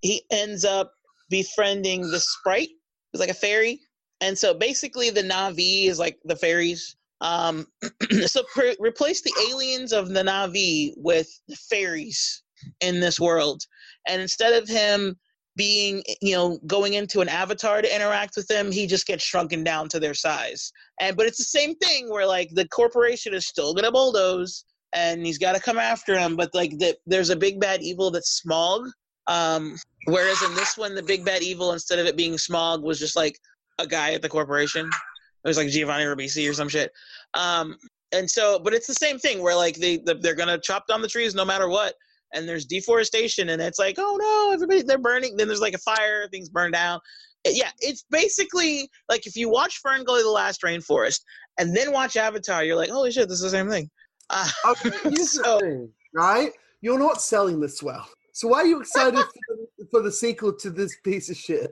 [0.00, 0.92] he ends up
[1.30, 2.70] befriending the sprite.
[3.12, 3.80] It's like a fairy.
[4.24, 6.96] And so basically the Na'vi is like the fairies.
[7.20, 7.66] Um,
[8.26, 12.42] so pre- replace the aliens of the Na'vi with the fairies
[12.80, 13.62] in this world.
[14.08, 15.14] And instead of him
[15.56, 19.62] being, you know, going into an avatar to interact with them, he just gets shrunken
[19.62, 20.72] down to their size.
[21.02, 24.64] And but it's the same thing where like the corporation is still gonna bulldoze
[24.94, 28.40] and he's gotta come after him, but like the, there's a big bad evil that's
[28.40, 28.88] smog.
[29.26, 29.76] Um,
[30.06, 33.16] whereas in this one, the big bad evil, instead of it being smog, was just
[33.16, 33.38] like
[33.78, 34.86] a guy at the corporation.
[34.86, 36.90] It was like Giovanni Ribisi or some shit.
[37.34, 37.76] Um,
[38.12, 41.02] and so, but it's the same thing where like they the, they're gonna chop down
[41.02, 41.94] the trees no matter what,
[42.32, 45.36] and there's deforestation, and it's like, oh no, everybody they're burning.
[45.36, 47.00] Then there's like a fire, things burn down.
[47.44, 51.20] It- yeah, it's basically like if you watch Fern Gully: The Last Rainforest
[51.58, 53.90] and then watch Avatar, you're like, holy shit, this is the same thing.
[54.30, 56.50] Uh, Okay, so- thing, right?
[56.80, 58.06] You're not selling this well.
[58.32, 59.14] So why are you excited
[59.46, 61.70] for, the, for the sequel to this piece of shit?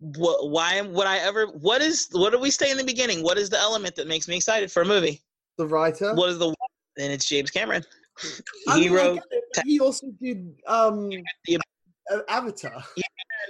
[0.00, 1.46] What, why would I ever?
[1.46, 2.08] What is?
[2.12, 3.22] What did we say in the beginning?
[3.22, 5.20] What is the element that makes me excited for a movie?
[5.56, 6.14] The writer.
[6.14, 6.54] What is the?
[6.98, 7.84] And it's James Cameron.
[8.64, 11.10] He mean, wrote it, he also did um
[11.46, 11.58] Yeah.
[12.28, 12.82] Avatar.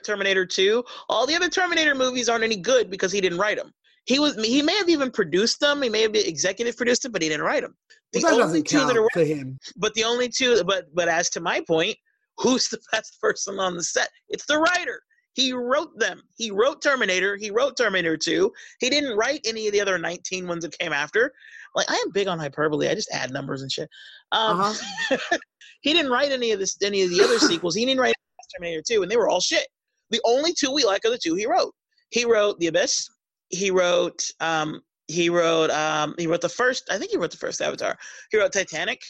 [0.04, 0.84] Terminator 2.
[1.08, 3.72] All the other Terminator movies aren't any good because he didn't write them.
[4.04, 5.82] He was he may have even produced them.
[5.82, 7.74] He may have been executive produced them, but he didn't write them.
[8.12, 9.58] The Well, only two that are for him.
[9.76, 11.96] but the only two but but as to my point,
[12.38, 14.08] who's the best person on the set?
[14.28, 15.02] It's the writer.
[15.38, 16.20] He wrote them.
[16.36, 17.36] He wrote Terminator.
[17.36, 18.52] He wrote Terminator 2.
[18.80, 21.32] He didn't write any of the other 19 ones that came after.
[21.76, 22.88] Like I am big on hyperbole.
[22.88, 23.88] I just add numbers and shit.
[24.32, 25.16] Um, Uh-huh.
[25.80, 27.76] he didn't write any of this any of the other sequels.
[27.76, 28.16] He didn't write
[28.56, 29.68] Terminator 2, and they were all shit.
[30.10, 31.72] The only two we like are the two he wrote.
[32.10, 33.08] He wrote The Abyss.
[33.50, 37.36] He wrote um he wrote um he wrote the first I think he wrote the
[37.36, 37.96] first Avatar.
[38.32, 39.02] He wrote Titanic.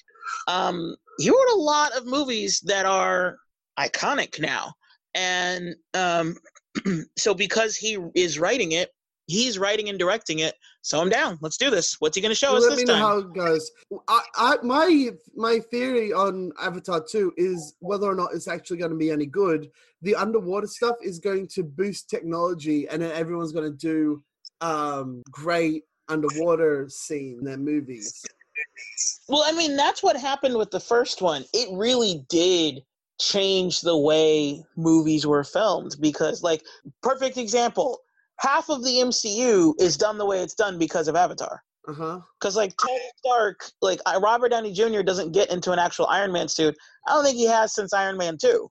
[0.46, 3.38] Um he wrote a lot of movies that are
[3.78, 4.74] iconic now.
[5.14, 6.36] And um
[7.18, 8.90] so because he is writing it,
[9.28, 10.54] he's writing and directing it.
[10.82, 11.38] So I'm down.
[11.40, 11.96] Let's do this.
[12.00, 13.02] What's he going to show us Let this me know time?
[13.02, 13.70] how it goes.
[14.08, 18.90] I, I, my my theory on Avatar 2 is whether or not it's actually going
[18.90, 19.70] to be any good.
[20.02, 24.22] The underwater stuff is going to boost technology, and then everyone's going to do
[24.60, 28.24] um, great underwater scene in their movies.
[29.28, 31.44] Well, I mean, that's what happened with the first one.
[31.52, 32.82] It really did
[33.20, 36.62] change the way movies were filmed because, like,
[37.02, 38.00] perfect example
[38.38, 41.62] half of the MCU is done the way it's done because of Avatar.
[41.88, 42.20] Uh-huh.
[42.38, 45.02] Because like Tony Stark, like Robert Downey Jr.
[45.02, 46.76] doesn't get into an actual Iron Man suit.
[47.06, 48.70] I don't think he has since Iron Man two.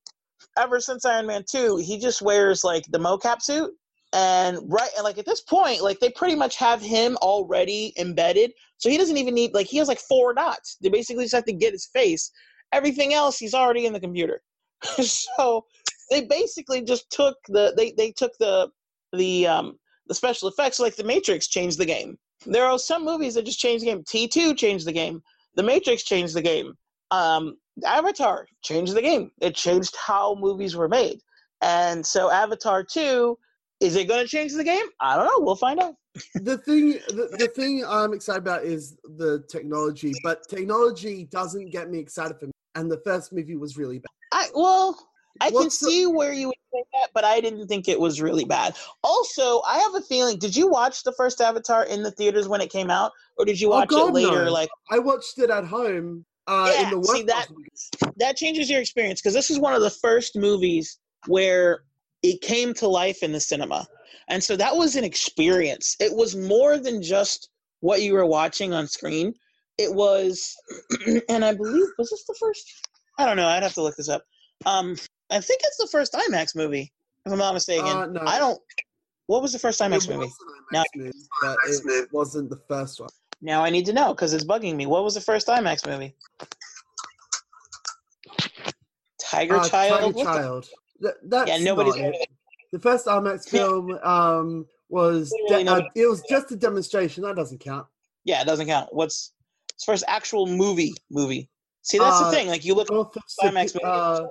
[0.57, 3.71] Ever since Iron Man two, he just wears like the mocap suit,
[4.13, 8.51] and right, and like at this point, like they pretty much have him already embedded,
[8.77, 10.77] so he doesn't even need like he has like four dots.
[10.81, 12.31] They basically just have to get his face.
[12.73, 14.41] Everything else, he's already in the computer.
[14.84, 15.65] so
[16.10, 18.69] they basically just took the they they took the
[19.14, 19.77] the um
[20.07, 22.18] the special effects like the Matrix changed the game.
[22.45, 24.03] There are some movies that just changed the game.
[24.03, 25.22] T2 changed the game.
[25.56, 26.73] The Matrix changed the game.
[27.11, 29.31] Um, Avatar changed the game.
[29.41, 31.19] It changed how movies were made.
[31.61, 33.38] And so Avatar 2,
[33.80, 34.85] is it going to change the game?
[35.02, 35.45] I don't know.
[35.45, 35.95] We'll find out.
[36.35, 41.89] the thing the, the thing I'm excited about is the technology, but technology doesn't get
[41.89, 42.49] me excited for.
[42.77, 44.11] And the first movie was really bad.
[44.31, 45.09] I well,
[45.41, 47.99] I can What's the- see where you would think that, but I didn't think it
[47.99, 48.75] was really bad.
[49.03, 50.37] Also, I have a feeling.
[50.37, 53.59] Did you watch the first Avatar in the theaters when it came out, or did
[53.59, 54.45] you Oh, watch God, it later?
[54.45, 54.51] no.
[54.51, 57.47] Like I watched it at home uh, Yeah, in the see, that-
[58.17, 61.83] that changes your experience because this is one of the first movies where
[62.23, 63.87] it came to life in the cinema,
[64.29, 65.95] and so that was an experience.
[65.99, 67.49] It was more than just
[67.81, 69.33] what you were watching on screen.
[69.77, 70.55] It was,
[71.29, 72.87] and I believe was this the first?
[73.19, 73.47] I don't know.
[73.47, 74.23] I'd have to look this up.
[74.65, 74.95] Um,
[75.29, 76.91] I think it's the first IMAX movie,
[77.25, 77.85] if I'm not mistaken.
[77.85, 78.21] Uh, no.
[78.25, 78.59] I don't.
[79.27, 80.25] What was the first It IMAX was movie?
[80.25, 80.31] an
[80.71, 83.09] Now- movie, but it wasn't the first one.
[83.41, 84.87] Now I need to know because it's bugging me.
[84.87, 86.15] What was the first IMAX movie?
[89.19, 89.91] Tiger Uh, Child.
[90.01, 90.69] Tiger What the- Child.
[91.01, 92.15] Th- that's yeah, nobody's not it.
[92.21, 92.29] it.
[92.71, 97.23] The first IMAX film um, was Literally de- uh, it was just a demonstration.
[97.23, 97.85] That doesn't count.
[98.23, 98.89] Yeah, it doesn't count.
[98.93, 99.33] What's
[99.77, 100.93] its first actual movie?
[101.11, 101.49] Movie.
[101.83, 102.47] See, that's the Uh, thing.
[102.47, 103.85] Like you look North of, IMAX Supe- movie.
[103.85, 104.27] uh,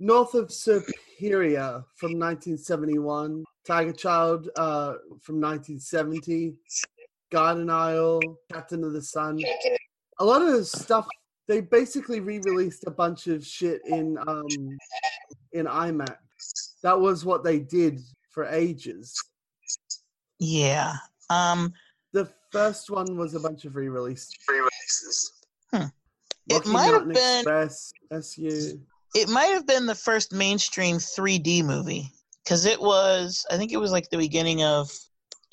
[0.00, 3.44] North of Superior from 1971.
[3.66, 6.54] Tiger Child uh, from 1970.
[7.30, 8.20] Garden Isle.
[8.52, 9.40] Captain of the Sun.
[10.18, 11.06] A lot of stuff.
[11.46, 14.46] They basically re-released a bunch of shit in um,
[15.52, 16.16] in IMAX.
[16.82, 18.00] That was what they did
[18.30, 19.14] for ages.
[20.40, 20.94] yeah.
[21.30, 21.74] Um, The
[22.54, 24.30] first one was a bunch of re-release.
[24.48, 25.32] Re-releases.
[25.72, 25.86] Hmm.
[26.48, 28.80] It Rocky might have been- Express, SU.
[29.14, 32.10] it might have been the first mainstream 3D movie
[32.44, 33.44] because it was.
[33.50, 34.90] I think it was like the beginning of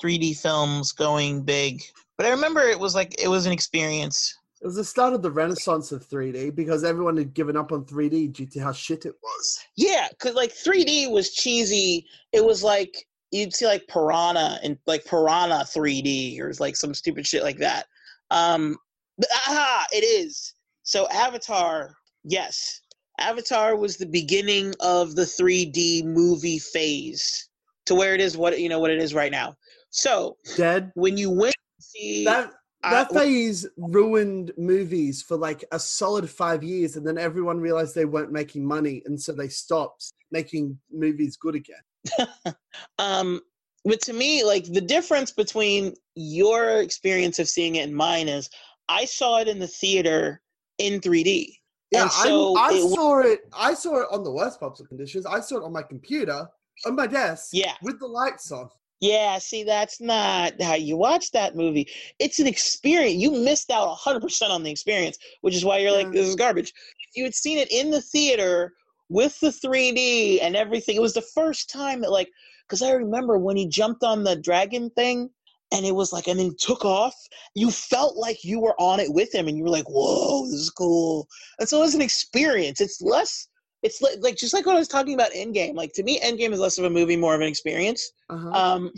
[0.02, 1.82] 3D films going big.
[2.16, 4.38] But I remember it was like it was an experience.
[4.60, 7.84] It was the start of the renaissance of 3D because everyone had given up on
[7.84, 9.58] 3D due to how shit it was.
[9.76, 12.06] Yeah, cause like 3D was cheesy.
[12.32, 17.26] It was like you'd see like Piranha and like Piranha 3D or like some stupid
[17.26, 17.86] shit like that.
[18.30, 18.76] Um,
[19.18, 20.54] but, aha, it is.
[20.84, 21.94] So Avatar,
[22.24, 22.80] yes,
[23.18, 27.48] Avatar was the beginning of the 3D movie phase
[27.86, 29.56] to where it is what you know what it is right now.
[29.90, 30.92] So Dead.
[30.94, 32.52] when you went to see That
[32.82, 38.04] that phase ruined movies for like a solid five years, and then everyone realized they
[38.04, 41.82] weren't making money, and so they stopped making movies good again.
[42.98, 43.40] um
[43.84, 48.48] but to me like the difference between your experience of seeing it and mine is
[48.88, 50.40] i saw it in the theater
[50.78, 51.56] in 3d
[51.90, 53.40] Yeah, so I, I it saw it.
[53.52, 55.26] I saw it on the worst possible conditions.
[55.26, 56.48] I saw it on my computer,
[56.86, 57.74] on my desk, Yeah.
[57.82, 58.68] with the lights on.
[59.00, 61.86] yeah see that's not how you watch that movie
[62.18, 66.10] it's an experience you missed out 100% on the experience which is why you're like
[66.12, 66.70] this is garbage
[67.08, 68.72] if you had seen it in the theater
[69.08, 72.30] with the 3d and everything it was the first time that like
[72.66, 75.28] because i remember when he jumped on the dragon thing
[75.72, 77.14] and it was like and then he took off
[77.54, 80.54] you felt like you were on it with him and you were like whoa this
[80.54, 81.26] is cool
[81.58, 83.48] and so it was an experience it's less
[83.82, 86.52] it's li- like just like what i was talking about endgame like to me endgame
[86.52, 88.50] is less of a movie more of an experience Uh-huh.
[88.50, 88.90] um,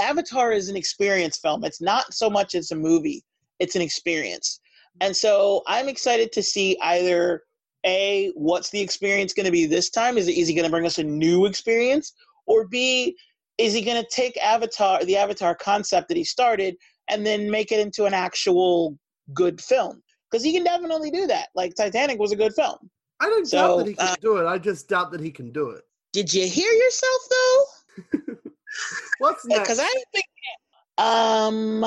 [0.00, 1.64] Avatar is an experience film.
[1.64, 3.24] It's not so much it's a movie;
[3.58, 4.60] it's an experience.
[5.00, 7.42] And so I'm excited to see either
[7.86, 10.18] a what's the experience going to be this time?
[10.18, 12.12] Is it is he going to bring us a new experience,
[12.46, 13.16] or b
[13.58, 16.76] is he going to take Avatar, the Avatar concept that he started,
[17.10, 18.96] and then make it into an actual
[19.34, 20.02] good film?
[20.30, 21.48] Because he can definitely do that.
[21.54, 22.78] Like Titanic was a good film.
[23.20, 24.46] I don't so, doubt that he can uh, do it.
[24.46, 25.82] I just doubt that he can do it.
[26.12, 27.64] Did you hear yourself though?
[29.18, 29.62] What's next?
[29.62, 30.26] because I think
[30.98, 31.84] um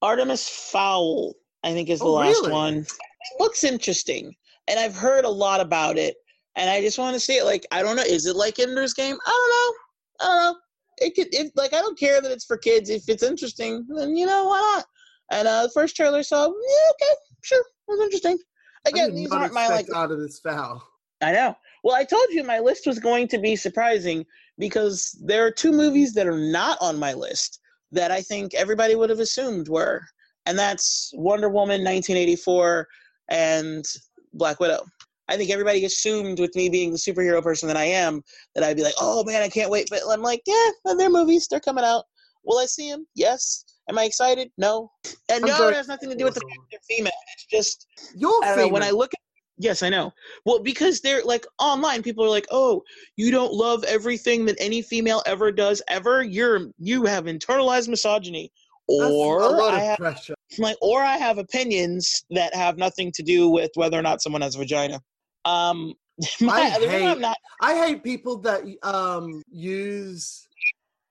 [0.00, 2.52] Artemis Fowl, I think is the Oh, last really?
[2.52, 2.86] one.
[3.30, 4.34] It looks interesting,
[4.68, 6.16] and I've heard a lot about it,
[6.56, 7.44] and I just want to see it.
[7.44, 9.16] Like I don't know, is it like Ender's Game?
[9.26, 10.26] I don't know.
[10.26, 10.60] I don't know.
[10.98, 12.90] It could, if like I don't care that it's for kids.
[12.90, 14.84] If it's interesting, then you know why not?
[15.30, 18.38] And uh, the first trailer, so yeah, okay, sure, was interesting.
[18.84, 20.82] Again, these aren't my like out of this foul.
[21.22, 21.56] I know.
[21.84, 24.24] Well, I told you my list was going to be surprising
[24.58, 27.60] because there are two movies that are not on my list
[27.92, 30.02] that I think everybody would have assumed were,
[30.46, 32.88] and that's Wonder Woman 1984
[33.28, 33.84] and
[34.32, 34.84] Black Widow.
[35.28, 38.22] I think everybody assumed with me being the superhero person that I am
[38.54, 39.88] that I'd be like, oh man, I can't wait.
[39.90, 42.04] But I'm like, yeah, they're movies, they're coming out.
[42.44, 43.06] Will I see them?
[43.14, 43.64] Yes.
[43.88, 44.50] Am I excited?
[44.58, 44.90] No.
[45.28, 47.12] And I'm no, it has nothing to do with the fact they're female.
[47.34, 48.72] It's just You're I know, female.
[48.72, 49.20] when I look at
[49.58, 50.12] yes, I know.
[50.44, 52.82] Well, because they're like online, people are like, "Oh,
[53.16, 56.22] you don't love everything that any female ever does ever.
[56.22, 58.52] You're you have internalized misogyny."
[58.88, 60.34] That's Or a lot of pressure.
[60.58, 64.42] Like, or I have opinions that have nothing to do with whether or not someone
[64.42, 65.00] has a vagina.
[65.44, 65.94] Um,
[66.40, 70.46] my, I hate- I'm not I hate people that um use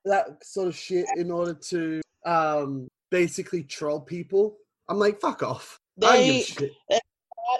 [0.06, 4.58] that sort of shit in order to um basically troll people.
[4.90, 5.78] I'm like, fuck off.
[6.02, 7.00] I don't give a they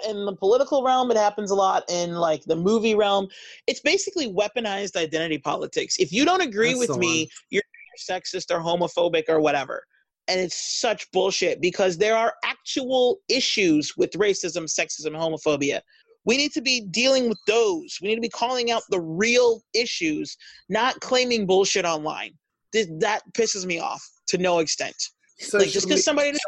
[0.08, 1.10] in the political realm.
[1.10, 3.28] It happens a lot in like the movie realm.
[3.66, 5.96] It's basically weaponized identity politics.
[5.98, 7.28] If you don't agree That's with me, one.
[7.50, 7.62] you're
[8.10, 9.84] sexist or homophobic or whatever.
[10.32, 15.82] And it's such bullshit because there are actual issues with racism, sexism, homophobia.
[16.24, 17.98] We need to be dealing with those.
[18.00, 20.38] We need to be calling out the real issues,
[20.70, 22.32] not claiming bullshit online.
[22.72, 24.96] Th- That pisses me off to no extent.
[25.38, 26.40] So like just because we- somebody doesn't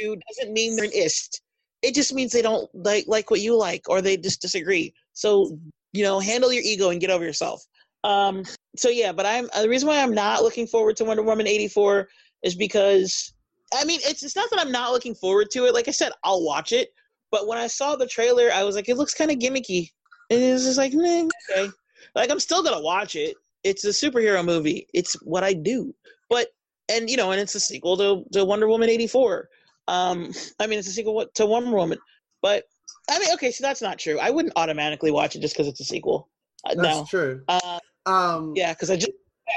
[0.00, 1.42] you doesn't mean they're an ist.
[1.82, 4.94] It just means they don't like like what you like or they just disagree.
[5.12, 5.58] So
[5.92, 7.62] you know, handle your ego and get over yourself.
[8.04, 8.44] Um.
[8.76, 11.46] So yeah, but I'm uh, the reason why I'm not looking forward to Wonder Woman
[11.46, 12.08] eighty four
[12.42, 13.32] is because
[13.74, 15.74] I mean it's it's not that I'm not looking forward to it.
[15.74, 16.88] Like I said, I'll watch it.
[17.30, 19.90] But when I saw the trailer, I was like, it looks kind of gimmicky.
[20.30, 21.70] And it was just like, nah, okay.
[22.14, 23.36] Like I'm still gonna watch it.
[23.64, 24.86] It's a superhero movie.
[24.94, 25.94] It's what I do.
[26.30, 26.48] But
[26.90, 29.48] and you know, and it's a sequel to, to Wonder Woman eighty four.
[29.88, 31.98] Um, I mean, it's a sequel to Wonder Woman.
[32.42, 32.64] But
[33.10, 34.18] I mean, okay, so that's not true.
[34.18, 36.28] I wouldn't automatically watch it just because it's a sequel.
[36.64, 37.06] Uh, That's no.
[37.08, 37.42] true.
[37.48, 39.12] Uh, Um yeah, because I just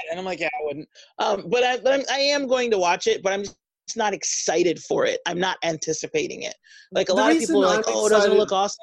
[0.09, 0.89] and I'm like, yeah, I wouldn't.
[1.19, 3.57] Um, but I, but I'm, I am going to watch it, but I'm just
[3.95, 5.19] not excited for it.
[5.25, 6.55] I'm not anticipating it.
[6.91, 8.79] Like a The lot of people are like, I'm oh, doesn't look awesome?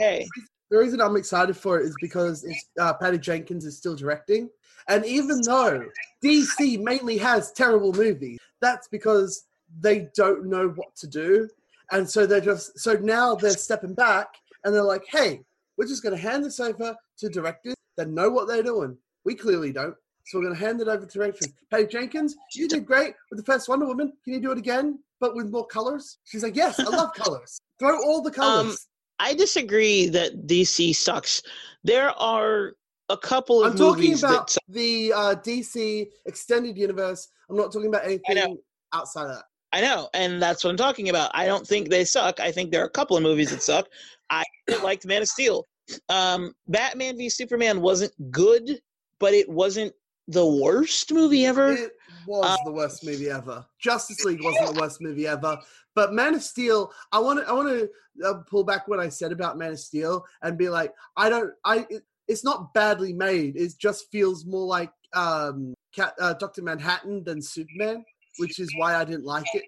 [0.00, 0.26] Okay.
[0.70, 4.48] the reason I'm excited for it is because it's, uh, Patty Jenkins is still directing,
[4.88, 5.84] and even though
[6.24, 9.44] DC mainly has terrible movies, that's because
[9.80, 11.48] they don't know what to do,
[11.90, 14.28] and so they're just so now they're stepping back
[14.64, 15.42] and they're like, "Hey,
[15.76, 18.96] we're just going to hand this over to directors that know what they're doing.
[19.24, 19.94] We clearly don't."
[20.28, 21.46] So we're going to hand it over to Rachel.
[21.70, 24.12] Patty Jenkins, you did great with the first Wonder Woman.
[24.24, 26.18] Can you do it again, but with more colors?
[26.24, 27.58] She's like, "Yes, I love colors.
[27.78, 28.86] Throw all the colors."
[29.18, 31.42] I disagree that DC sucks.
[31.82, 32.74] There are
[33.08, 34.22] a couple of movies.
[34.22, 37.28] I'm talking about that the uh, DC extended universe.
[37.48, 38.58] I'm not talking about anything
[38.92, 39.44] outside of that.
[39.72, 41.30] I know, and that's what I'm talking about.
[41.32, 42.38] I don't think they suck.
[42.38, 43.88] I think there are a couple of movies that suck.
[44.28, 44.44] I
[44.82, 45.64] liked Man of Steel.
[46.10, 48.78] Um, Batman v Superman wasn't good,
[49.18, 49.94] but it wasn't
[50.28, 51.72] the worst movie ever.
[51.72, 51.92] It
[52.26, 53.66] was Uh, the worst movie ever.
[53.80, 55.58] Justice League wasn't the worst movie ever.
[55.94, 59.08] But Man of Steel, I want to, I want to uh, pull back what I
[59.08, 63.14] said about Man of Steel and be like, I don't, I, it, it's not badly
[63.14, 63.56] made.
[63.56, 68.04] It just feels more like um, Cat, uh, Doctor Manhattan than Superman,
[68.36, 69.64] which is why I didn't like it.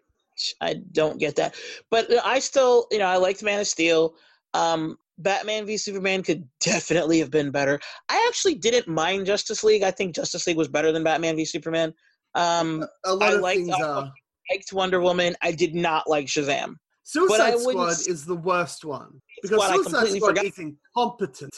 [0.61, 1.55] I don't get that.
[1.91, 4.15] But uh, I still, you know, I liked Man of Steel.
[4.53, 7.79] Um, Batman v Superman could definitely have been better.
[8.09, 9.83] I actually didn't mind Justice League.
[9.83, 11.93] I think Justice League was better than Batman v Superman.
[12.35, 13.75] Um, A lot I of liked things
[14.51, 15.35] liked Wonder Woman.
[15.43, 16.75] I did not like Shazam.
[17.03, 20.45] Suicide Squad is the worst one because Squad, I Suicide completely Squad forgot.
[20.45, 21.57] is incompetent.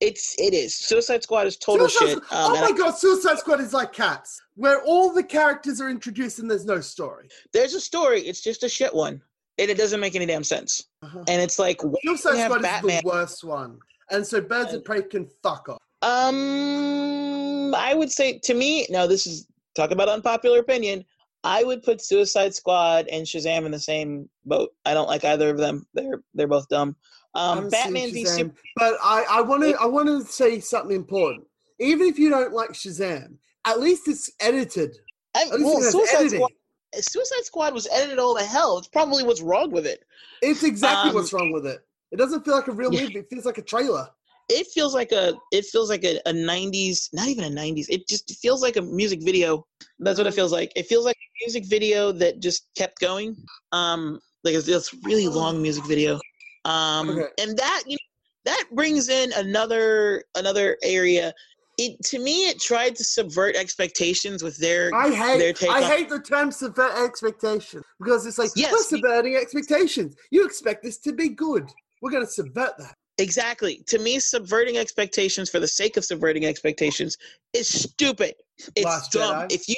[0.00, 2.32] It's it is Suicide Squad is total Suicide shit.
[2.32, 5.90] Um, oh my I- god, Suicide Squad is like cats, where all the characters are
[5.90, 7.28] introduced and there's no story.
[7.52, 8.22] there's a story.
[8.22, 9.20] It's just a shit one,
[9.60, 10.86] and it doesn't make any damn sense.
[11.02, 11.24] Uh-huh.
[11.28, 12.96] And it's like, Suicide Squad Batman?
[12.96, 13.78] is the worst one,
[14.10, 15.78] and so Birds of Prey can fuck off.
[16.02, 19.46] Um, I would say to me, now this is
[19.76, 21.04] talk about unpopular opinion.
[21.44, 24.70] I would put Suicide Squad and Shazam in the same boat.
[24.84, 25.86] I don't like either of them.
[25.94, 26.96] They're they're both dumb.
[27.34, 28.60] Um, Batman v Shazam, Super.
[28.76, 31.46] but I I want to I want to say something important.
[31.78, 34.96] Even if you don't like Shazam, at least it's edited.
[35.34, 36.38] I, well, Suicide editing.
[36.40, 36.50] Squad.
[36.94, 38.78] Suicide Squad was edited all to hell.
[38.78, 40.04] It's probably what's wrong with it.
[40.42, 41.80] It's exactly Um, what's wrong with it.
[42.10, 43.06] It doesn't feel like a real Yeah.
[43.06, 43.20] movie.
[43.20, 44.08] It feels like a trailer.
[44.48, 47.86] It feels like a it feels like a, a 90s, not even a 90s.
[47.88, 49.64] It just feels like a music video.
[50.00, 50.72] That's what it feels like.
[50.74, 53.36] It feels like a music video that just kept going.
[53.70, 56.18] Um, like it's this really long music video.
[56.64, 57.28] Um, Okay.
[57.40, 57.98] and that you know,
[58.46, 61.32] that brings in another another area.
[61.80, 65.82] It to me, it tried to subvert expectations with their I their hate take I
[65.82, 70.14] on- hate the term subvert expectations because it's like Yes, we're subverting expectations.
[70.30, 71.70] You expect this to be good.
[72.02, 72.94] We're gonna subvert that.
[73.16, 73.82] Exactly.
[73.86, 77.16] To me, subverting expectations for the sake of subverting expectations
[77.54, 78.34] is stupid.
[78.76, 79.48] It's Last dumb.
[79.48, 79.52] Jedi?
[79.52, 79.76] If you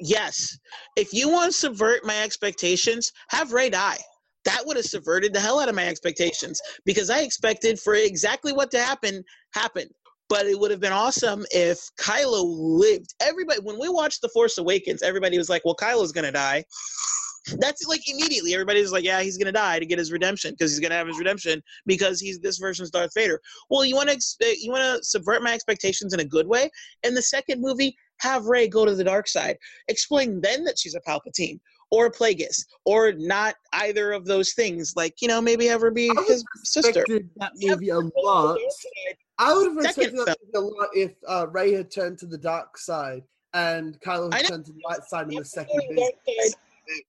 [0.00, 0.58] yes.
[0.96, 3.98] If you want to subvert my expectations, have Rey die.
[4.46, 8.52] That would have subverted the hell out of my expectations because I expected for exactly
[8.52, 9.88] what to happen happen.
[10.30, 13.14] But it would have been awesome if Kylo lived.
[13.20, 16.64] Everybody, when we watched The Force Awakens, everybody was like, "Well, Kylo's gonna die."
[17.58, 20.70] That's like immediately everybody was like, "Yeah, he's gonna die to get his redemption because
[20.70, 24.16] he's gonna have his redemption because he's this version's Darth Vader." Well, you want to
[24.16, 26.70] expe- eh, you want to subvert my expectations in a good way.
[27.02, 29.58] In the second movie, have Rey go to the dark side.
[29.88, 31.58] Explain then that she's a Palpatine
[31.90, 34.94] or a Plagueis or not either of those things.
[34.96, 37.04] Like you know, maybe have her be I his sister.
[37.36, 38.58] That movie a lot.
[39.38, 42.38] I would have respected that movie a lot if uh, Rey had turned to the
[42.38, 43.22] dark side
[43.54, 46.12] and Kylo had turned to the light side in the second movie.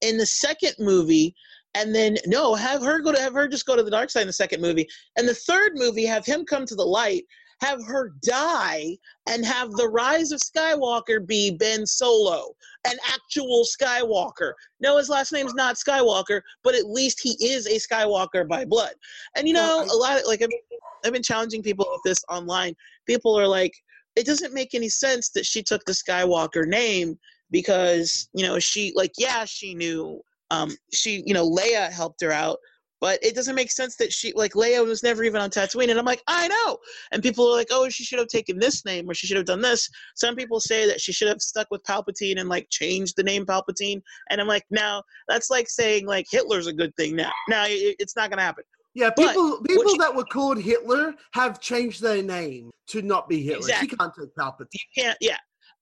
[0.01, 1.35] in the second movie
[1.73, 4.21] and then no have her go to have her just go to the dark side
[4.21, 4.87] in the second movie
[5.17, 7.23] and the third movie have him come to the light
[7.61, 8.97] have her die
[9.27, 12.55] and have the rise of skywalker be ben solo
[12.85, 14.53] an actual skywalker.
[14.79, 18.93] No his last name's not skywalker but at least he is a skywalker by blood.
[19.35, 20.59] And you know a lot of like I've been,
[21.05, 22.75] I've been challenging people with this online.
[23.05, 23.73] People are like
[24.15, 27.17] it doesn't make any sense that she took the skywalker name
[27.51, 30.19] because you know she like yeah she knew
[30.49, 32.57] um she you know Leia helped her out
[33.02, 35.99] but it doesn't make sense that she like Leia was never even on Tatooine and
[35.99, 36.78] I'm like I know
[37.11, 39.45] and people are like oh she should have taken this name or she should have
[39.45, 43.15] done this some people say that she should have stuck with Palpatine and like changed
[43.18, 47.15] the name Palpatine and I'm like now that's like saying like Hitler's a good thing
[47.15, 48.64] now now it, it's not gonna happen
[48.94, 53.41] Yeah, But people people that were called Hitler have changed their name to not be
[53.41, 53.60] Hitler.
[53.60, 53.90] Exactly.
[53.90, 54.68] She can't take Palpatine.
[54.73, 55.38] you can't yeah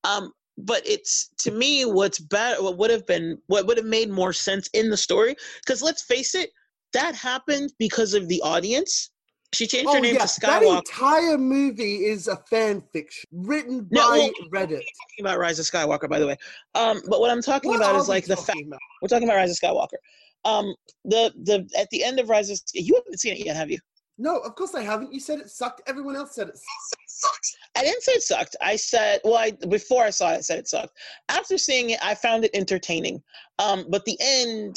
[0.05, 4.09] um but it's to me what's better what would have been what would have made
[4.09, 6.49] more sense in the story because let's face it
[6.93, 9.11] that happened because of the audience
[9.51, 13.25] she changed her Oh name yeah, to that skywalker entire movie is a fan fiction
[13.31, 14.81] written No, by well- Reddit.
[14.81, 16.37] talking about rise of skywalker by the way
[16.75, 18.59] um but what i'm talking What about is like the fact
[19.01, 19.97] we're talking about rise of skywalker
[20.45, 20.73] um
[21.05, 23.79] the the at the end of rise of you haven't seen it yet have you
[24.21, 25.13] No, of course I haven't.
[25.13, 25.79] You said it sucked.
[25.87, 27.47] Everyone else said it sucked.
[27.77, 28.55] I didn't say it sucked.
[28.61, 30.91] I said, well, I, before I saw it, I said it sucked.
[31.29, 33.23] After seeing it, I found it entertaining.
[33.59, 34.75] Um, but the end,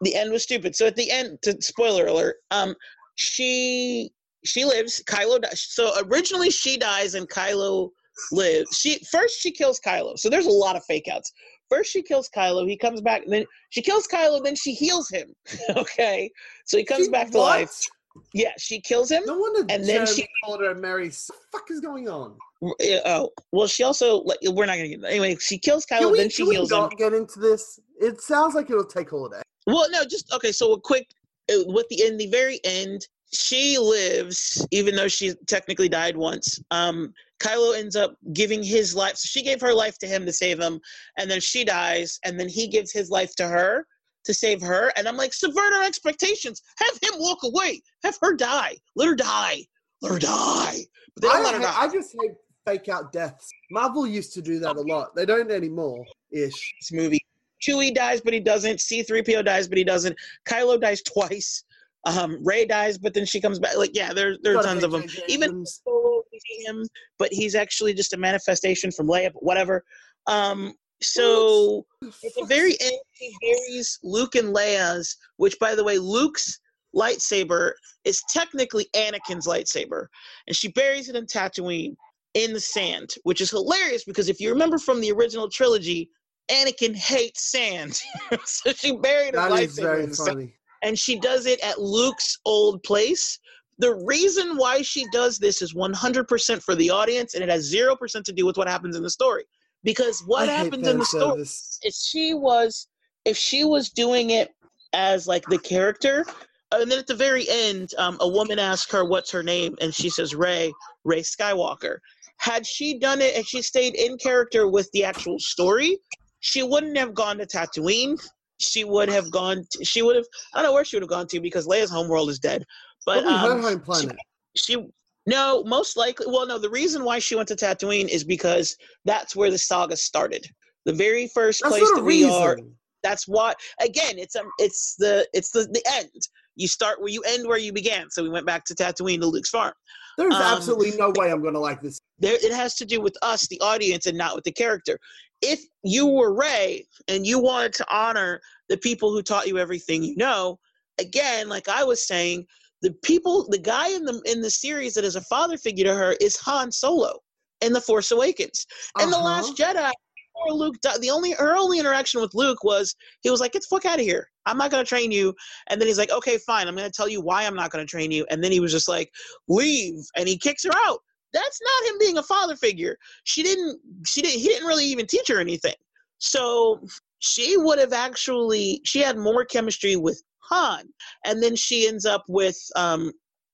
[0.00, 0.74] the end was stupid.
[0.74, 2.74] So at the end, to, spoiler alert, um,
[3.16, 4.10] she
[4.44, 5.02] she lives.
[5.06, 5.60] Kylo dies.
[5.68, 7.90] So originally she dies and Kylo
[8.32, 8.76] lives.
[8.78, 10.18] She first she kills Kylo.
[10.18, 11.32] So there's a lot of fake outs.
[11.68, 12.68] First she kills Kylo.
[12.68, 13.22] He comes back.
[13.24, 14.42] And then she kills Kylo.
[14.42, 15.34] Then she heals him.
[15.76, 16.30] okay,
[16.64, 17.60] so he comes She- back to what?
[17.60, 17.86] life.
[18.32, 19.22] Yeah, she kills him.
[19.26, 21.08] No wonder And then she- called her Mary.
[21.08, 22.36] What the fuck is going on?
[22.62, 25.36] Oh, well, she also like we're not gonna get anyway.
[25.40, 26.88] She kills Kylo, Can we, then she can we heals him.
[26.98, 27.78] get into this?
[28.00, 29.40] It sounds like it'll take all day.
[29.66, 30.52] Well, no, just okay.
[30.52, 31.08] So a quick
[31.50, 36.60] uh, with the in the very end, she lives even though she technically died once.
[36.70, 39.16] Um, Kylo ends up giving his life.
[39.16, 40.80] So she gave her life to him to save him,
[41.18, 43.86] and then she dies, and then he gives his life to her
[44.24, 44.92] to save her.
[44.96, 46.62] And I'm like, subvert our expectations.
[46.78, 47.82] Have him walk away.
[48.04, 48.76] Have her die.
[48.96, 49.64] Let her die.
[50.02, 50.78] Let her die.
[51.14, 51.74] But they don't I, let her die.
[51.76, 52.32] I just hate
[52.66, 53.48] fake out deaths.
[53.70, 55.14] Marvel used to do that a lot.
[55.14, 56.04] They don't anymore.
[56.32, 56.74] Ish.
[56.80, 57.20] this movie.
[57.62, 58.80] Chewie dies, but he doesn't.
[58.80, 60.16] C-3PO dies, but he doesn't.
[60.48, 61.64] Kylo dies twice.
[62.06, 63.76] Um, Rey dies, but then she comes back.
[63.76, 65.04] Like, yeah, there, there are tons of them.
[65.28, 65.82] Even Abrams.
[65.84, 66.82] Solo, we see him,
[67.18, 69.84] but he's actually just a manifestation from Leia, but whatever.
[70.26, 70.72] Um,
[71.02, 76.60] so at the very end, she buries Luke and Leia's, which, by the way, Luke's
[76.94, 77.72] lightsaber
[78.04, 80.06] is technically Anakin's lightsaber,
[80.46, 81.94] and she buries it in Tatooine
[82.34, 86.10] in the sand, which is hilarious because if you remember from the original trilogy,
[86.50, 88.00] Anakin hates sand,
[88.44, 90.54] so she buried his that is lightsaber very in the sand funny.
[90.82, 93.38] and she does it at Luke's old place.
[93.78, 98.24] The reason why she does this is 100% for the audience, and it has 0%
[98.24, 99.44] to do with what happens in the story.
[99.82, 101.42] Because what I happens in the story
[101.82, 102.88] if she was
[103.24, 104.50] if she was doing it
[104.92, 106.24] as like the character
[106.72, 109.94] and then at the very end um, a woman asks her what's her name and
[109.94, 110.72] she says rey
[111.04, 111.98] rey skywalker.
[112.38, 115.98] Had she done it and she stayed in character with the actual story
[116.40, 118.18] she wouldn't have gone to tatooine.
[118.58, 121.10] She would have gone to, she would have i don't know where she would have
[121.10, 122.64] gone to because leia's homeworld is dead
[123.06, 124.16] but her um, home planet.
[124.54, 124.76] she
[125.26, 129.36] no most likely well no the reason why she went to tatooine is because that's
[129.36, 130.46] where the saga started.
[130.86, 132.58] The very first That's place that we are
[133.02, 133.54] that's why.
[133.80, 136.10] again it's um it's the it's the the end.
[136.56, 138.10] You start where you end where you began.
[138.10, 139.74] So we went back to tatooine to luke's farm.
[140.18, 142.00] There's um, absolutely no way I'm going to like this.
[142.18, 144.98] there it has to do with us the audience and not with the character.
[145.42, 148.40] If you were rey and you wanted to honor
[148.70, 150.58] the people who taught you everything you know
[150.98, 152.46] again like i was saying
[152.82, 155.94] the people the guy in the in the series that is a father figure to
[155.94, 157.18] her is han solo
[157.60, 158.66] in the force awakens
[158.98, 159.24] and the Uh-huh.
[159.26, 159.92] last jedi
[160.34, 163.68] before Luke the only her only interaction with Luke was he was like, "Get the
[163.68, 164.30] fuck out of here!
[164.46, 165.34] I'm not gonna train you."
[165.68, 166.68] And then he's like, "Okay, fine.
[166.68, 168.88] I'm gonna tell you why I'm not gonna train you." And then he was just
[168.88, 169.10] like,
[169.48, 171.00] "Leave!" And he kicks her out.
[171.32, 172.96] That's not him being a father figure.
[173.24, 173.80] She didn't.
[174.06, 174.40] She didn't.
[174.40, 175.74] He didn't really even teach her anything.
[176.18, 176.80] So
[177.18, 178.80] she would have actually.
[178.84, 180.84] She had more chemistry with Han,
[181.24, 183.12] and then she ends up with um,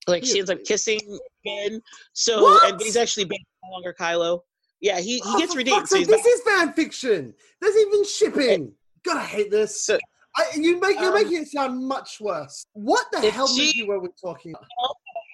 [0.08, 1.00] like she ends up kissing
[1.44, 1.80] Ben.
[2.12, 2.72] So What?
[2.72, 4.40] and he's actually Ben no longer Kylo.
[4.80, 5.88] Yeah, he, he Oh, gets redeemed.
[5.88, 7.34] So this is fan fiction.
[7.60, 8.72] There's even shipping.
[9.04, 9.84] God, I hate this.
[9.84, 9.98] So-
[10.38, 12.66] I, you make you're Um, making it sound much worse.
[12.74, 14.66] What the hell she- movie were we talking about?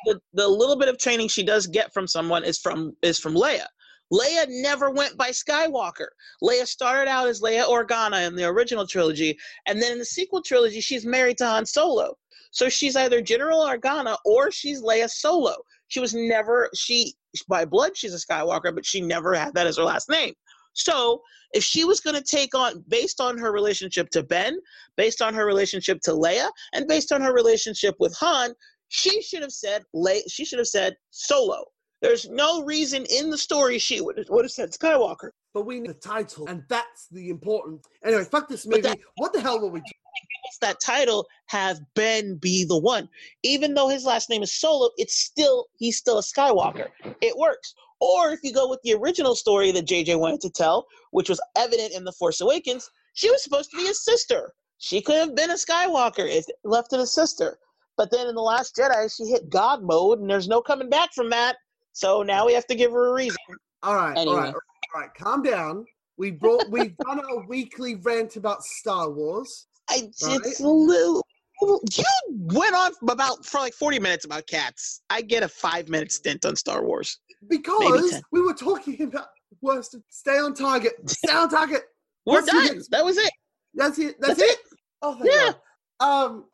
[0.06, 3.34] the, the little bit of training she does get from someone is from is from
[3.34, 3.66] Leia.
[4.12, 6.08] Leia never went by Skywalker.
[6.42, 10.42] Leia started out as Leia Organa in the original trilogy, and then in the sequel
[10.42, 12.14] trilogy, she's married to Han Solo.
[12.50, 15.54] So she's either General Organa or she's Leia Solo.
[15.88, 17.14] She was never she
[17.48, 20.34] by blood she's a Skywalker, but she never had that as her last name.
[20.74, 21.22] So
[21.52, 24.58] if she was going to take on based on her relationship to Ben,
[24.96, 28.52] based on her relationship to Leia, and based on her relationship with Han,
[28.88, 31.64] she should have said Le- she should have said Solo.
[32.02, 35.30] There's no reason in the story she would would have said Skywalker.
[35.54, 37.80] But we need the title, and that's the important.
[38.04, 38.82] Anyway, fuck this movie.
[38.82, 39.80] that- what the hell were we?
[39.80, 41.28] What's that title?
[41.46, 43.08] Have Ben be the one.
[43.44, 46.88] Even though his last name is Solo, it's still he's still a Skywalker.
[47.20, 47.72] It works.
[48.00, 51.40] Or if you go with the original story that JJ wanted to tell, which was
[51.56, 54.52] evident in The Force Awakens, she was supposed to be his sister.
[54.78, 57.60] She could have been a Skywalker if left it a sister.
[57.96, 61.12] But then in The Last Jedi, she hit God mode, and there's no coming back
[61.14, 61.56] from that.
[61.92, 63.36] So now we have to give her a reason.
[63.82, 64.36] All right, all Anyway.
[64.36, 64.54] right,
[64.94, 65.14] all right.
[65.14, 65.84] Calm down.
[66.16, 66.68] We brought.
[66.70, 69.66] We've done our weekly rant about Star Wars.
[69.90, 70.40] I Right.
[70.44, 71.24] it's a little.
[71.60, 75.02] You went on about for like forty minutes about cats.
[75.10, 77.18] I get a five minute stint on Star Wars.
[77.48, 79.26] Because we were talking about
[79.60, 79.96] worst.
[80.10, 80.92] Stay on target.
[81.08, 81.82] Stay on target.
[82.26, 82.64] We're What's done.
[82.66, 83.30] next- That was it.
[83.74, 84.16] That's it.
[84.20, 84.58] That's, That's it.
[85.02, 85.52] Oh, thank Yeah.
[86.00, 86.24] God.
[86.26, 86.44] Um.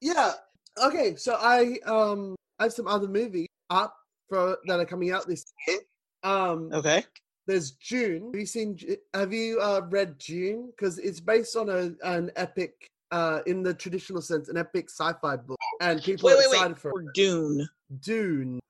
[0.00, 0.32] Yeah.
[0.84, 1.16] Okay.
[1.16, 3.94] So I um I have some other movie up
[4.28, 5.78] for that are coming out this year.
[6.22, 6.70] Um.
[6.72, 7.04] Okay.
[7.46, 8.26] There's June.
[8.32, 8.78] Have you seen?
[9.14, 10.70] Have you uh, read June?
[10.70, 15.36] Because it's based on a an epic, uh, in the traditional sense, an epic sci-fi
[15.36, 16.78] book, and people Wait, are wait, excited wait.
[16.78, 17.06] for it.
[17.14, 17.66] Dune.
[18.00, 18.60] Dune.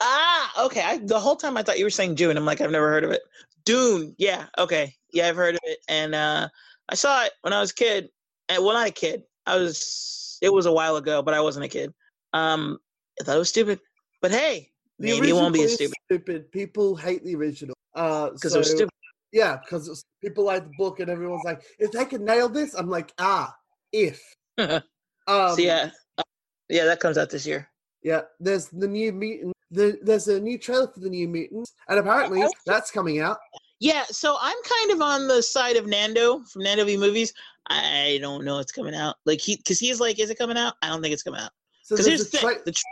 [0.00, 0.82] Ah, okay.
[0.82, 2.36] I, the whole time I thought you were saying Dune.
[2.36, 3.22] I'm like, I've never heard of it.
[3.64, 4.14] Dune.
[4.18, 4.46] Yeah.
[4.58, 4.94] Okay.
[5.12, 6.48] Yeah, I've heard of it, and uh,
[6.88, 8.10] I saw it when I was a kid.
[8.48, 9.22] And well, not a kid.
[9.46, 10.38] I was.
[10.40, 11.92] It was a while ago, but I wasn't a kid.
[12.32, 12.78] Um,
[13.20, 13.80] I thought it was stupid.
[14.20, 16.52] But hey, The maybe it original won't be as stupid stupid.
[16.52, 17.74] People hate the original.
[17.94, 18.90] Uh, because so, it was stupid.
[19.32, 22.88] Yeah, because people like the book, and everyone's like, if they can nail this, I'm
[22.88, 23.54] like, ah,
[23.92, 24.22] if.
[24.58, 24.80] um,
[25.26, 26.22] so yeah, uh,
[26.68, 27.68] yeah, that comes out this year.
[28.02, 29.54] Yeah, there's the new mutant.
[29.70, 33.38] The, there's a new trailer for the new mutants, and apparently that's coming out.
[33.80, 37.32] Yeah, so I'm kind of on the side of Nando from Nando V Movies.
[37.66, 39.16] I don't know it's coming out.
[39.26, 40.74] Like he, because he's like, is it coming out?
[40.80, 41.50] I don't think it's coming out.
[41.82, 42.90] So Because there's here's the a tra- the tra-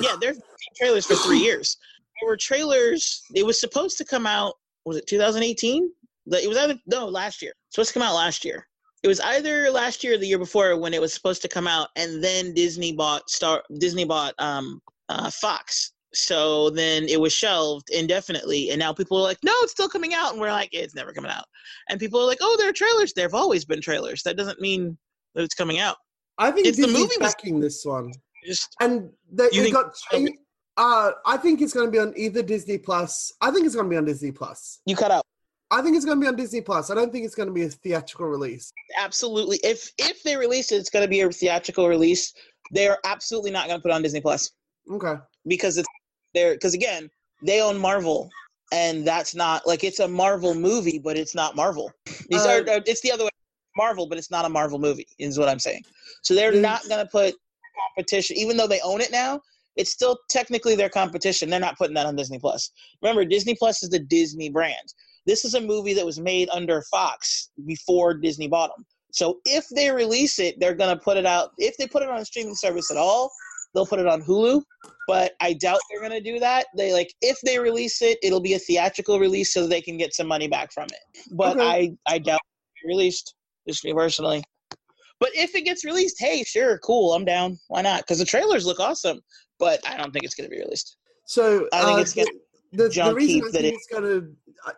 [0.00, 0.46] yeah, there's been
[0.76, 1.76] trailers for three years.
[2.20, 3.22] There were trailers.
[3.34, 4.54] It was supposed to come out.
[4.84, 5.90] Was it 2018?
[6.26, 7.52] The- It was either no last year.
[7.68, 8.66] It's supposed to come out last year.
[9.02, 11.66] It was either last year or the year before when it was supposed to come
[11.68, 13.62] out, and then Disney bought Star.
[13.78, 15.92] Disney bought um uh, Fox.
[16.14, 20.14] So then it was shelved indefinitely, and now people are like, "No, it's still coming
[20.14, 21.44] out," and we're like, "It's never coming out."
[21.90, 23.12] And people are like, "Oh, there are trailers.
[23.12, 24.22] There have always been trailers.
[24.22, 24.96] That doesn't mean
[25.34, 25.98] that it's coming out."
[26.38, 28.12] I think the Disney's movie was- backing this one,
[28.46, 30.32] Just and they, You it got changed.
[30.76, 33.32] Uh, I think it's going to be on either Disney Plus.
[33.40, 34.80] I think it's going to be on Disney Plus.
[34.86, 35.24] you cut out.
[35.70, 36.90] I think it's going to be on Disney Plus.
[36.90, 38.72] I don't think it's going to be a theatrical release.
[39.00, 42.32] absolutely if if they release it it's going to be a theatrical release
[42.72, 44.50] they're absolutely not going to put it on disney plus
[44.90, 45.14] Okay.
[45.46, 45.88] because it's
[46.34, 47.10] they're because again
[47.42, 48.30] they own marvel
[48.72, 51.90] and that's not like it's a marvel movie but it's not marvel
[52.28, 53.30] these Uh, are it's the other way
[53.76, 55.82] marvel but it's not a marvel movie is what i'm saying
[56.22, 57.34] so they're not going to put
[57.88, 59.40] competition even though they own it now
[59.76, 61.50] it's still technically their competition.
[61.50, 62.70] They're not putting that on disney plus.
[63.02, 64.94] Remember disney plus is the disney brand.
[65.26, 69.66] This is a movie that was made under fox before disney bought them so if
[69.74, 71.50] they release it they're going to put it out.
[71.58, 73.30] If they put it on a streaming service at all
[73.74, 74.62] they'll put it on hulu.
[75.08, 76.66] But i doubt they're going to do that.
[76.76, 80.14] They like if they release it it'll be a theatrical release so they can get
[80.14, 81.24] some money back from it.
[81.32, 81.64] But Okay.
[81.64, 83.34] i i doubt it'll be released
[83.68, 84.42] just me personally
[85.20, 88.66] but if it gets released hey sure cool i'm down why not because the trailers
[88.66, 89.20] look awesome
[89.58, 92.28] but i don't think it's going to be released So I think uh, it's gonna
[92.72, 94.20] the, the, the reason I think it- it's gonna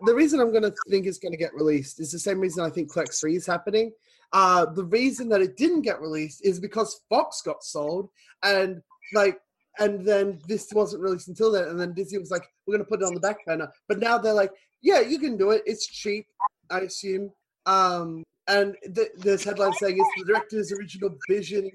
[0.06, 2.90] the reason I'm gonna think it's gonna get released is the same reason I think
[2.90, 3.92] Clerks Three is happening.
[4.32, 8.10] Uh, the reason that it didn't get released is because Fox got sold
[8.42, 8.82] and
[9.14, 9.40] like
[9.78, 13.00] and then this wasn't released until then and then Disney was like we're gonna put
[13.02, 15.62] it on the back burner but now they're like yeah, you can do it.
[15.66, 16.26] It's cheap,
[16.70, 17.32] I assume.
[17.66, 21.70] Um, and th- there's headlines saying it's the director's original vision.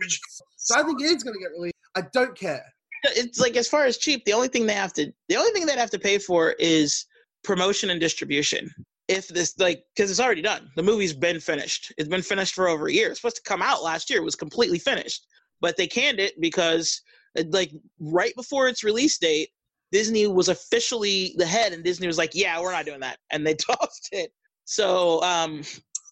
[0.58, 1.76] So I think it is going to get released.
[1.95, 2.64] I don't care.
[3.04, 5.66] It's like as far as cheap, the only thing they have to the only thing
[5.66, 7.06] they'd have to pay for is
[7.44, 8.70] promotion and distribution.
[9.10, 11.94] If this like because it's already done, the movie's been finished.
[11.98, 13.10] It's been finished for over a year.
[13.10, 14.20] It's supposed to come out last year.
[14.20, 15.28] It was completely finished,
[15.60, 17.02] but they canned it because
[17.48, 19.50] like right before its release date,
[19.91, 23.45] Disney was officially the head, and Disney was like, "Yeah, we're not doing that," and
[23.45, 24.32] they tossed it.
[24.66, 25.64] So um,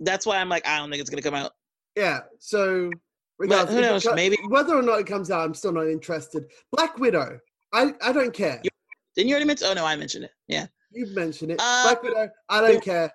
[0.02, 1.54] that's why I'm like, I don't think it's gonna come out.
[1.96, 2.20] Yeah.
[2.40, 2.92] So
[3.40, 4.04] but who knows?
[4.04, 6.46] Co- maybe whether or not it comes out, I'm still not interested.
[6.72, 7.40] Black Widow.
[7.74, 8.60] I I don't care.
[8.64, 8.70] You,
[9.16, 9.68] didn't you already mention?
[9.68, 10.32] Oh no, I mentioned it.
[10.48, 10.68] Yeah.
[10.92, 11.60] You've mentioned it.
[11.60, 12.30] Uh, Black Widow.
[12.50, 13.12] I don't care.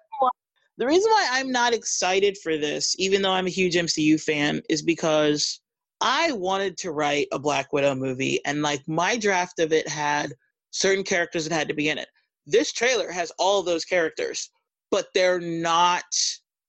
[0.78, 4.60] The reason why I'm not excited for this, even though I'm a huge MCU fan,
[4.68, 5.60] is because
[6.02, 10.34] I wanted to write a Black Widow movie, and like my draft of it had
[10.72, 12.08] certain characters that had to be in it.
[12.46, 14.50] This trailer has all those characters,
[14.90, 16.04] but they're not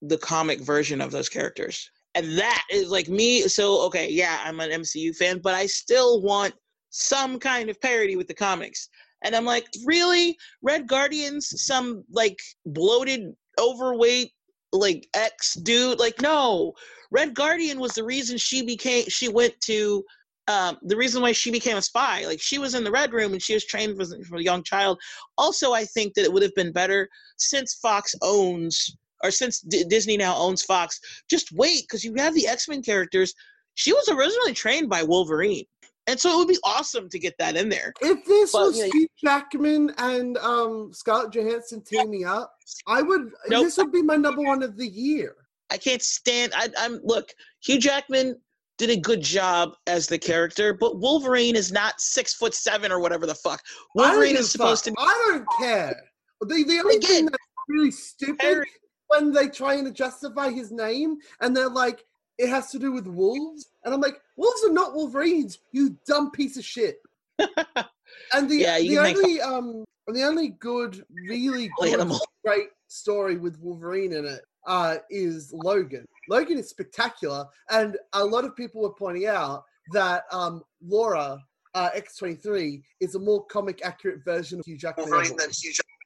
[0.01, 1.89] the comic version of those characters.
[2.15, 3.41] And that is like me.
[3.47, 6.53] So, okay, yeah, I'm an MCU fan, but I still want
[6.89, 8.89] some kind of parody with the comics.
[9.23, 10.37] And I'm like, really?
[10.61, 14.31] Red Guardians, some like bloated, overweight,
[14.71, 15.99] like ex dude?
[15.99, 16.73] Like, no.
[17.11, 20.03] Red Guardian was the reason she became, she went to
[20.47, 22.25] um, the reason why she became a spy.
[22.25, 24.99] Like she was in the red room and she was trained from a young child.
[25.37, 29.83] Also, I think that it would have been better since Fox owns or since D-
[29.83, 30.99] Disney now owns Fox.
[31.29, 33.33] Just wait because you have the X Men characters.
[33.75, 35.65] She was originally trained by Wolverine.
[36.07, 37.93] And so it would be awesome to get that in there.
[38.01, 42.53] If this but, was you know, Hugh Jackman and um, Scarlett Johansson teaming up,
[42.87, 43.29] I would.
[43.49, 43.65] Nope.
[43.65, 45.35] This would be my number one of the year.
[45.69, 46.53] I can't stand.
[46.55, 47.33] I, I'm look.
[47.61, 48.39] Hugh Jackman
[48.77, 53.01] did a good job as the character, but Wolverine is not six foot seven or
[53.01, 53.61] whatever the fuck.
[53.93, 54.95] Wolverine is supposed fuck.
[54.95, 55.05] to be.
[55.05, 56.03] I don't care.
[56.41, 57.37] The, the only Again, thing that's
[57.67, 58.67] really stupid Harry,
[59.07, 62.05] when they try and justify his name and they're like,
[62.37, 63.67] it has to do with wolves.
[63.83, 66.99] And I'm like, wolves are not Wolverines, you dumb piece of shit.
[67.39, 72.11] and the, yeah, the only um the only good, really good,
[72.43, 76.05] great story with Wolverine in it uh, is Logan.
[76.29, 79.63] Logan is spectacular, and a lot of people were pointing out
[79.93, 81.39] that um, Laura
[81.73, 85.09] uh, X23 is a more comic accurate version of Hugh Jackman.
[85.09, 85.96] Wolverine than Hugh Jackman.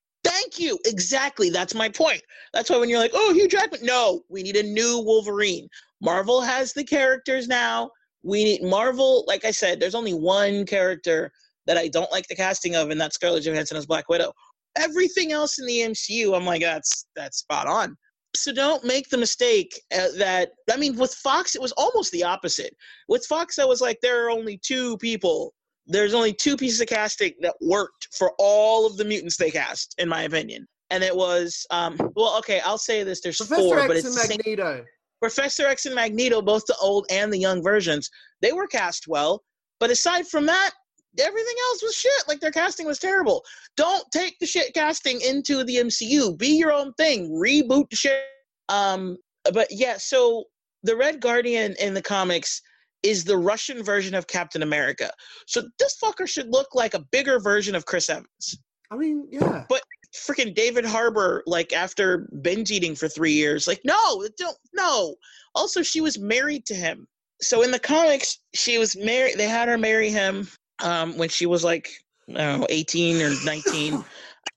[0.52, 0.78] Thank you.
[0.86, 1.50] Exactly.
[1.50, 2.22] That's my point.
[2.54, 5.68] That's why when you're like, oh, Hugh Jackman, no, we need a new Wolverine.
[6.02, 7.90] Marvel has the characters now.
[8.24, 9.24] We need Marvel.
[9.28, 11.32] Like I said, there's only one character
[11.68, 14.34] that I don't like the casting of, and that's Scarlett Johansson as Black Widow.
[14.78, 17.96] Everything else in the MCU, I'm like, that's that's spot on
[18.36, 22.24] so don't make the mistake uh, that I mean with Fox it was almost the
[22.24, 22.76] opposite.
[23.08, 25.54] With Fox I was like there are only two people.
[25.88, 29.96] There's only two pieces of casting that worked for all of the mutants they cast
[29.98, 30.68] in my opinion.
[30.90, 34.28] And it was um well okay, I'll say this there's Professor four X but it's
[34.28, 34.76] Magneto.
[34.78, 34.86] Same,
[35.22, 38.10] Professor X and Magneto both the old and the young versions.
[38.42, 39.44] They were cast well,
[39.80, 40.72] but aside from that
[41.20, 42.28] everything else was shit.
[42.28, 43.44] Like their casting was terrible.
[43.76, 46.38] Don't take the shit casting into the MCU.
[46.38, 47.32] Be your own thing.
[47.32, 48.24] Reboot the shit.
[48.70, 49.18] Um,
[49.54, 50.46] but yeah, so
[50.84, 52.62] the Red Guardian in the comics
[53.04, 55.12] is the Russian version of Captain America.
[55.48, 58.60] So this fucker should look like a bigger version of Chris Evans.
[58.92, 59.66] I mean, yeah.
[59.70, 59.82] But
[60.14, 65.16] freaking David Harbour, like after binge eating for three years, like no, don't no.
[65.56, 67.08] Also, she was married to him.
[67.42, 69.36] So in the comics, she was married.
[69.38, 70.48] They had her marry him
[70.84, 71.90] um, when she was like
[72.30, 74.06] I don't know, 18 or 19.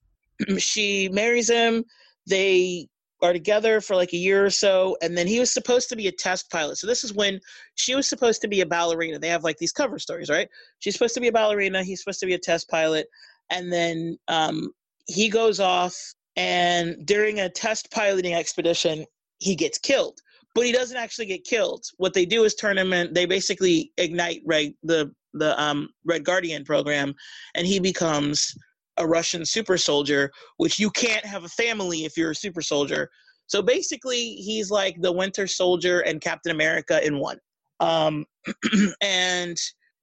[0.59, 1.85] she marries him.
[2.27, 2.89] They
[3.23, 6.09] are together for like a year or so, and then he was supposed to be
[6.09, 6.77] a test pilot.
[6.77, 7.41] So this is when
[7.75, 9.19] she was supposed to be a ballerina.
[9.19, 10.49] They have like these cover stories, right?
[10.81, 11.83] She's supposed to be a ballerina.
[11.83, 13.07] He's supposed to be a test pilot,
[13.51, 14.71] and then um,
[15.07, 15.97] he goes off,
[16.37, 19.05] and during a test piloting expedition,
[19.39, 20.21] he gets killed.
[20.55, 21.85] But he doesn't actually get killed.
[21.97, 23.13] What they do is turn him in.
[23.13, 27.15] They basically ignite right the the um, Red Guardian program,
[27.55, 28.55] and he becomes
[28.97, 33.11] a Russian super soldier, which you can't have a family if you're a super soldier.
[33.47, 37.39] So basically, he's like the Winter Soldier and Captain America in one.
[37.81, 38.25] Um,
[39.03, 39.57] and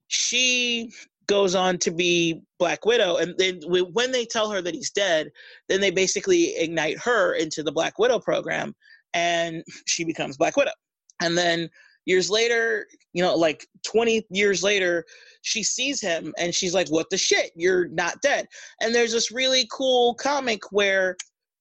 [0.07, 0.91] she
[1.27, 3.15] goes on to be Black Widow.
[3.18, 5.30] And then when they tell her that he's dead,
[5.69, 8.76] then they basically ignite her into the Black Widow program,
[9.13, 10.72] and she becomes Black Widow.
[11.22, 11.69] And then
[12.05, 15.05] years later, you know, like 20 years later,
[15.41, 17.51] she sees him and she's like, What the shit?
[17.55, 18.47] You're not dead.
[18.81, 21.15] And there's this really cool comic where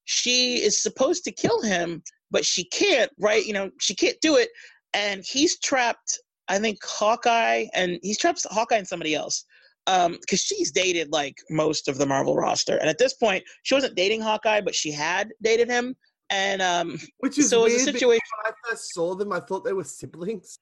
[0.05, 3.45] she is supposed to kill him, but she can't, right?
[3.45, 4.51] You know, she can't do it.
[4.93, 6.19] And he's trapped,
[6.49, 9.45] I think, Hawkeye, and he's trapped Hawkeye and somebody else.
[9.87, 13.75] Um, because she's dated like most of the Marvel roster, and at this point, she
[13.75, 15.97] wasn't dating Hawkeye, but she had dated him.
[16.31, 18.21] And um, Which is so weird it's a situation.
[18.45, 20.59] when I first saw them, I thought they were siblings.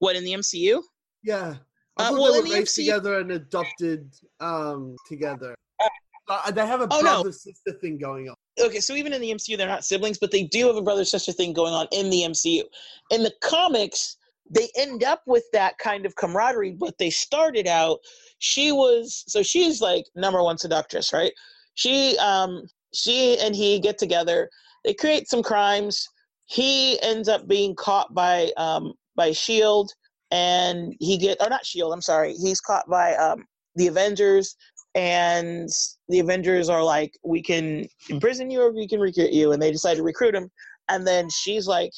[0.00, 0.82] What in the MCU?
[1.22, 1.54] Yeah.
[1.98, 5.54] I Uh, thought well, they were the raised MCU together and adopted um together.
[5.80, 5.88] Uh,
[6.28, 7.02] Uh, they have a oh, no.
[7.02, 8.34] brother sister thing going on.
[8.60, 11.04] okay, so even in the MCU, they're not siblings, but they do have a brother
[11.04, 12.64] sister thing going on in the MCU.
[13.10, 14.16] In the comics,
[14.50, 18.00] they end up with that kind of camaraderie, but they started out.
[18.40, 21.32] She was so she's like number one seductress, right?
[21.74, 22.66] She um
[22.96, 24.48] she and he get together.
[24.84, 26.06] They create some crimes.
[26.46, 29.90] He ends up being caught by um by Shield,
[30.30, 31.92] and he get or not Shield.
[31.92, 32.34] I'm sorry.
[32.34, 33.44] He's caught by um
[33.74, 34.56] the Avengers
[34.94, 35.68] and
[36.08, 39.70] the Avengers are like, we can imprison you or we can recruit you, and they
[39.70, 40.50] decide to recruit him.
[40.88, 41.90] And then she's like,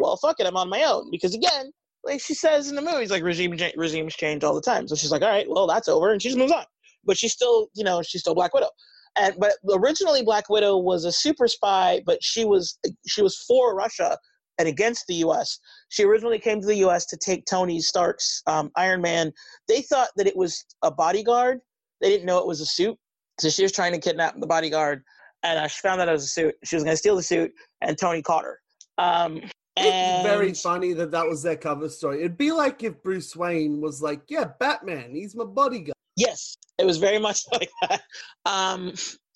[0.00, 1.70] well, fuck it, I'm on my own because again,
[2.04, 4.88] like she says in the movies, like regime regimes change all the time.
[4.88, 6.64] So she's like, all right, well, that's over, and she just moves on.
[7.04, 8.70] But she's still, you know, she's still Black Widow.
[9.18, 13.74] And but originally Black Widow was a super spy, but she was she was for
[13.74, 14.16] Russia
[14.58, 15.58] and against the U.S.
[15.88, 17.06] She originally came to the U.S.
[17.06, 19.32] to take Tony Stark's um, Iron Man.
[19.68, 21.60] They thought that it was a bodyguard.
[22.00, 22.96] They didn't know it was a suit.
[23.40, 25.02] So she was trying to kidnap the bodyguard,
[25.42, 26.54] and uh, she found out it was a suit.
[26.62, 28.58] She was going to steal the suit, and Tony caught her.
[28.98, 29.40] Um,
[29.76, 32.20] It's very funny that that was their cover story.
[32.20, 36.86] It'd be like if Bruce Wayne was like, "Yeah, Batman, he's my bodyguard." Yes, it
[36.86, 38.02] was very much like that.
[38.46, 38.94] Um,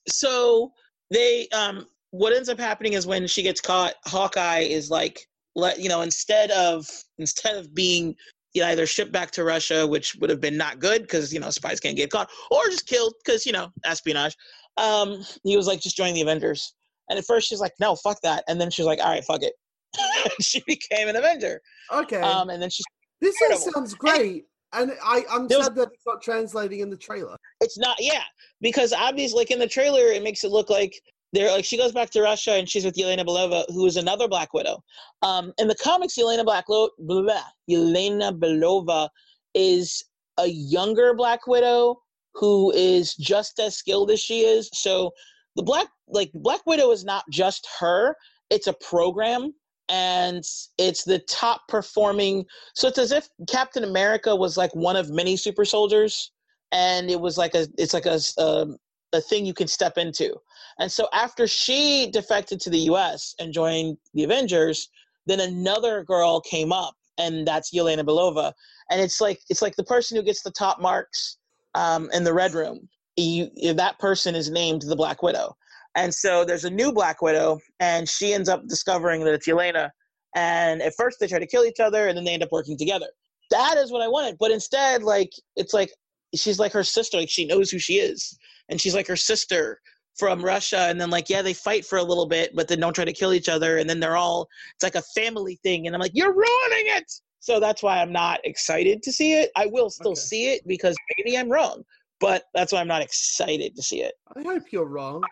[0.09, 0.73] so
[1.11, 5.21] they, um, what ends up happening is when she gets caught, Hawkeye is like,
[5.57, 6.87] let you know, instead of
[7.19, 8.17] instead of being
[8.55, 11.41] you know, either shipped back to Russia, which would have been not good because you
[11.41, 14.37] know spies can't get caught, or just killed because you know espionage.
[14.77, 16.75] Um, he was like, just join the Avengers.
[17.09, 18.45] And at first she's like, no, fuck that.
[18.49, 19.53] And then she's like, all right, fuck it.
[20.41, 21.61] she became an Avenger.
[21.93, 22.83] Okay, Um, and then she
[23.21, 24.45] this all sounds great,
[24.75, 27.37] and I I'm There was- sad that it's not translating in the trailer.
[27.61, 28.23] It's not, yeah,
[28.61, 30.95] because obviously, like in the trailer, it makes it look like
[31.33, 34.29] they're like she goes back to Russia and she's with Yelena Belova, who is another
[34.29, 34.83] Black Widow.
[35.23, 39.09] Um, in the comics, Yelena Black Lo- blah, Yelena Belova
[39.55, 40.05] is
[40.39, 42.01] a younger Black Widow
[42.35, 44.69] who is just as skilled as she is.
[44.75, 45.13] So
[45.57, 48.17] the Black like Black Widow is not just her;
[48.51, 49.53] it's a program.
[49.89, 50.43] And
[50.79, 52.47] it's the top performing.
[52.75, 56.33] So it's as if Captain America was like one of many super soldiers
[56.73, 58.77] and it was like a it's like a um,
[59.15, 60.35] a thing you can step into.
[60.79, 63.35] And so after she defected to the U.S.
[63.39, 64.89] and joined the Avengers,
[65.27, 68.53] then another girl came up, and that's Yelena Belova.
[68.91, 71.39] And it's like it's like the person who gets the top marks
[71.75, 72.89] um, in the Red Room.
[73.17, 75.57] You, that person is named the Black Widow.
[75.97, 79.91] And so there's a new Black Widow, and she ends up discovering that it's Yelena.
[80.35, 82.77] And at first they try to kill each other, and then they end up working
[82.77, 83.07] together.
[83.51, 84.37] That is what I wanted.
[84.41, 85.91] But instead, like it's like
[86.35, 88.37] she's like her sister like she knows who she is
[88.69, 89.81] and she's like her sister
[90.19, 92.93] from russia and then like yeah they fight for a little bit but then don't
[92.93, 95.95] try to kill each other and then they're all it's like a family thing and
[95.95, 97.11] i'm like you're ruining it
[97.41, 100.21] so that's why i'm not excited to see it i will still Okay.
[100.21, 101.83] see it because maybe i'm wrong
[102.21, 105.23] but that's why i'm not excited to see it I hope you're wrong.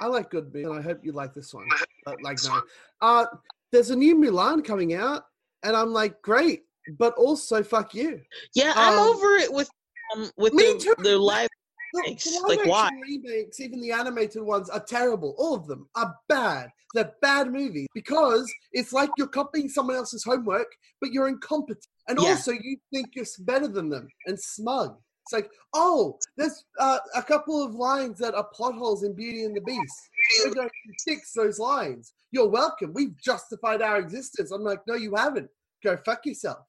[0.00, 1.66] I like good movies, and I hope you like this one.
[2.04, 2.60] But like no,
[3.02, 3.26] uh,
[3.70, 5.24] there's a new Mulan coming out,
[5.62, 6.64] and I'm like, great,
[6.98, 8.20] but also fuck you.
[8.54, 9.70] yeah i'm Um, over it with
[10.14, 10.94] um with me the, too.
[11.02, 11.48] the live
[11.92, 12.90] Look, Remakes, the like, live why?
[13.02, 15.34] remakes, even the animated ones, are terrible.
[15.38, 16.68] All of them are bad.
[16.94, 20.68] They're bad movies because it's like you're copying someone else's homework,
[21.00, 22.28] but you're incompetent, and Yeah.
[22.30, 24.98] also you think you're better than them and smug.
[25.22, 29.44] It's like, oh, there's uh, a couple of lines that are plot holes in Beauty
[29.44, 30.08] and the Beast.
[30.44, 32.12] We're going to fix those lines.
[32.32, 32.92] You're welcome.
[32.92, 34.50] We've justified our existence.
[34.50, 35.48] I'm like, no, you haven't.
[35.84, 36.66] Go fuck yourself.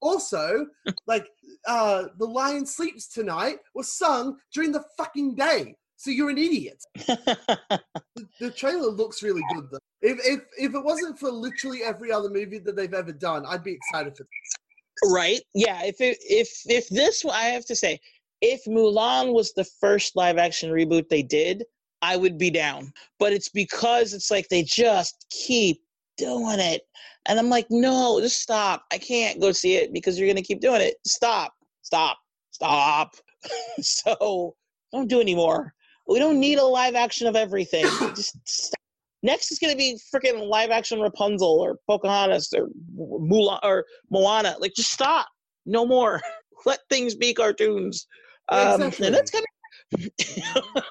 [0.00, 0.66] Also,
[1.06, 1.26] like,
[1.66, 5.74] uh, the lion sleeps tonight was sung during the fucking day.
[5.96, 6.82] So you're an idiot.
[8.16, 9.78] The, the trailer looks really good though.
[10.02, 13.64] If, if if it wasn't for literally every other movie that they've ever done, I'd
[13.64, 14.65] be excited for this.
[15.04, 15.40] Right?
[15.54, 18.00] Yeah if it, if if this i have to say
[18.40, 21.64] if mulan was the first live action reboot they did
[22.02, 22.92] i would be down.
[23.18, 25.82] But it's because it's like they just keep
[26.16, 26.82] doing it.
[27.26, 28.84] And i'm like no just stop.
[28.92, 30.96] I can't go see it because you're gonna keep doing it.
[31.06, 31.54] Stop.
[31.82, 32.18] Stop.
[32.50, 33.14] Stop.
[33.80, 34.56] So
[34.90, 35.72] don't do anymore
[36.08, 37.84] we don't need a live action of everything.
[38.14, 38.75] Just stop.
[39.22, 42.68] Next is gonna be freaking live action rapunzel or pocahontas or
[42.98, 45.26] mulan or moana like just stop
[45.64, 46.20] no more
[46.66, 48.06] let things be cartoons
[48.48, 49.06] um, Exactly.
[49.06, 49.44] and that's kind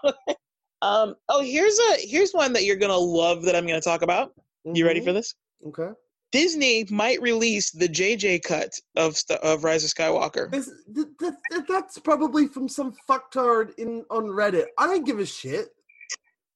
[0.04, 0.14] of
[0.82, 4.34] um oh here's a here's one that you're gonna love that i'm gonna talk about
[4.66, 5.06] you ready Mhm.
[5.06, 5.34] for this
[5.68, 5.90] Okay.
[6.32, 10.52] Disney might release the JJ cut of of Rise of Skywalker.
[10.52, 14.66] This, th- th- th- that's probably from some fucktard in on Reddit.
[14.78, 15.70] I don't give a shit.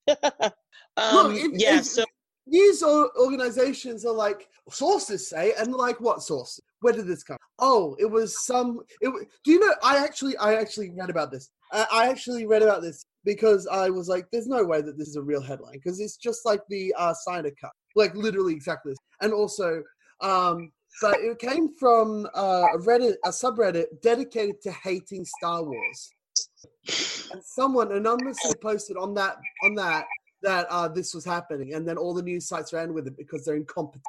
[0.98, 2.04] um, it- yeah, so
[2.50, 6.60] News organizations are like sources say, and like what source?
[6.82, 7.38] Where did this come?
[7.60, 8.80] Oh, it was some.
[9.02, 9.12] It.
[9.44, 9.74] Do you know?
[9.84, 11.52] I actually, I actually read about this.
[11.72, 15.10] I, I actually read about this because I was like, "There's no way that this
[15.10, 18.94] is a real headline," because it's just like the uh, Snyder cut, like literally exactly
[18.94, 19.00] this.
[19.22, 19.84] And also,
[20.22, 20.72] um,
[21.02, 26.10] but it came from uh, a Reddit, a subreddit dedicated to hating Star Wars.
[27.32, 30.06] And someone anonymously posted on that on that
[30.42, 33.46] that uh, this was happening, and then all the news sites ran with it because
[33.46, 34.04] they're incompetent.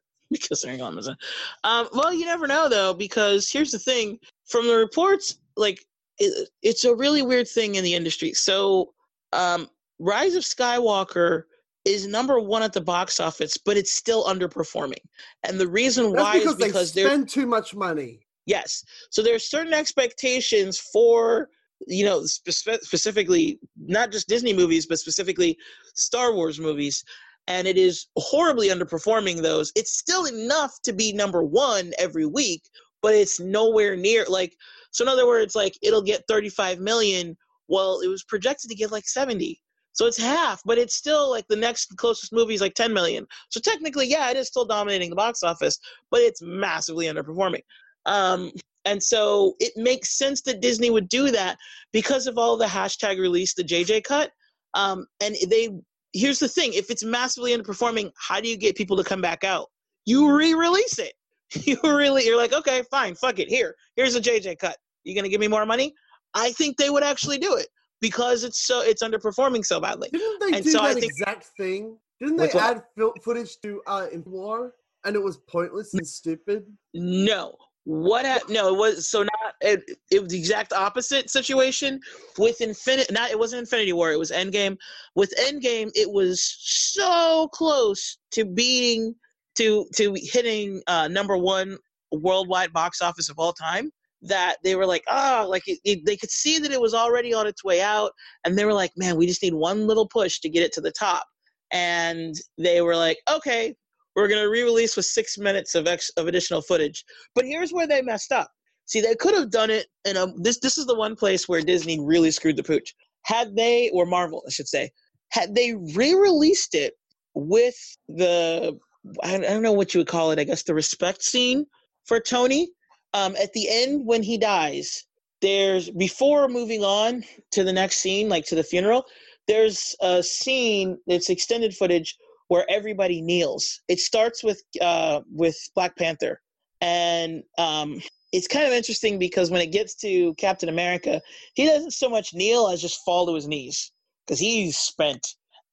[0.30, 1.16] because they're on Amazon.
[1.64, 5.84] Um, well, you never know though, because here's the thing: from the reports, like
[6.18, 8.32] it, it's a really weird thing in the industry.
[8.32, 8.92] So,
[9.32, 9.68] um,
[9.98, 11.44] Rise of Skywalker
[11.84, 15.02] is number one at the box office, but it's still underperforming.
[15.44, 18.26] And the reason That's why because, is because they spend too much money.
[18.46, 18.84] Yes.
[19.10, 21.48] So there's certain expectations for
[21.86, 25.56] you know spe- specifically not just Disney movies, but specifically
[25.94, 27.04] Star Wars movies,
[27.46, 29.72] and it is horribly underperforming those.
[29.74, 32.62] It's still enough to be number one every week,
[33.02, 34.56] but it's nowhere near like.
[34.92, 37.36] So in other words, like it'll get 35 million.
[37.68, 39.60] Well, it was projected to get like 70.
[39.92, 43.26] So it's half, but it's still like the next closest movie is like 10 million.
[43.48, 45.78] So technically, yeah, it is still dominating the box office,
[46.10, 47.62] but it's massively underperforming.
[48.06, 48.52] Um,
[48.84, 51.56] and so it makes sense that Disney would do that
[51.92, 54.30] because of all the hashtag release, the JJ cut.
[54.74, 55.68] Um, and they
[56.12, 59.44] here's the thing: if it's massively underperforming, how do you get people to come back
[59.44, 59.68] out?
[60.06, 61.12] You re-release it.
[61.66, 63.48] You really you're like, okay, fine, fuck it.
[63.48, 64.76] Here, here's a JJ cut.
[65.04, 65.92] You gonna give me more money?
[66.32, 67.66] I think they would actually do it
[68.00, 70.10] because it's so it's underperforming so badly.
[70.12, 71.96] Didn't they And do so I that think- exact thing?
[72.20, 72.82] Didn't they add
[73.24, 74.74] footage to uh, War,
[75.04, 76.66] and it was pointless and stupid?
[76.94, 77.56] No.
[77.84, 82.00] What ha- no, it was so not it, it was the exact opposite situation
[82.38, 84.76] with Infinite not it wasn't Infinity War, it was Endgame.
[85.14, 89.14] With Endgame, it was so close to being
[89.56, 91.76] to to hitting uh number 1
[92.12, 93.90] worldwide box office of all time
[94.22, 97.32] that they were like, "Ah, like it, it- they could see that it was already
[97.32, 98.12] on its way out
[98.44, 100.80] and they were like, "Man, we just need one little push to get it to
[100.82, 101.26] the top."
[101.70, 103.74] And they were like, "Okay,
[104.16, 107.04] we're going to re-release with six minutes of ex- of additional footage.
[107.34, 108.50] But here's where they messed up.
[108.86, 112.00] See, they could have done it and this this is the one place where Disney
[112.00, 112.94] really screwed the pooch.
[113.24, 114.90] Had they or Marvel, I should say,
[115.30, 116.94] had they re-released it
[117.34, 117.76] with
[118.08, 118.76] the
[119.22, 120.38] I I don't know what you would call it.
[120.38, 121.66] I guess the respect scene
[122.04, 122.70] for Tony
[123.14, 125.04] um, at the end when he dies.
[125.40, 129.06] There's before moving on to the next scene, like to the funeral.
[129.46, 132.16] There's a scene that's extended footage
[132.50, 133.80] where everybody kneels.
[133.86, 136.40] It starts with uh, with Black Panther,
[136.80, 138.02] and um,
[138.32, 141.22] it's kind of interesting because when it gets to Captain America,
[141.54, 143.92] he doesn't so much kneel as just fall to his knees
[144.26, 145.24] because he's spent.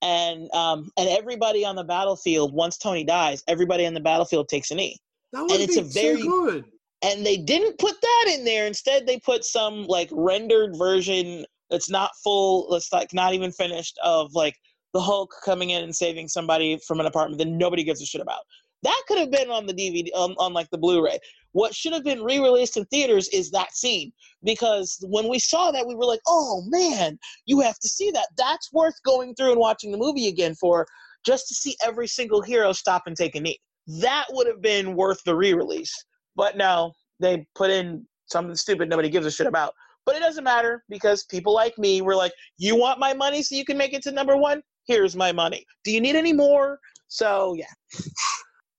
[0.04, 4.70] And um, and everybody on the battlefield, once Tony dies, everybody on the battlefield takes
[4.70, 5.00] a knee.
[5.34, 6.66] That would it's be a very- so good.
[7.04, 8.68] And they didn't put that in there.
[8.68, 14.00] Instead, they put some like rendered version that's not full, that's like not even finished
[14.04, 14.56] of like
[14.98, 18.20] the Hulk coming in and saving somebody from an apartment that nobody gives a shit
[18.20, 18.40] about.
[18.82, 21.20] That could have been on the DVD, on, um, on like the Blu-ray.
[21.52, 24.12] What should have been re-released in theaters is that scene
[24.44, 28.30] because when we saw that, we were like, "Oh man, you have to see that.
[28.40, 30.88] That's worth going through and watching the movie again for,
[31.24, 33.60] just to see every single hero stop and take a knee.
[34.02, 35.94] That would have been worth the re-release.
[36.36, 39.76] But no, they put in something stupid nobody gives a shit about.
[40.08, 43.54] But it doesn't matter because people like me were like, "You want my money so
[43.54, 44.64] you can make it to number one?
[44.88, 45.66] Here's my money.
[45.84, 47.66] Do you need any more?" So yeah,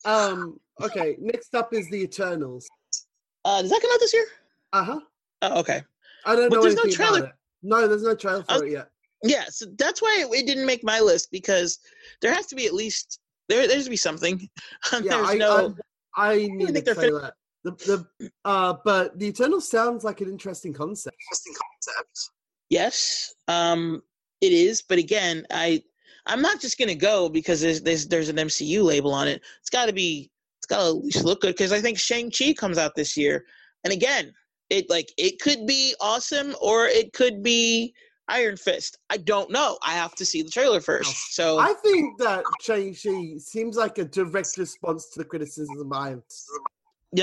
[0.05, 0.59] Um.
[0.81, 1.17] Okay.
[1.19, 2.69] Next up is the Eternals.
[3.45, 4.27] uh, does that come out this year?
[4.73, 5.01] Uh huh.
[5.43, 5.83] Oh, okay.
[6.25, 7.33] I don't But know there's no trailer.
[7.63, 8.91] No, there's no trailer for Uh, it yet.
[9.25, 11.81] Yeah, so that's why it, it didn't make my list because
[12.23, 13.19] there has to be at least
[13.49, 13.67] there.
[13.67, 14.49] There's to be something.
[15.03, 15.75] Yeah, I, no.
[16.17, 17.35] I, I need think to they're say fin- that.
[17.65, 21.17] The, the uh, but the Eternals sounds like an interesting concept.
[21.27, 22.31] interesting concept.
[22.71, 24.03] Yes, um,
[24.41, 24.83] it is.
[24.83, 25.83] But again, I
[26.29, 29.43] I'm not just gonna go because there's there's, there's an MCU label on it.
[29.61, 30.31] It's got to be.
[30.61, 33.17] It's got to at least look good because I think Shang Chi comes out this
[33.17, 33.45] year,
[33.85, 34.33] and again,
[34.71, 37.95] it like it could be awesome or it could be
[38.29, 38.99] Iron Fist.
[39.11, 39.79] I don't know.
[39.83, 41.35] I have to see the trailer first.
[41.35, 46.23] So I think that Shang-Chi seems like a direct response to the criticism of Iron.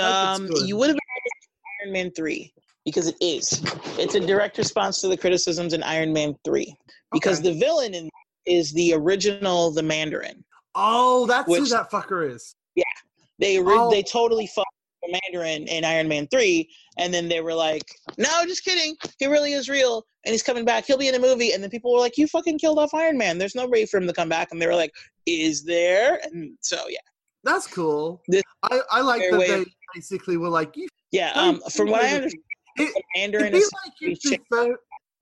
[0.01, 2.51] Um, you would have been Iron Man three
[2.85, 3.61] because it is.
[3.99, 6.75] It's a direct response to the criticisms in Iron Man three
[7.11, 7.51] because Okay.
[7.51, 8.09] the villain in,
[8.45, 10.43] is the original the Mandarin.
[10.75, 12.55] Oh, that's who that fucker is.
[12.75, 12.83] Yeah,
[13.39, 13.89] they Oh.
[13.91, 14.67] they totally fucked
[15.03, 17.83] the Mandarin in Iron Man three, and then they were like,
[18.17, 18.95] "No, just kidding.
[19.19, 20.85] He really is real, and he's coming back.
[20.85, 23.17] He'll be in a movie." And then people were like, "You fucking killed off Iron
[23.17, 23.37] Man.
[23.37, 24.93] There's no way for him to come back." And they were like,
[25.25, 26.97] "Is there?" And so yeah,
[27.43, 28.21] That's cool.
[28.27, 31.31] This- I, I like that they of- basically were like, you yeah.
[31.35, 32.43] Um, from what I understand,
[32.79, 32.93] anything.
[32.95, 34.17] the Mandarin is like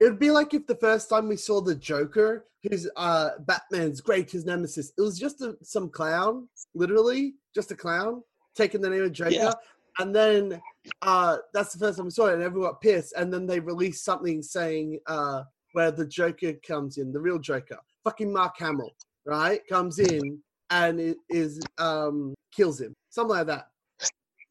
[0.00, 2.88] the chick- fir- it'd be like if the first time we saw the Joker, who's
[2.96, 8.22] uh Batman's greatest nemesis, it was just a, some clown, literally just a clown
[8.56, 9.52] taking the name of Joker, Yeah.
[9.98, 10.60] and then
[11.02, 13.60] uh that's the first time we saw it, and everyone got pissed, and then they
[13.60, 15.42] released something saying uh
[15.72, 18.92] where the Joker comes in, the real Joker, fucking Mark Hamill,
[19.26, 20.38] right, comes in
[20.70, 23.66] and it is um kills him, something like that.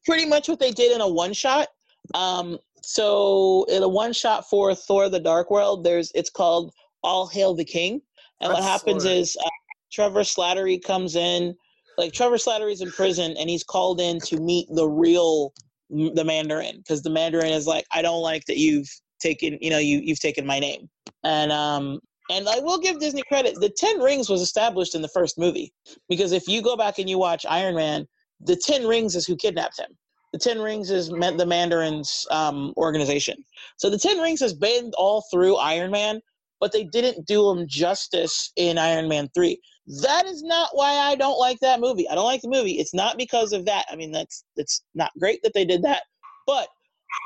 [0.06, 1.68] pretty much what they did in a one shot.
[2.12, 7.26] Um, so in a one shot for Thor: The Dark World, there's it's called All
[7.26, 8.00] Hail the King,
[8.40, 9.48] and what happens is uh,
[9.92, 11.54] Trevor Slattery comes in,
[11.98, 15.52] like Trevor Slattery's in prison, and he's called in to meet the real
[15.90, 18.88] the Mandarin because the Mandarin is like, I don't like that you've
[19.20, 20.88] taken, you know, you you've taken my name,
[21.22, 22.00] and um.
[22.30, 23.60] And I will give Disney credit.
[23.60, 25.74] The Ten Rings was established in the first movie
[26.08, 28.08] because if you go back and you watch Iron Man,
[28.40, 29.94] the Ten Rings is who kidnapped him.
[30.34, 33.44] The Ten Rings is meant the Mandarin's um, organization.
[33.76, 36.20] So the Ten Rings has been all through Iron Man,
[36.58, 39.56] but they didn't do him justice in Iron Man 3.
[40.02, 42.08] That is not why I don't like that movie.
[42.08, 42.80] I don't like the movie.
[42.80, 43.86] It's not because of that.
[43.88, 46.02] I mean, that's that's not great that they did that,
[46.48, 46.66] but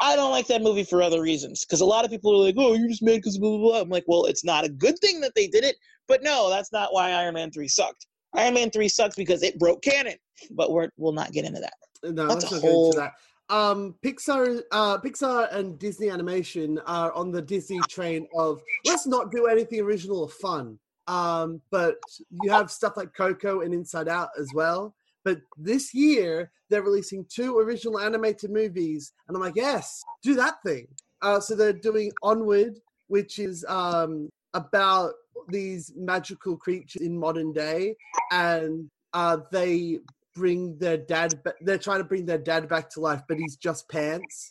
[0.02, 1.64] I don't like that movie for other reasons.
[1.64, 3.80] Because a lot of people are like, "Oh, you're just mad because blah blah blah."
[3.80, 5.76] I'm like, "Well, it's not a good thing that they did it,
[6.08, 8.06] but no, that's not why Iron Man 3 sucked.
[8.34, 10.16] Iron Man 3 sucks because it broke canon."
[10.50, 11.72] But we're we'll not get into that.
[12.02, 13.14] No, That's let's not get whole- into that.
[13.50, 19.30] Um, Pixar, uh, Pixar and Disney Animation are on the Disney train of let's not
[19.30, 20.78] do anything original or fun.
[21.06, 21.96] Um, but
[22.42, 24.94] you have stuff like Coco and Inside Out as well.
[25.24, 30.62] But this year they're releasing two original animated movies, and I'm like, yes, do that
[30.62, 30.86] thing.
[31.22, 35.12] Uh, so they're doing Onward, which is um, about
[35.48, 37.96] these magical creatures in modern day,
[38.30, 40.00] and uh, they
[40.38, 41.42] bring their dad.
[41.42, 44.50] Ba- they're trying to bring their dad back to life, but he's just pants,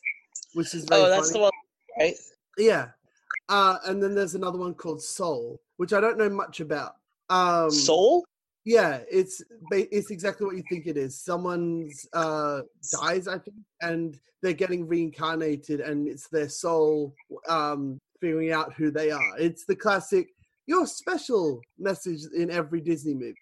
[0.53, 1.34] which is very oh, that's funny.
[1.34, 1.51] the one,
[1.99, 2.15] right?
[2.57, 2.88] Yeah.
[3.49, 6.95] Uh, and then there's another one called Soul, which I don't know much about.
[7.30, 8.26] Um, Soul?
[8.65, 9.41] Yeah, it's
[9.72, 11.18] it's exactly what you think it is.
[11.18, 12.61] Someone's uh,
[12.91, 17.15] dies, I think, and they're getting reincarnated, and it's their soul
[17.47, 19.39] um, figuring out who they are.
[19.39, 20.27] It's the classic
[20.65, 23.35] "you're special" message in every Disney movie.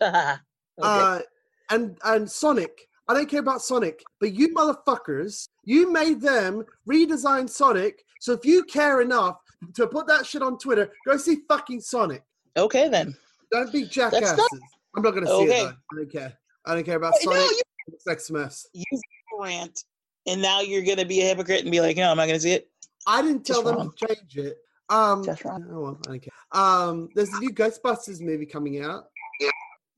[0.78, 0.88] Okay.
[0.88, 1.20] Uh,
[1.70, 2.88] and and Sonic.
[3.08, 8.04] I don't care about Sonic, but you motherfuckers, you made them redesign Sonic.
[8.20, 9.36] So if you care enough
[9.74, 12.22] to put that shit on Twitter, go see fucking Sonic.
[12.56, 13.14] okay then.
[13.52, 14.40] Don't be jackasses.
[14.96, 15.60] I'm not gonna see Okay.
[15.60, 15.68] it though.
[15.92, 16.32] I don't care.
[16.64, 17.50] I don't care about No, Sonic.
[17.52, 18.66] you, It's like Smurfs.
[18.72, 18.84] you
[19.40, 19.84] rant,
[20.26, 22.52] and now you're gonna be a hypocrite and be like, "No, I'm not gonna see
[22.52, 22.68] it."
[23.06, 23.92] I didn't tell Just them wrong.
[23.96, 24.58] to change it.
[24.88, 25.64] Um, Just wrong.
[25.70, 26.32] oh, well, I don't care.
[26.52, 29.10] Um, there's a new Ghostbusters movie coming out.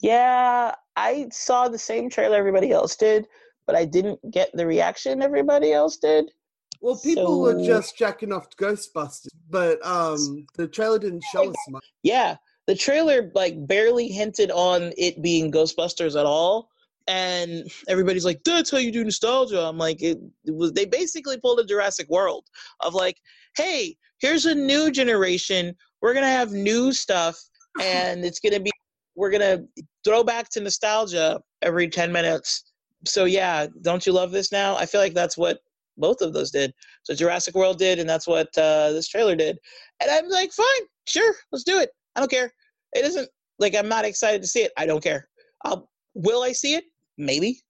[0.01, 3.28] Yeah, I saw the same trailer everybody else did,
[3.68, 6.32] but I didn't get the reaction everybody else did.
[6.80, 11.84] Well, people were just jacking off Ghostbusters, but um, the trailer didn't show us much.
[12.02, 16.68] Yeah, the trailer like barely hinted on it being Ghostbusters at all,
[17.06, 20.72] and everybody's like, "That's how you do nostalgia." I'm like, it, it was.
[20.72, 22.44] They basically pulled a Jurassic World
[22.80, 23.18] of like,
[23.56, 25.74] "Hey, here's a new generation.
[26.00, 27.38] We're gonna have new stuff,
[27.82, 28.72] and it's gonna be.
[29.16, 29.64] We're gonna
[30.09, 32.64] throw back to nostalgia every ten minutes."
[33.05, 34.76] So yeah, don't you love this now?
[34.76, 35.60] I feel like that's what
[35.97, 36.72] both of those did.
[37.02, 39.59] So Jurassic World did, and that's what uh, this trailer did.
[40.01, 41.90] And I'm like, fine, sure, let's do it.
[42.16, 42.52] I don't care.
[42.94, 43.28] It isn't
[43.59, 44.72] like I'm not excited to see it.
[44.76, 45.28] I don't care.
[45.64, 46.85] I'll, will I see it?
[47.16, 47.60] Maybe,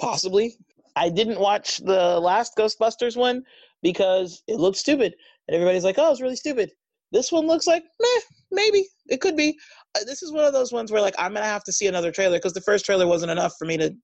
[0.00, 0.56] possibly.
[0.96, 3.44] I didn't watch the last Ghostbusters one
[3.82, 5.14] because it looked stupid,
[5.46, 6.72] and everybody's like, "Oh, it's really stupid."
[7.12, 8.20] This one looks like, meh,
[8.52, 9.58] maybe it could be.
[9.96, 12.12] Uh, this is one of those ones where like I'm gonna have to see another
[12.12, 13.94] trailer because the first trailer wasn't enough for me to.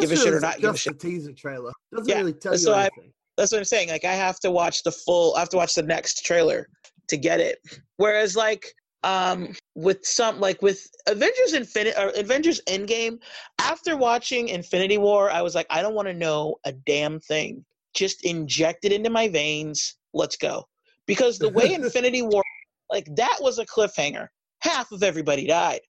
[0.00, 0.98] Give a shit or not give a shit.
[1.00, 3.12] teaser trailer doesn't Yeah, really tell you so I- anything.
[3.38, 3.88] That's what I'm saying.
[3.90, 5.34] Like I have to watch the full.
[5.36, 6.68] I have to watch the next trailer
[7.08, 7.58] to get it.
[7.98, 8.66] Whereas like
[9.04, 13.18] um with some like with Avengers Infinite or Avengers Endgame,
[13.60, 17.64] after watching Infinity War, I was like, I don't want to know a damn thing.
[17.94, 19.96] Just inject it into my veins.
[20.12, 20.64] Let's go.
[21.06, 22.42] Because the way Infinity War,
[22.90, 24.26] like that was a cliffhanger.
[24.66, 25.80] Half of everybody died,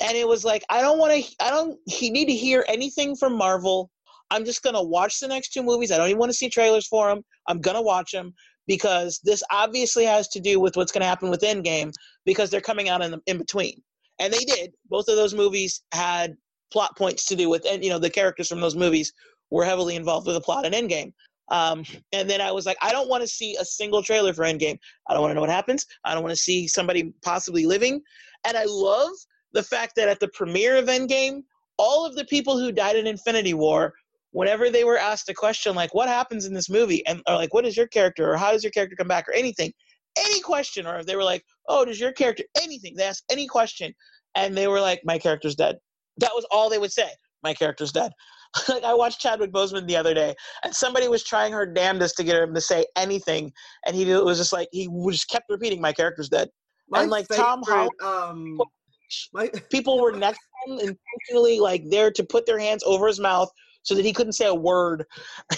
[0.00, 1.34] and it was like I don't want to.
[1.40, 1.78] I don't.
[1.86, 3.90] He need to hear anything from Marvel.
[4.30, 5.92] I'm just gonna watch the next two movies.
[5.92, 7.22] I don't even want to see trailers for them.
[7.48, 8.32] I'm gonna watch them
[8.66, 11.92] because this obviously has to do with what's gonna happen with Endgame
[12.24, 13.82] because they're coming out in the, in between,
[14.18, 14.72] and they did.
[14.88, 16.34] Both of those movies had
[16.72, 19.12] plot points to do with, and you know, the characters from those movies
[19.50, 21.12] were heavily involved with the plot in Endgame.
[21.50, 24.44] Um, and then I was like, I don't want to see a single trailer for
[24.44, 24.78] Endgame.
[25.08, 25.86] I don't want to know what happens.
[26.04, 28.00] I don't want to see somebody possibly living.
[28.44, 29.10] And I love
[29.52, 31.42] the fact that at the premiere of Endgame,
[31.78, 33.92] all of the people who died in Infinity War,
[34.30, 37.54] whenever they were asked a question like, "What happens in this movie?" and or like,
[37.54, 39.72] "What is your character?" or "How does your character come back?" or anything,
[40.16, 43.46] any question, or if they were like, "Oh, does your character?" anything, they asked any
[43.46, 43.94] question,
[44.34, 45.78] and they were like, "My character's dead."
[46.18, 47.10] That was all they would say.
[47.42, 48.12] My character's dead.
[48.68, 50.34] like I watched Chadwick Boseman the other day,
[50.64, 53.52] and somebody was trying her damnedest to get him to say anything,
[53.86, 56.48] and he was just like he just kept repeating, "My character's dead."
[56.88, 58.60] My and like favorite, Tom Holland, um,
[59.32, 63.20] my, people were next to him intentionally like there to put their hands over his
[63.20, 63.50] mouth
[63.82, 65.04] so that he couldn't say a word.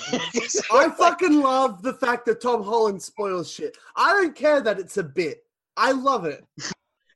[0.72, 3.76] I fucking love the fact that Tom Holland spoils shit.
[3.96, 5.44] I don't care that it's a bit.
[5.76, 6.44] I love it.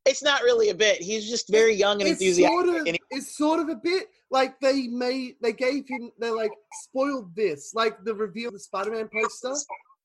[0.09, 1.02] It's not really a bit.
[1.02, 2.55] He's just very young and it's enthusiastic.
[2.66, 6.10] Sort of, and he- it's sort of a bit like they made they gave him
[6.20, 6.52] they like
[6.85, 9.55] spoiled this like the reveal of the Spider-Man poster.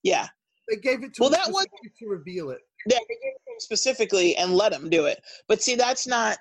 [0.03, 0.27] yeah,
[0.69, 1.65] They gave it to Well, him that was-
[1.99, 2.61] to reveal it.
[2.88, 5.21] yeah, they gave it to him specifically and let him do it.
[5.47, 6.38] But see, that's not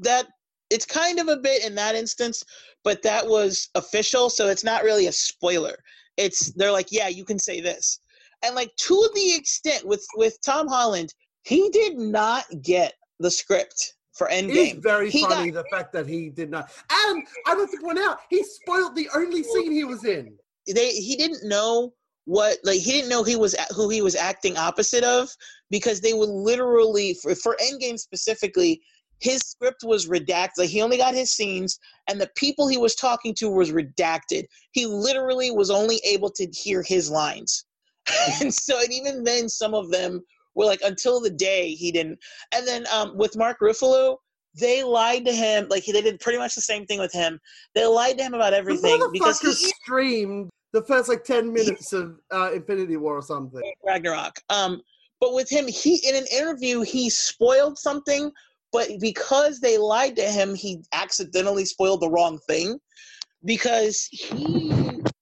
[0.00, 0.26] that.
[0.70, 2.42] It's kind of a bit in that instance,
[2.82, 5.76] but that was official, so it's not really a spoiler.
[6.16, 7.98] It's they're like, yeah, you can say this,
[8.42, 11.12] and like to the extent with with Tom Holland,
[11.44, 14.50] he did not get the script for Endgame.
[14.50, 16.70] It is very He funny the fact that he did not.
[16.90, 20.36] And I want to point out, he spoiled the only scene he was in.
[20.66, 21.92] they he didn't know
[22.24, 25.28] what like he didn't know he was who he was acting opposite of
[25.70, 28.80] because they would literally for, for endgame specifically
[29.18, 32.94] his script was redacted like he only got his scenes and the people he was
[32.94, 37.64] talking to was redacted he literally was only able to hear his lines
[38.40, 40.22] and so and even then some of them
[40.54, 42.18] were like until the day he didn't
[42.54, 44.16] and then um, with mark ruffalo
[44.58, 47.40] they lied to him like they did pretty much the same thing with him
[47.74, 51.52] they lied to him about The everything because motherfucker he streamed the first like 10
[51.52, 53.60] minutes of uh, Infinity War or something.
[53.86, 54.36] Ragnarok.
[54.48, 54.80] Um,
[55.20, 58.32] but with him, he in an interview he spoiled something,
[58.72, 62.78] but because they lied to him, he accidentally spoiled the wrong thing
[63.44, 64.72] because he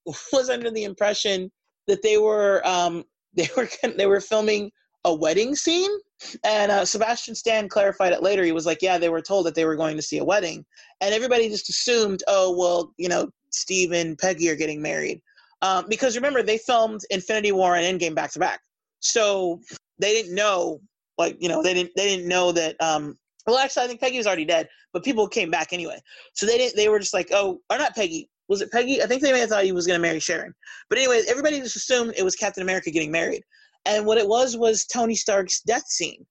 [0.33, 1.51] was under the impression
[1.87, 3.03] that they were um,
[3.33, 4.71] they were they were filming
[5.05, 5.91] a wedding scene.
[6.43, 8.43] And uh, Sebastian Stan clarified it later.
[8.43, 10.63] He was like, "Yeah, they were told that they were going to see a wedding,
[11.01, 15.19] and everybody just assumed, oh well, you know, Steve and Peggy are getting married."
[15.63, 18.61] Um, because remember, they filmed Infinity War and Endgame back to back,
[18.99, 19.59] so
[19.97, 20.79] they didn't know,
[21.17, 22.75] like you know, they didn't they didn't know that.
[22.79, 23.17] Um,
[23.47, 25.99] well, actually, I think Peggy was already dead, but people came back anyway.
[26.33, 26.75] So they didn't.
[26.75, 28.29] They were just like, oh, or not Peggy.
[28.47, 29.01] Was it Peggy?
[29.01, 30.53] I think they may have thought he was going to marry Sharon.
[30.89, 33.43] But anyway, everybody just assumed it was Captain America getting married,
[33.85, 36.25] and what it was was Tony Stark's death scene,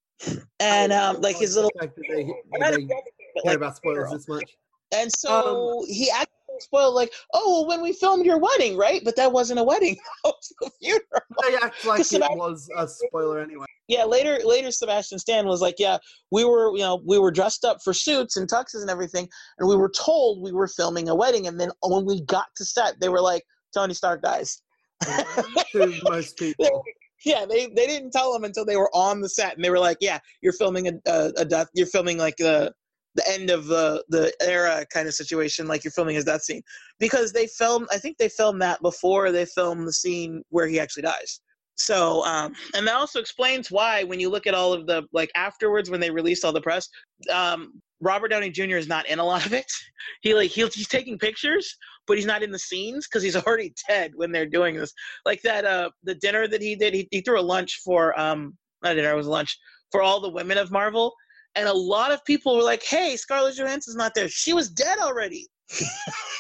[0.61, 1.71] and um, like his little.
[1.81, 2.25] The they, they
[2.61, 2.89] death scene,
[3.35, 4.57] but, care like, about spoilers this much.
[4.93, 6.27] And so he actually
[6.59, 9.03] spoiled like, oh, well, when we filmed your wedding, right?
[9.05, 11.03] But that wasn't a wedding; that was a funeral.
[11.43, 13.67] They act like it was a spoiler anyway.
[13.89, 15.99] Yeah, later, later, Sebastian Stan was like, yeah,
[16.31, 19.29] we were, you know, we were dressed up for suits and tuxes and everything,
[19.59, 22.65] and we were told we were filming a wedding, and then when we got to
[22.65, 23.43] set, they were like,
[23.75, 24.63] Tony Stark dies.
[25.73, 26.85] to most people.
[27.25, 29.79] Yeah, they they didn't tell them until they were on the set, and they were
[29.79, 31.69] like, "Yeah, you're filming a a, a death.
[31.75, 32.73] You're filming like the
[33.15, 36.63] the end of the the era kind of situation, like you're filming his death scene."
[36.99, 40.81] Because they filmed, I think they filmed that before they filmed the scene where he
[40.81, 41.41] actually dies.
[41.77, 45.31] So, um, and that also explains why when you look at all of the like
[45.35, 46.89] afterwards when they released all the press,
[47.33, 48.77] um, Robert Downey Jr.
[48.77, 49.71] is not in a lot of it.
[50.23, 51.77] He like he'll, he's taking pictures,
[52.11, 54.93] but he's not in the scenes because he's already dead when they're doing this.
[55.25, 58.57] Like that uh the dinner that he did, he, he threw a lunch for um
[58.83, 59.57] not dinner, it was lunch
[59.93, 61.15] for all the women of Marvel.
[61.55, 64.29] And a lot of people were like, "Hey, Scarlett Johansson's not there.
[64.29, 65.47] She was dead already."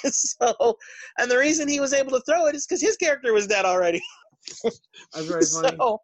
[0.04, 0.76] so,
[1.18, 3.64] and the reason he was able to throw it is because his character was dead
[3.64, 4.02] already.
[4.64, 5.76] That's very funny.
[5.76, 5.98] so,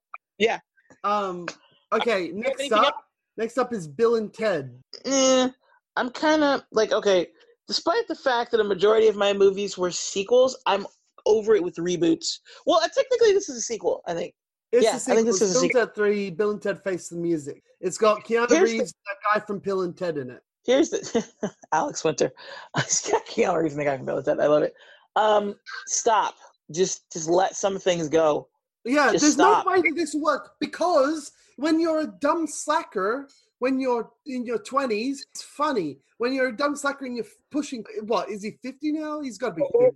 [1.04, 1.46] Um.
[1.92, 2.30] Okay.
[2.32, 3.04] Next up.
[3.36, 4.76] Next up is Bill and Ted.
[5.04, 5.48] eh,
[5.96, 7.28] I'm kind of like okay.
[7.68, 10.86] Despite the fact that a majority of my movies were sequels, I'm
[11.26, 12.38] over it with reboots.
[12.66, 14.02] Well, uh, technically, this is a sequel.
[14.06, 14.34] I think.
[14.72, 15.14] It's Yeah, a I sequel.
[15.16, 15.86] think this is a Bill and sequel.
[15.86, 16.30] Ted Three.
[16.30, 17.62] Bill and Ted Face the Music.
[17.80, 20.42] It's got Keanu Here's the- Reeves, that guy from Bill and Ted in it.
[20.64, 21.24] Here's the
[21.72, 22.32] Alex Winter.
[22.74, 22.82] I
[23.28, 24.40] can't even think I can build that.
[24.40, 24.74] I love it.
[25.14, 25.54] Um,
[25.86, 26.34] stop.
[26.72, 28.48] Just just let some things go.
[28.84, 29.64] Yeah, Just there's stop.
[29.66, 34.58] no way that this work because when you're a dumb slacker, when you're in your
[34.58, 35.98] twenties, it's funny.
[36.18, 38.58] When you're a dumb slacker and you're pushing, what is he?
[38.62, 39.20] Fifty now?
[39.20, 39.90] He's got to be oh,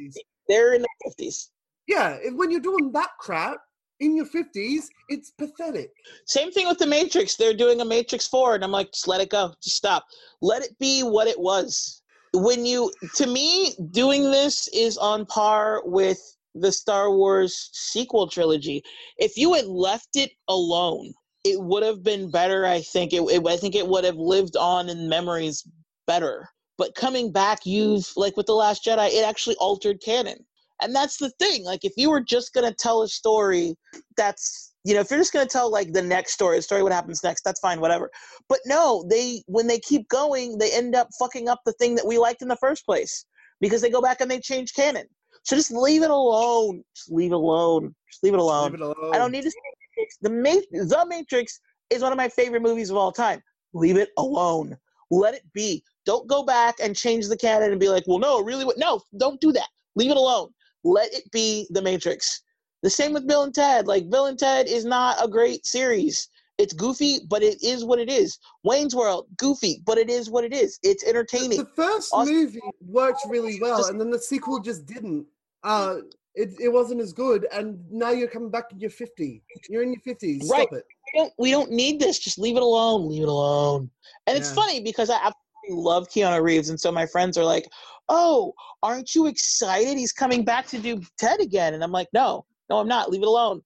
[0.00, 0.24] fifty.
[0.48, 1.50] They're in the fifties.
[1.86, 3.58] Yeah, when you're doing that crap
[4.00, 5.90] in your fifties, it's pathetic.
[6.26, 7.36] Same thing with the Matrix.
[7.36, 9.54] They're doing a Matrix Four, and I'm like, just let it go.
[9.62, 10.04] Just stop.
[10.40, 12.02] Let it be what it was.
[12.34, 16.20] when you to me doing this is on par with
[16.54, 18.82] the Star Wars sequel trilogy.
[19.16, 21.12] If you had left it alone,
[21.52, 22.66] it would have been better.
[22.66, 25.66] I think it, it I think it would have lived on in memories
[26.06, 26.48] better.
[26.76, 30.38] But coming back, you've like with the Last Jedi, it actually altered canon,
[30.80, 31.64] and that's the thing.
[31.64, 33.74] Like if you were just gonna tell a story,
[34.16, 36.92] that's you know if you're just gonna tell like the next story, the story what
[36.92, 38.10] happens next, that's fine, whatever.
[38.48, 42.06] But no, they when they keep going, they end up fucking up the thing that
[42.06, 43.24] we liked in the first place
[43.60, 45.06] because they go back and they change canon.
[45.44, 46.84] So just leave it alone.
[46.94, 47.94] Just leave it alone.
[48.10, 48.72] Just leave it alone.
[48.72, 49.14] Leave it alone.
[49.14, 49.58] I don't need to see
[49.98, 50.16] Matrix.
[50.22, 51.60] The, Ma- the Matrix
[51.90, 53.42] is one of my favorite movies of all time.
[53.74, 54.76] Leave it alone.
[55.10, 55.82] Let it be.
[56.06, 58.78] Don't go back and change the canon and be like, well, no, really, what?
[58.78, 59.68] No, don't do that.
[59.96, 60.48] Leave it alone.
[60.84, 62.42] Let it be The Matrix.
[62.82, 63.86] The same with Bill and Ted.
[63.86, 66.28] Like, Bill and Ted is not a great series.
[66.58, 68.38] It's goofy, but it is what it is.
[68.64, 70.78] Wayne's World, goofy, but it is what it is.
[70.82, 71.58] It's entertaining.
[71.58, 72.34] The first Awesome.
[72.34, 75.26] movie worked really well, Just- and then the sequel just didn't.
[75.62, 75.98] Uh,
[76.42, 79.42] it, it wasn't as good, and now you're coming back in your 50.
[79.68, 80.44] You're in your 50s.
[80.44, 80.80] Stop Right.
[80.80, 80.84] it.
[81.12, 82.18] we don't we don't need this.
[82.18, 83.08] Just leave it alone.
[83.08, 83.90] Leave it alone.
[84.26, 87.66] And it's funny because I absolutely love Keanu Reeves, and so my friends are like,
[88.08, 89.98] "Oh, aren't you excited?
[89.98, 93.10] He's coming back to do Ted again." And I'm like, "No, no, I'm not.
[93.10, 93.60] Leave it alone.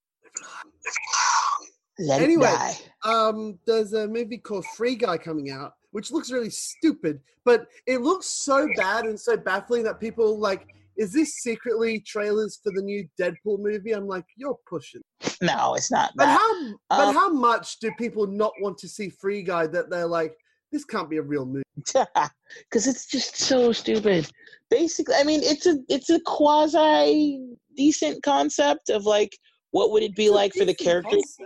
[1.99, 2.47] Let Anyway.
[2.47, 2.75] it die."
[3.05, 8.01] Um, there's a movie called Free Guy coming out, which looks really stupid, but it
[8.01, 10.67] looks so bad and so baffling that people like,
[10.97, 13.93] is this secretly trailers for the new Deadpool movie?
[13.93, 15.01] I'm like, you're pushing.
[15.41, 16.39] No, it's not But that.
[16.39, 20.07] how but Um, how much do people not want to see Free Guy that they're
[20.07, 20.37] like,
[20.71, 21.63] this can't be a real movie?
[21.77, 24.31] because it's just so stupid.
[24.71, 27.41] Basically, I mean, it's a it's a quasi
[27.77, 29.37] decent concept of like
[29.71, 31.37] what would it be It's like for the characters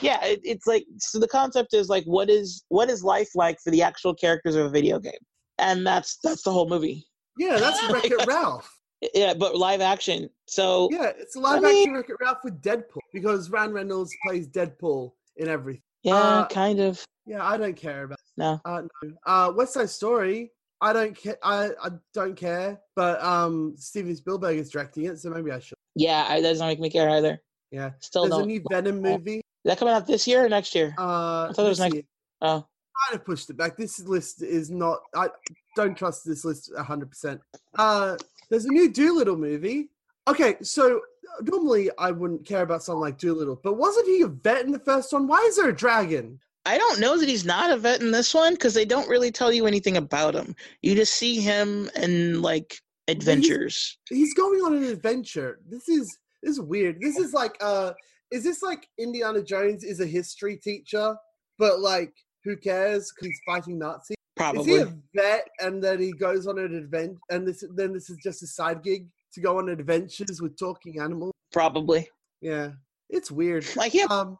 [0.00, 3.58] yeah it, it's like so the concept is like what is what is life like
[3.62, 5.12] for the actual characters of a video game
[5.58, 7.06] and that's that's the whole movie
[7.38, 8.78] Yeah, that's Wreck It Ralph.
[9.14, 12.38] yeah but live action so Yeah, it's a live I mean- action Wreck It Ralph
[12.44, 15.82] with Deadpool because Ryan Reynolds plays Deadpool in everything.
[16.02, 18.18] yeah uh, kind of Yeah, I don't care about.
[18.36, 19.12] no Uh, no.
[19.26, 20.52] Uh, West Side Story.
[20.80, 21.38] I don't care.
[21.44, 22.80] I, I don't care.
[22.96, 25.78] But um, Steven Spielberg is directing it, so maybe I should.
[25.94, 27.40] yeah I, that doesn't make me care either
[27.70, 27.90] Yeah.
[28.00, 29.36] still There's a don't new Venom movie.
[29.36, 31.94] is that coming out this year or next year Uh, I thought it was next-
[31.94, 32.02] year.
[32.42, 32.66] oh
[33.08, 33.76] kind of pushed it back.
[33.76, 34.98] This list is not.
[35.14, 35.28] I
[35.76, 37.40] don't trust this list hundred percent.
[37.76, 38.16] Uh,
[38.50, 39.90] there's a new Dolittle movie.
[40.28, 41.00] Okay, so
[41.40, 44.78] normally I wouldn't care about something like Dolittle, but wasn't he a vet in the
[44.78, 45.26] first one?
[45.26, 46.38] Why is there a dragon?
[46.64, 49.32] I don't know that he's not a vet in this one because they don't really
[49.32, 50.54] tell you anything about him.
[50.80, 53.98] You just see him in like adventures.
[54.08, 55.58] He's going on an adventure.
[55.68, 57.00] This is this is weird.
[57.00, 57.92] This is like uh,
[58.30, 61.16] is this like Indiana Jones is a history teacher,
[61.58, 64.16] but like who cares because he's fighting Nazis?
[64.56, 68.10] Is he a vet and then he goes on an adventure and this then this
[68.10, 71.32] is just a side gig to go on adventures with talking animals?
[71.52, 72.08] Probably.
[72.40, 72.70] Yeah,
[73.10, 73.64] it's weird.
[73.76, 74.38] Like yeah, Um,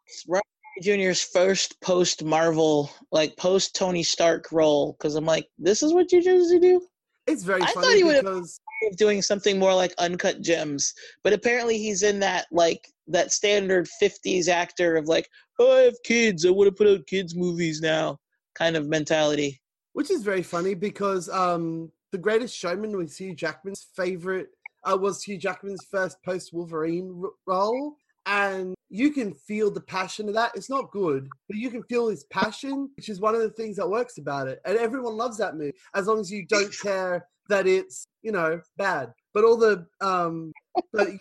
[0.82, 4.96] Junior's first post Marvel, like post Tony Stark role.
[4.98, 6.80] Because I'm like, this is what you usually do.
[7.26, 8.58] it's very I thought funny he would've- because
[8.96, 10.92] Doing something more like Uncut Gems,
[11.22, 15.28] but apparently he's in that like that standard '50s actor of like,
[15.60, 18.18] oh, I have kids, I want to put out kids movies now,
[18.56, 19.62] kind of mentality.
[19.92, 24.48] Which is very funny because um, the Greatest Showman was Hugh Jackman's favorite.
[24.84, 27.94] Uh, was Hugh Jackman's first post Wolverine r- role,
[28.26, 30.52] and you can feel the passion of that.
[30.56, 33.76] It's not good, but you can feel his passion, which is one of the things
[33.76, 34.60] that works about it.
[34.64, 38.60] And everyone loves that movie as long as you don't care that it's you know
[38.76, 39.12] bad.
[39.34, 40.52] But all the um,
[40.92, 41.18] but you,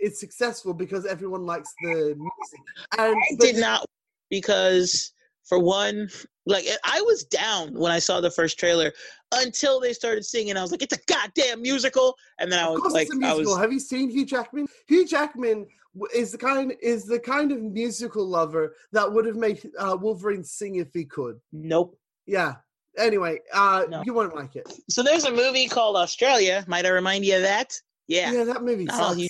[0.00, 2.60] it's successful because everyone likes the music.
[2.98, 3.84] And I did not
[4.30, 5.12] because
[5.48, 6.08] for one,
[6.46, 8.92] like I was down when I saw the first trailer
[9.32, 10.56] until they started singing.
[10.56, 13.72] I was like, it's a goddamn musical, and then I was like, I was Have
[13.72, 14.66] you seen Hugh Jackman?
[14.86, 15.66] Hugh Jackman
[16.14, 20.44] is the kind is the kind of musical lover that would have made uh, Wolverine
[20.44, 21.40] sing if he could.
[21.52, 21.98] nope.
[22.26, 22.56] Yeah.
[22.98, 24.02] Anyway, uh, No.
[24.04, 24.70] you won't like it.
[24.90, 26.64] So there's a movie called Australia.
[26.66, 27.80] Might I remind you of that?
[28.08, 29.20] Yeah, Yeah, that movie sucks.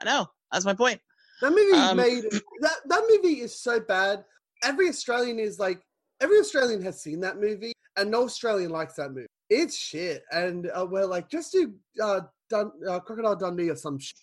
[0.00, 0.28] I know.
[0.50, 1.00] That's my point.
[1.40, 2.24] That movie Um, made
[2.60, 4.24] that that movie is so bad.
[4.62, 5.82] Every Australian is like
[6.20, 9.26] every Australian has seen that movie, and no Australian likes that movie.
[9.50, 13.98] It's shit, and uh, we're like, just do uh, Dun- uh, Crocodile Dundee or some
[13.98, 14.16] shit.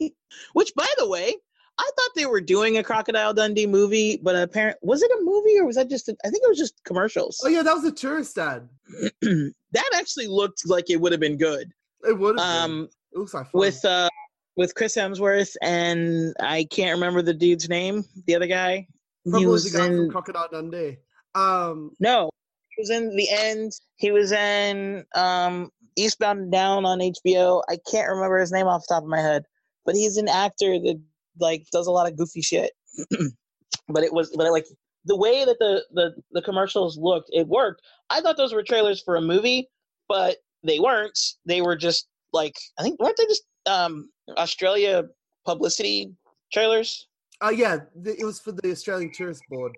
[0.52, 1.34] Which, by the way,
[1.78, 5.58] I thought they were doing a Crocodile Dundee movie, but apparently, was it a movie
[5.58, 6.08] or was that just?
[6.08, 7.40] A, I think it was just commercials.
[7.44, 8.68] Oh yeah, that was a tourist ad.
[9.20, 11.70] that actually looked like it would have been good.
[12.06, 12.64] It would have.
[12.64, 13.60] Um, it looks like fun.
[13.60, 14.08] with uh
[14.56, 18.86] with Chris Hemsworth and I can't remember the dude's name, the other guy.
[19.26, 20.98] He Probably was the guy from in Crocodile Dundee.
[21.34, 22.30] Um, no,
[22.70, 23.72] He was in the end.
[23.96, 27.60] He was in um, Eastbound and Down on HBO.
[27.68, 29.42] I can't remember his name off the top of my head,
[29.84, 31.00] but he's an actor that
[31.40, 32.70] like does a lot of goofy shit.
[33.88, 34.66] but it was, but like
[35.06, 37.82] the way that the, the the commercials looked, it worked.
[38.10, 39.68] I thought those were trailers for a movie,
[40.08, 41.18] but they weren't.
[41.46, 45.02] They were just like I think weren't they just um Australia
[45.44, 46.12] publicity
[46.52, 47.08] trailers?
[47.44, 49.72] Uh, yeah, the, it was for the Australian Tourist Board.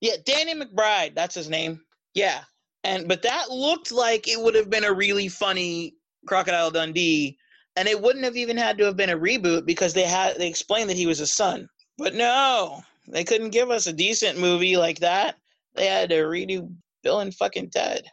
[0.00, 1.80] Yeah, Danny McBride, that's his name.
[2.14, 2.42] Yeah.
[2.82, 5.94] And but that looked like it would have been a really funny
[6.26, 7.38] Crocodile Dundee
[7.76, 10.48] and it wouldn't have even had to have been a reboot because they had they
[10.48, 11.68] explained that he was a son.
[11.96, 15.36] But no, they couldn't give us a decent movie like that.
[15.74, 16.70] They had to redo
[17.02, 18.04] Bill and fucking Ted.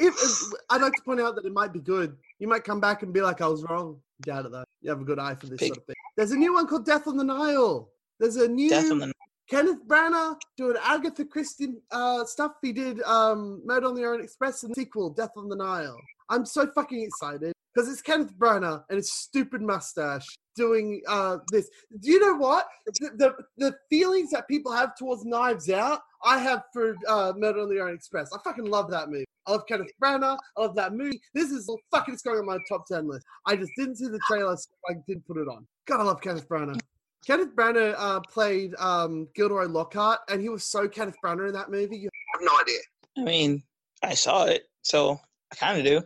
[0.00, 2.16] If, if- I'd like to point out that it might be good.
[2.38, 4.00] You might come back and be like, I was wrong.
[4.22, 4.64] Doubt it though.
[4.80, 5.96] You have a good eye for this Big- sort of thing.
[6.16, 7.90] There's a new one called Death on the Nile.
[8.20, 9.12] There's a new the
[9.48, 12.52] Kenneth Branagh doing Agatha Christie uh, stuff.
[12.62, 15.98] He did um, Murder on the Orient Express and the sequel, Death on the Nile.
[16.30, 20.26] I'm so fucking excited because it's Kenneth Branagh and his stupid mustache
[20.56, 21.68] doing uh, this.
[22.00, 22.66] Do you know what?
[22.86, 27.60] The, the, the feelings that people have towards Knives Out, I have for uh, Murder
[27.60, 28.30] on the Orient Express.
[28.32, 29.26] I fucking love that movie.
[29.46, 30.38] I love Kenneth Branagh.
[30.56, 31.20] I love that movie.
[31.34, 33.26] This is fucking it's going on my top 10 list.
[33.46, 35.66] I just didn't see the trailer, so I didn't put it on.
[35.86, 36.80] God, I love Kenneth Branagh.
[37.26, 41.70] Kenneth Branagh uh, played um, Gilderoy Lockhart, and he was so Kenneth Branagh in that
[41.70, 41.96] movie.
[41.96, 42.78] You have no idea.
[43.18, 43.62] I mean,
[44.02, 45.18] I saw it, so
[45.52, 46.02] I kind of do.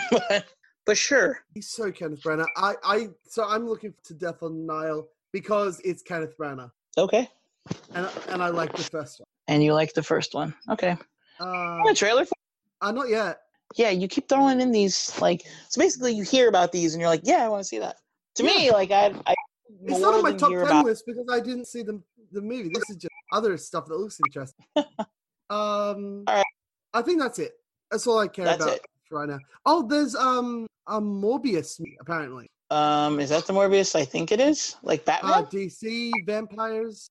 [0.10, 0.46] but,
[0.86, 1.40] but sure.
[1.54, 2.46] He's so Kenneth Branagh.
[2.56, 7.28] I, I, so I'm looking to Death on the Nile because it's Kenneth Branagh, Okay.
[7.94, 9.26] and and I like the first one.
[9.48, 10.54] And you like the first one.
[10.70, 10.96] Okay.
[11.40, 12.34] Uh, A trailer for
[12.80, 13.40] uh, not yet.
[13.76, 17.10] yeah, you keep throwing in these like so basically you hear about these and you're
[17.10, 17.96] like, yeah, I want to see that.
[18.36, 19.34] To me, like I, I
[19.84, 22.00] It's not on my top ten about- list because I didn't see the
[22.32, 22.68] the movie.
[22.68, 24.64] This is just other stuff that looks interesting.
[25.50, 26.24] um.
[26.94, 27.52] I think that's it.
[27.90, 28.86] That's all I care That's about it.
[29.08, 29.38] for right now.
[29.66, 32.48] Oh, there's um a Morbius apparently.
[32.70, 33.94] Um, is that the Morbius?
[33.94, 34.76] I think it is.
[34.82, 35.32] Like Batman.
[35.32, 37.10] Uh, DC vampires.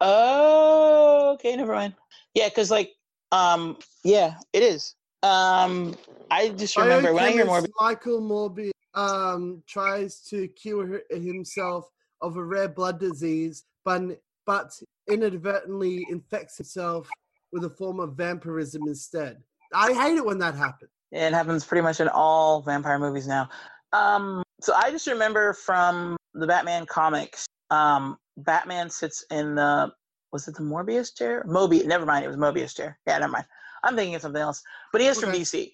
[0.00, 1.94] oh, okay, never mind.
[2.34, 2.92] Yeah, because like,
[3.32, 4.94] um, yeah, it is.
[5.22, 5.94] Um,
[6.30, 7.70] I just remember when I hear Morbius.
[7.80, 11.88] Michael Morbius um, tries to cure himself
[12.20, 14.02] of a rare blood disease, but
[14.46, 14.72] but
[15.08, 17.08] inadvertently infects himself
[17.52, 19.42] with a form of vampirism instead.
[19.72, 20.90] I hate it when that happens.
[21.12, 23.48] It happens pretty much in all vampire movies now.
[23.92, 29.92] Um, so I just remember from the Batman comics, um, Batman sits in the
[30.32, 31.44] was it the Morbius chair?
[31.46, 31.86] Mobius.
[31.86, 32.98] Never mind, it was Mobius chair.
[33.06, 33.46] Yeah, never mind.
[33.84, 34.62] I'm thinking of something else.
[34.90, 35.72] But he is from DC.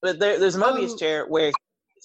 [0.00, 1.52] But there, there's a Mobius Um, chair where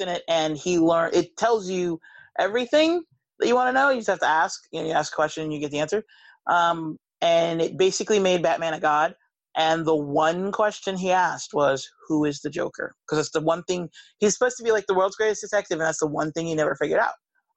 [0.02, 2.00] in it and he learned It tells you
[2.38, 3.04] everything
[3.40, 3.90] that you want to know.
[3.90, 4.62] You just have to ask.
[4.72, 6.04] You know, you ask a question, and you get the answer.
[6.48, 9.16] Um, and it basically made Batman a god.
[9.56, 13.64] And the one question he asked was, "Who is the Joker?" Because it's the one
[13.64, 13.90] thing
[14.20, 16.56] he's supposed to be like the world's greatest detective, and that's the one thing he
[16.56, 17.14] never figured out.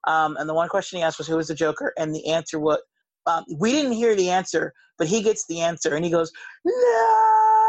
[0.07, 2.59] Um, and the one question he asked was, "Who is the Joker?" And the answer
[2.59, 2.79] was,
[3.27, 6.31] um, we didn't hear the answer, but he gets the answer, and he goes,
[6.63, 7.64] "No!"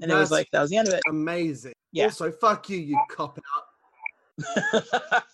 [0.00, 1.02] And it was like that was the end of it.
[1.08, 1.74] Amazing.
[1.92, 2.04] Yeah.
[2.04, 3.64] Also, fuck you, you cop out.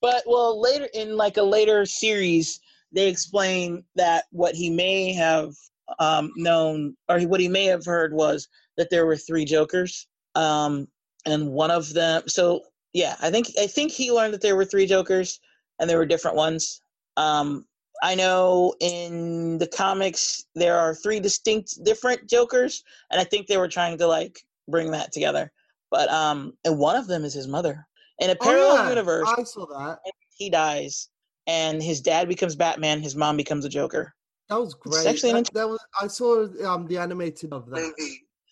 [0.00, 2.60] but well, later in like a later series,
[2.92, 5.54] they explain that what he may have
[5.98, 10.86] um, known or what he may have heard was that there were three Jokers, um,
[11.24, 12.22] and one of them.
[12.26, 12.62] So
[12.92, 15.40] yeah, I think I think he learned that there were three Jokers,
[15.78, 16.80] and there were different ones.
[17.16, 17.66] Um,
[18.02, 23.56] I know in the comics there are three distinct different Jokers, and I think they
[23.56, 25.52] were trying to like bring that together.
[25.90, 27.86] But um, and one of them is his mother.
[28.18, 29.98] In a parallel oh, yeah, universe, I saw that.
[30.36, 31.08] he dies,
[31.46, 33.02] and his dad becomes Batman.
[33.02, 34.14] His mom becomes a Joker.
[34.48, 35.06] That was It's great.
[35.06, 35.80] actually an that, that was.
[36.00, 37.92] I saw um the animated of that.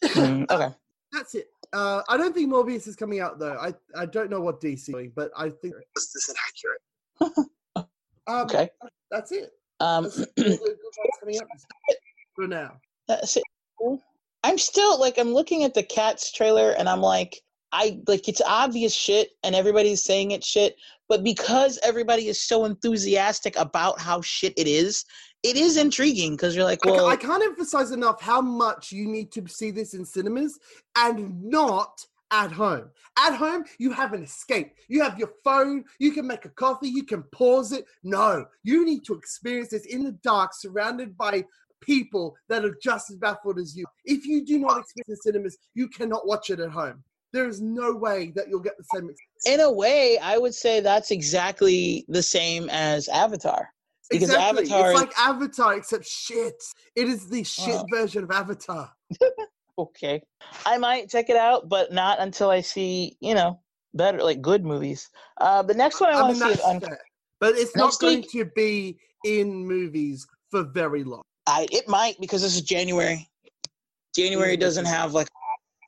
[0.05, 0.75] Mm, okay.
[1.13, 1.49] That's it.
[1.73, 3.57] Uh, I don't think Morbius is coming out though.
[3.57, 7.49] I I don't know what DC is doing, but I think this is inaccurate.
[8.27, 8.71] um, Okay.
[9.11, 9.53] That's it.
[9.81, 10.29] Um, That's it.
[10.39, 11.49] All the good ones coming up
[12.35, 12.73] for now.
[13.09, 13.43] that's it.
[14.43, 17.41] I'm still like I'm looking at the Cats trailer, and I'm like,
[17.73, 20.77] I like it's obvious shit, and everybody's saying it's shit.
[21.09, 25.05] But because everybody is so enthusiastic about how shit it is,
[25.43, 29.07] it is intriguing because you're like, I well, I can't emphasize enough how much you
[29.07, 30.59] need to see this in cinemas
[30.97, 32.91] and not at home.
[33.19, 34.73] At home, you have an escape.
[34.89, 37.85] You have your phone, you can make a coffee, you can pause it.
[38.03, 41.45] No, you need to experience this in the dark, surrounded by
[41.81, 43.85] people that are just as baffled as you.
[44.05, 47.05] If you do not experience in cinemas, you cannot watch it at home.
[47.33, 49.47] There is no way that you'll get the same experience.
[49.47, 53.69] in a way, I would say that's exactly the same as Avatar.
[54.11, 54.61] Because exactly.
[54.71, 56.63] Avatar it's is- like Avatar except shit.
[56.95, 57.87] It is the shit Wow.
[57.91, 58.91] version of Avatar.
[59.79, 60.23] Okay.
[60.67, 63.61] I might check it out, but not until I see, you know,
[63.93, 65.11] better, like good movies.
[65.41, 66.97] Uh, the next one I, I want mean to see is Un-
[67.41, 71.23] But it's not going week- to be in movies for very long.
[71.47, 73.29] I it might because this is January.
[74.17, 75.29] January doesn't have like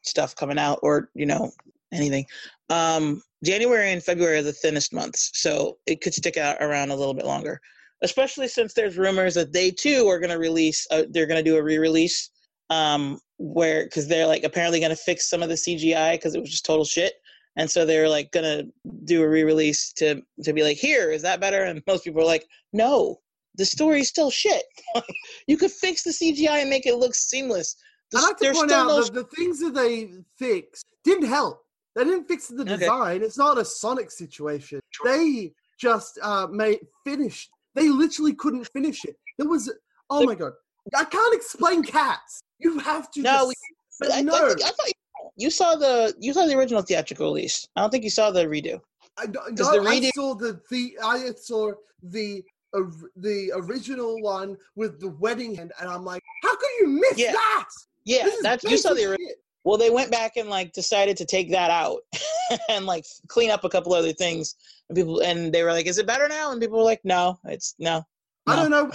[0.03, 1.53] stuff coming out or you know
[1.93, 2.27] anything.
[2.69, 6.97] Um, January and February are the thinnest months, so it could stick out around a
[6.97, 7.61] little bit longer.
[8.03, 10.87] Especially since there's rumors that they too are going to release.
[10.91, 12.31] Uh, they're going to do a re-release
[12.71, 16.41] um, where because they're like apparently going to fix some of the CGI because it
[16.41, 17.15] was just total shit.
[17.59, 18.65] And so they're like gonna
[19.05, 21.63] do a re-release to to be like, here is that better?
[21.65, 23.21] And most people are like, no,
[23.55, 24.63] the story's still shit.
[25.47, 27.77] you could fix the CGI and make it look seamless.
[28.11, 31.63] The, I'd like to point out no that the things that they fixed didn't help.
[31.95, 32.77] They didn't fix the Okay.
[32.77, 33.23] design.
[33.23, 34.81] It's not a Sonic situation.
[35.03, 37.51] They just uh, made finished.
[37.75, 39.17] They literally couldn't finish it.
[39.39, 39.73] There was
[40.11, 40.53] oh Like- my god.
[40.95, 42.41] I can't explain cats.
[42.59, 43.23] You have to.
[43.23, 43.57] No, just,
[44.01, 44.49] we- I, I, no.
[44.49, 47.67] think- I thought you, you saw the you saw the original theatrical release.
[47.77, 48.81] I don't think you saw the redo.
[49.19, 52.43] I, no, the I saw the, the I saw the
[52.73, 57.19] or- the original one with the wedding hand, and I'm like, how could you miss
[57.19, 57.33] Yeah.
[57.33, 57.69] that?
[58.05, 59.33] Yeah, that's you saw the original.
[59.65, 61.99] Well, they went back and like decided to take that out
[62.69, 64.55] and like clean up a couple other things.
[64.89, 67.39] And people and they were like, "Is it better now?" And people were like, "No,
[67.45, 68.03] it's no."
[68.47, 68.89] I don't know.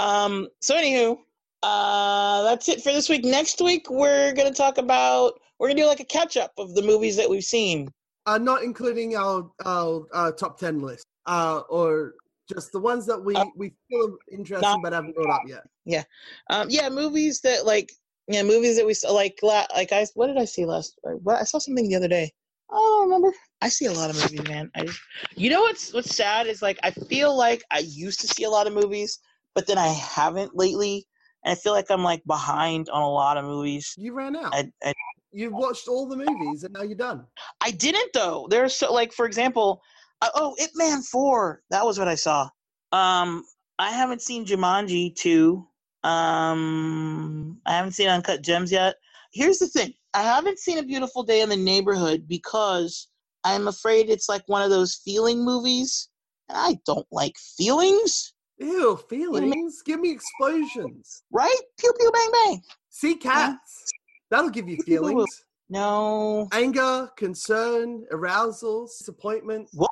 [0.00, 0.32] Where to see it.
[0.34, 0.48] Um.
[0.60, 1.18] So anywho,
[1.62, 3.24] uh, that's it for this week.
[3.24, 6.82] Next week we're gonna talk about we're gonna do like a catch up of the
[6.82, 7.88] movies that we've seen.
[8.26, 12.14] Uh, not including our our uh, top ten list, uh, or
[12.48, 15.62] just the ones that we Uh, we feel interesting not- but haven't brought up yet.
[15.84, 16.04] Yeah,
[16.50, 16.68] um.
[16.70, 17.90] Yeah, movies that like
[18.28, 20.98] yeah movies that we saw like like I what did I see last?
[21.02, 22.30] or What I saw something the other day.
[22.72, 23.36] Oh, I don't remember.
[23.62, 24.70] I see a lot of movies, man.
[24.76, 25.00] I just,
[25.34, 28.50] you know what's what's sad is like I feel like I used to see a
[28.50, 29.18] lot of movies,
[29.54, 31.06] but then I haven't lately,
[31.44, 33.94] and I feel like I'm like behind on a lot of movies.
[33.96, 34.54] You ran out.
[34.54, 34.92] I, I
[35.32, 37.24] You've watched all the movies, and now you're done.
[37.60, 38.48] I didn't though.
[38.50, 39.80] There's so like for example,
[40.22, 41.62] uh, oh, It Man four.
[41.70, 42.48] That was what I saw.
[42.92, 43.44] Um,
[43.78, 45.66] I haven't seen Jumanji two.
[46.02, 48.96] Um, I haven't seen Uncut Gems yet.
[49.32, 53.08] Here's the thing: I haven't seen A Beautiful Day in the Neighborhood because
[53.44, 56.08] I'm afraid it's like one of those feeling movies,
[56.48, 58.32] and I don't like feelings.
[58.60, 59.82] Ew, feelings.
[59.82, 61.22] Give me explosions.
[61.32, 61.60] Right?
[61.78, 62.62] Pew pew bang bang.
[62.90, 63.84] See cats.
[64.30, 65.44] That'll give you feelings.
[65.70, 66.48] No.
[66.52, 69.68] Anger, concern, arousal, disappointment.
[69.72, 69.90] What?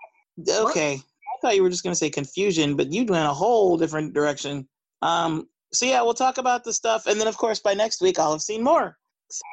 [0.49, 0.95] Okay.
[0.95, 4.13] I thought you were just going to say confusion, but you went a whole different
[4.13, 4.69] direction.
[5.03, 8.19] Um, so yeah, we'll talk about the stuff, and then of course by next week
[8.19, 8.97] I'll have seen more.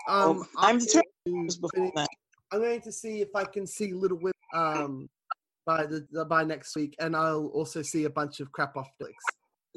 [0.08, 2.08] Um, I'm I'm determined going Just to before that.
[2.52, 5.10] I'm going to see if I can see Little Women um,
[5.66, 9.24] by the by next week, and I'll also see a bunch of crap off flicks.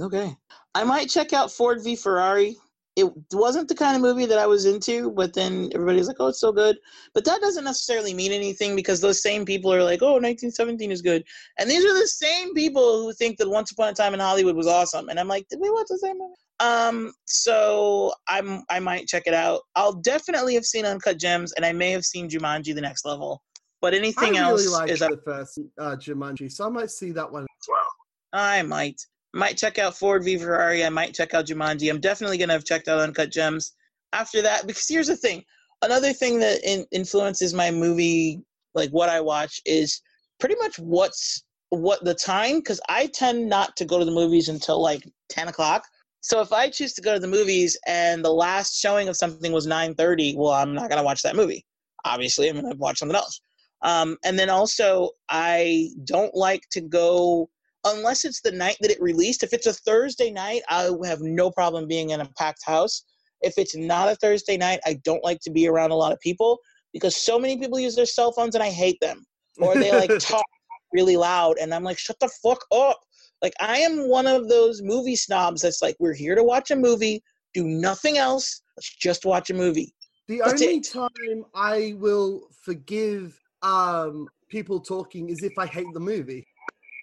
[0.01, 0.35] Okay.
[0.75, 2.57] I might check out Ford v Ferrari.
[2.97, 6.29] It wasn't the kind of movie that I was into, but then everybody's like, "Oh,
[6.29, 6.77] it's so good."
[7.15, 11.01] But that doesn't necessarily mean anything because those same people are like, "Oh, 1917 is
[11.01, 11.25] good,"
[11.59, 14.57] and these are the same people who think that Once Upon a Time in Hollywood
[14.57, 15.09] was awesome.
[15.09, 19.25] And I'm like, "Did we watch the same movie?" Um, so I'm I might check
[19.27, 19.63] it out.
[19.77, 23.43] I'll definitely have seen Uncut Gems, and I may have seen Jumanji: The Next Level.
[23.81, 27.13] But I anything really else is up the first uh, Jumanji, so I might see
[27.13, 27.45] that one.
[27.45, 27.87] As well.
[28.33, 29.01] I might.
[29.35, 30.85] Might check out Ford v Ferrari.
[30.85, 31.91] I might check out Jumanji.
[31.91, 33.75] I'm definitely gonna have checked out Uncut Gems
[34.13, 35.45] after that because here's the thing.
[35.83, 38.41] Another thing that in, influences my movie,
[38.75, 40.01] like what I watch, is
[40.41, 42.57] pretty much what's what the time.
[42.57, 45.85] Because I tend not to go to the movies until like ten o'clock.
[46.21, 49.53] So if I choose to go to the movies and the last showing of something
[49.53, 51.65] was nine thirty, well, I'm not gonna watch that movie.
[52.05, 53.41] Obviously, I'm gonna watch something else.
[53.83, 57.49] Um, and then also, I don't like to go
[57.85, 59.43] unless it's the night that it released.
[59.43, 63.05] If it's a Thursday night, I have no problem being in a packed house.
[63.41, 66.21] If it's not a Thursday night, I don't like to be around a lot of
[66.21, 66.59] people
[66.93, 69.25] because so many people use their cell phones and I hate them.
[69.61, 70.45] Or they like talk
[70.93, 72.99] really loud and I'm like, shut the fuck up.
[73.43, 76.77] Like I am one of those movie snobs that's like, we're here to watch a
[76.77, 77.23] movie,
[77.55, 78.63] do nothing else.
[78.77, 79.95] Let's just watch a movie.
[80.27, 80.91] The That's only it.
[80.91, 86.47] time I will forgive um, people talking is if I hate the movie.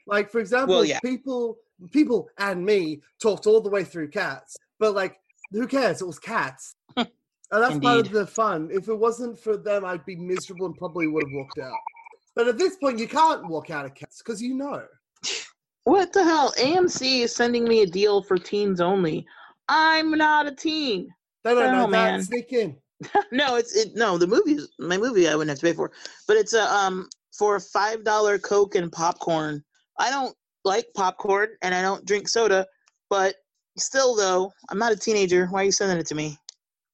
[0.07, 0.99] Like for example, Well, yeah.
[0.99, 1.57] people,
[1.91, 5.17] people and me talked all the way through Cats, but like,
[5.51, 6.01] who cares?
[6.01, 7.07] It was Cats, and
[7.51, 8.69] that's part of the fun.
[8.71, 11.77] If it wasn't for them, I'd be miserable and probably would have walked out.
[12.35, 14.83] But at this point, you can't walk out of Cats because you know.
[15.85, 16.51] What the hell?
[16.57, 19.23] AMC is sending me a deal for teens only.
[19.69, 21.13] I'm not a teen.
[21.43, 22.11] They don't know Oh, that.
[22.11, 22.23] man.
[22.23, 22.75] Sneak in.
[23.31, 23.95] No, it's it.
[23.95, 25.27] No, the movie my movie.
[25.27, 25.91] I wouldn't have to pay for,
[26.27, 29.63] but it's a um for a five dollar Coke and popcorn.
[29.99, 30.35] I don't.
[30.65, 32.65] like popcorn and I don't drink soda,
[33.09, 33.35] but
[33.77, 35.45] still though, I'm not a teenager.
[35.47, 36.39] Why are you sending it to me?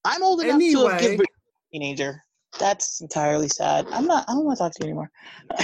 [0.04, 2.22] I'm old enough to have given birth to a teenager.
[2.60, 3.88] That's entirely sad.
[3.92, 4.26] I'm not.
[4.28, 5.12] I don't want to talk to you anymore.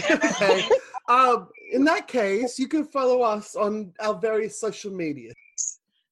[0.09, 0.69] Okay.
[1.09, 5.33] um, in that case, you can follow us on our various social media.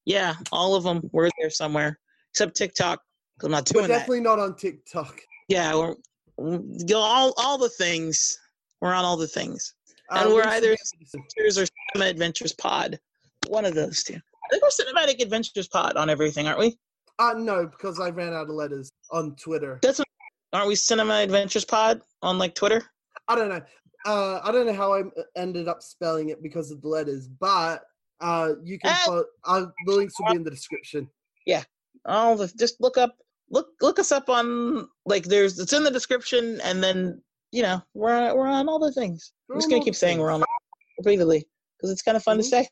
[0.04, 1.08] yeah, all of them.
[1.12, 1.98] We're there somewhere,
[2.30, 3.00] except TikTok.
[3.42, 3.98] I'm not We're doing that.
[3.98, 5.20] definitely not on TikTok.
[5.48, 5.94] Yeah, we're,
[6.38, 8.38] we all all the things.
[8.80, 9.74] We're on all the things.
[10.10, 11.20] And Uh, we're either- be in the description.
[11.36, 13.00] Adventures or Cinema Adventures Pod.
[13.48, 14.14] One of those two.
[14.14, 16.78] I think we're Cinematic Adventures Pod on everything, aren't we?
[17.18, 19.78] Uh, no, because I ran out of letters on Twitter.
[19.82, 20.08] That's what,
[20.52, 22.82] aren't we Cinema Adventures Pod on like Twitter?
[23.28, 23.62] I don't know.
[24.04, 25.02] Uh, I don't know how I
[25.36, 27.82] ended up spelling it because of the letters, but
[28.20, 28.90] uh, you can.
[28.92, 28.96] Eh.
[29.04, 31.08] Follow, uh, the links will be in the description.
[32.04, 33.16] All the just look up
[33.50, 37.80] look look us up on like there's it's in the description and then you know
[37.94, 39.32] we're we're on all the things.
[39.50, 40.42] I'm just gonna keep saying we're on
[40.98, 42.42] repeatedly because it's kind of fun Mhm.
[42.42, 42.68] to say.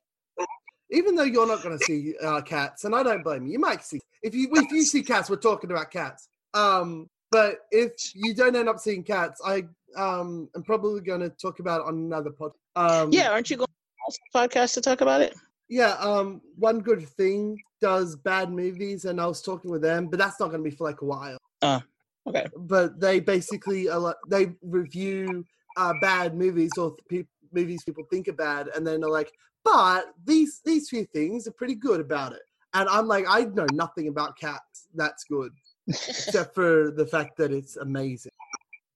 [0.90, 3.52] Even though you're not going to see uh, cats, and I don't blame you.
[3.52, 5.28] You might see if you if you see cats.
[5.30, 6.28] We're talking about cats.
[6.52, 9.64] Um, but if you don't end up seeing cats, I
[9.96, 12.52] um am probably going to talk about it on another pod.
[12.76, 13.68] Um, Yeah, aren't you going
[14.10, 15.34] to podcast to talk about it?
[15.68, 20.18] Yeah, um, one good thing does bad movies, and I was talking with them, but
[20.18, 21.38] that's not going to be for like a while.
[21.62, 21.80] Uh,
[22.26, 22.46] okay.
[22.56, 25.44] But they basically a lot, they review
[25.76, 29.32] uh, bad movies or pe- movies people think are bad, and then they're like,
[29.64, 32.42] but these these few things are pretty good about it.
[32.74, 34.88] And I'm like, I know nothing about cats.
[34.94, 35.52] That's good,
[35.88, 38.32] except for the fact that it's amazing.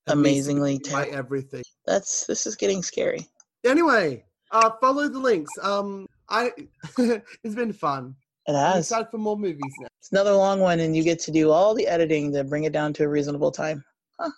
[0.08, 1.14] Amazingly terrible.
[1.14, 1.62] everything.
[1.86, 3.26] That's this is getting scary.
[3.64, 5.52] Anyway, uh, follow the links.
[5.62, 6.52] Um, I
[6.98, 8.14] it's been fun.
[8.46, 8.86] It I'm has.
[8.86, 9.88] excited for more movies now.
[10.00, 12.72] It's another long one, and you get to do all the editing to bring it
[12.72, 13.84] down to a reasonable time.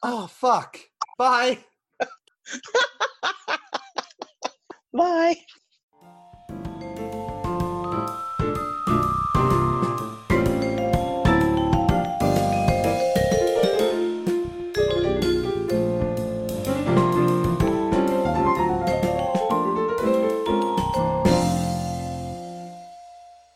[0.02, 0.78] Oh fuck.
[1.18, 1.58] Bye.
[4.92, 5.36] Bye.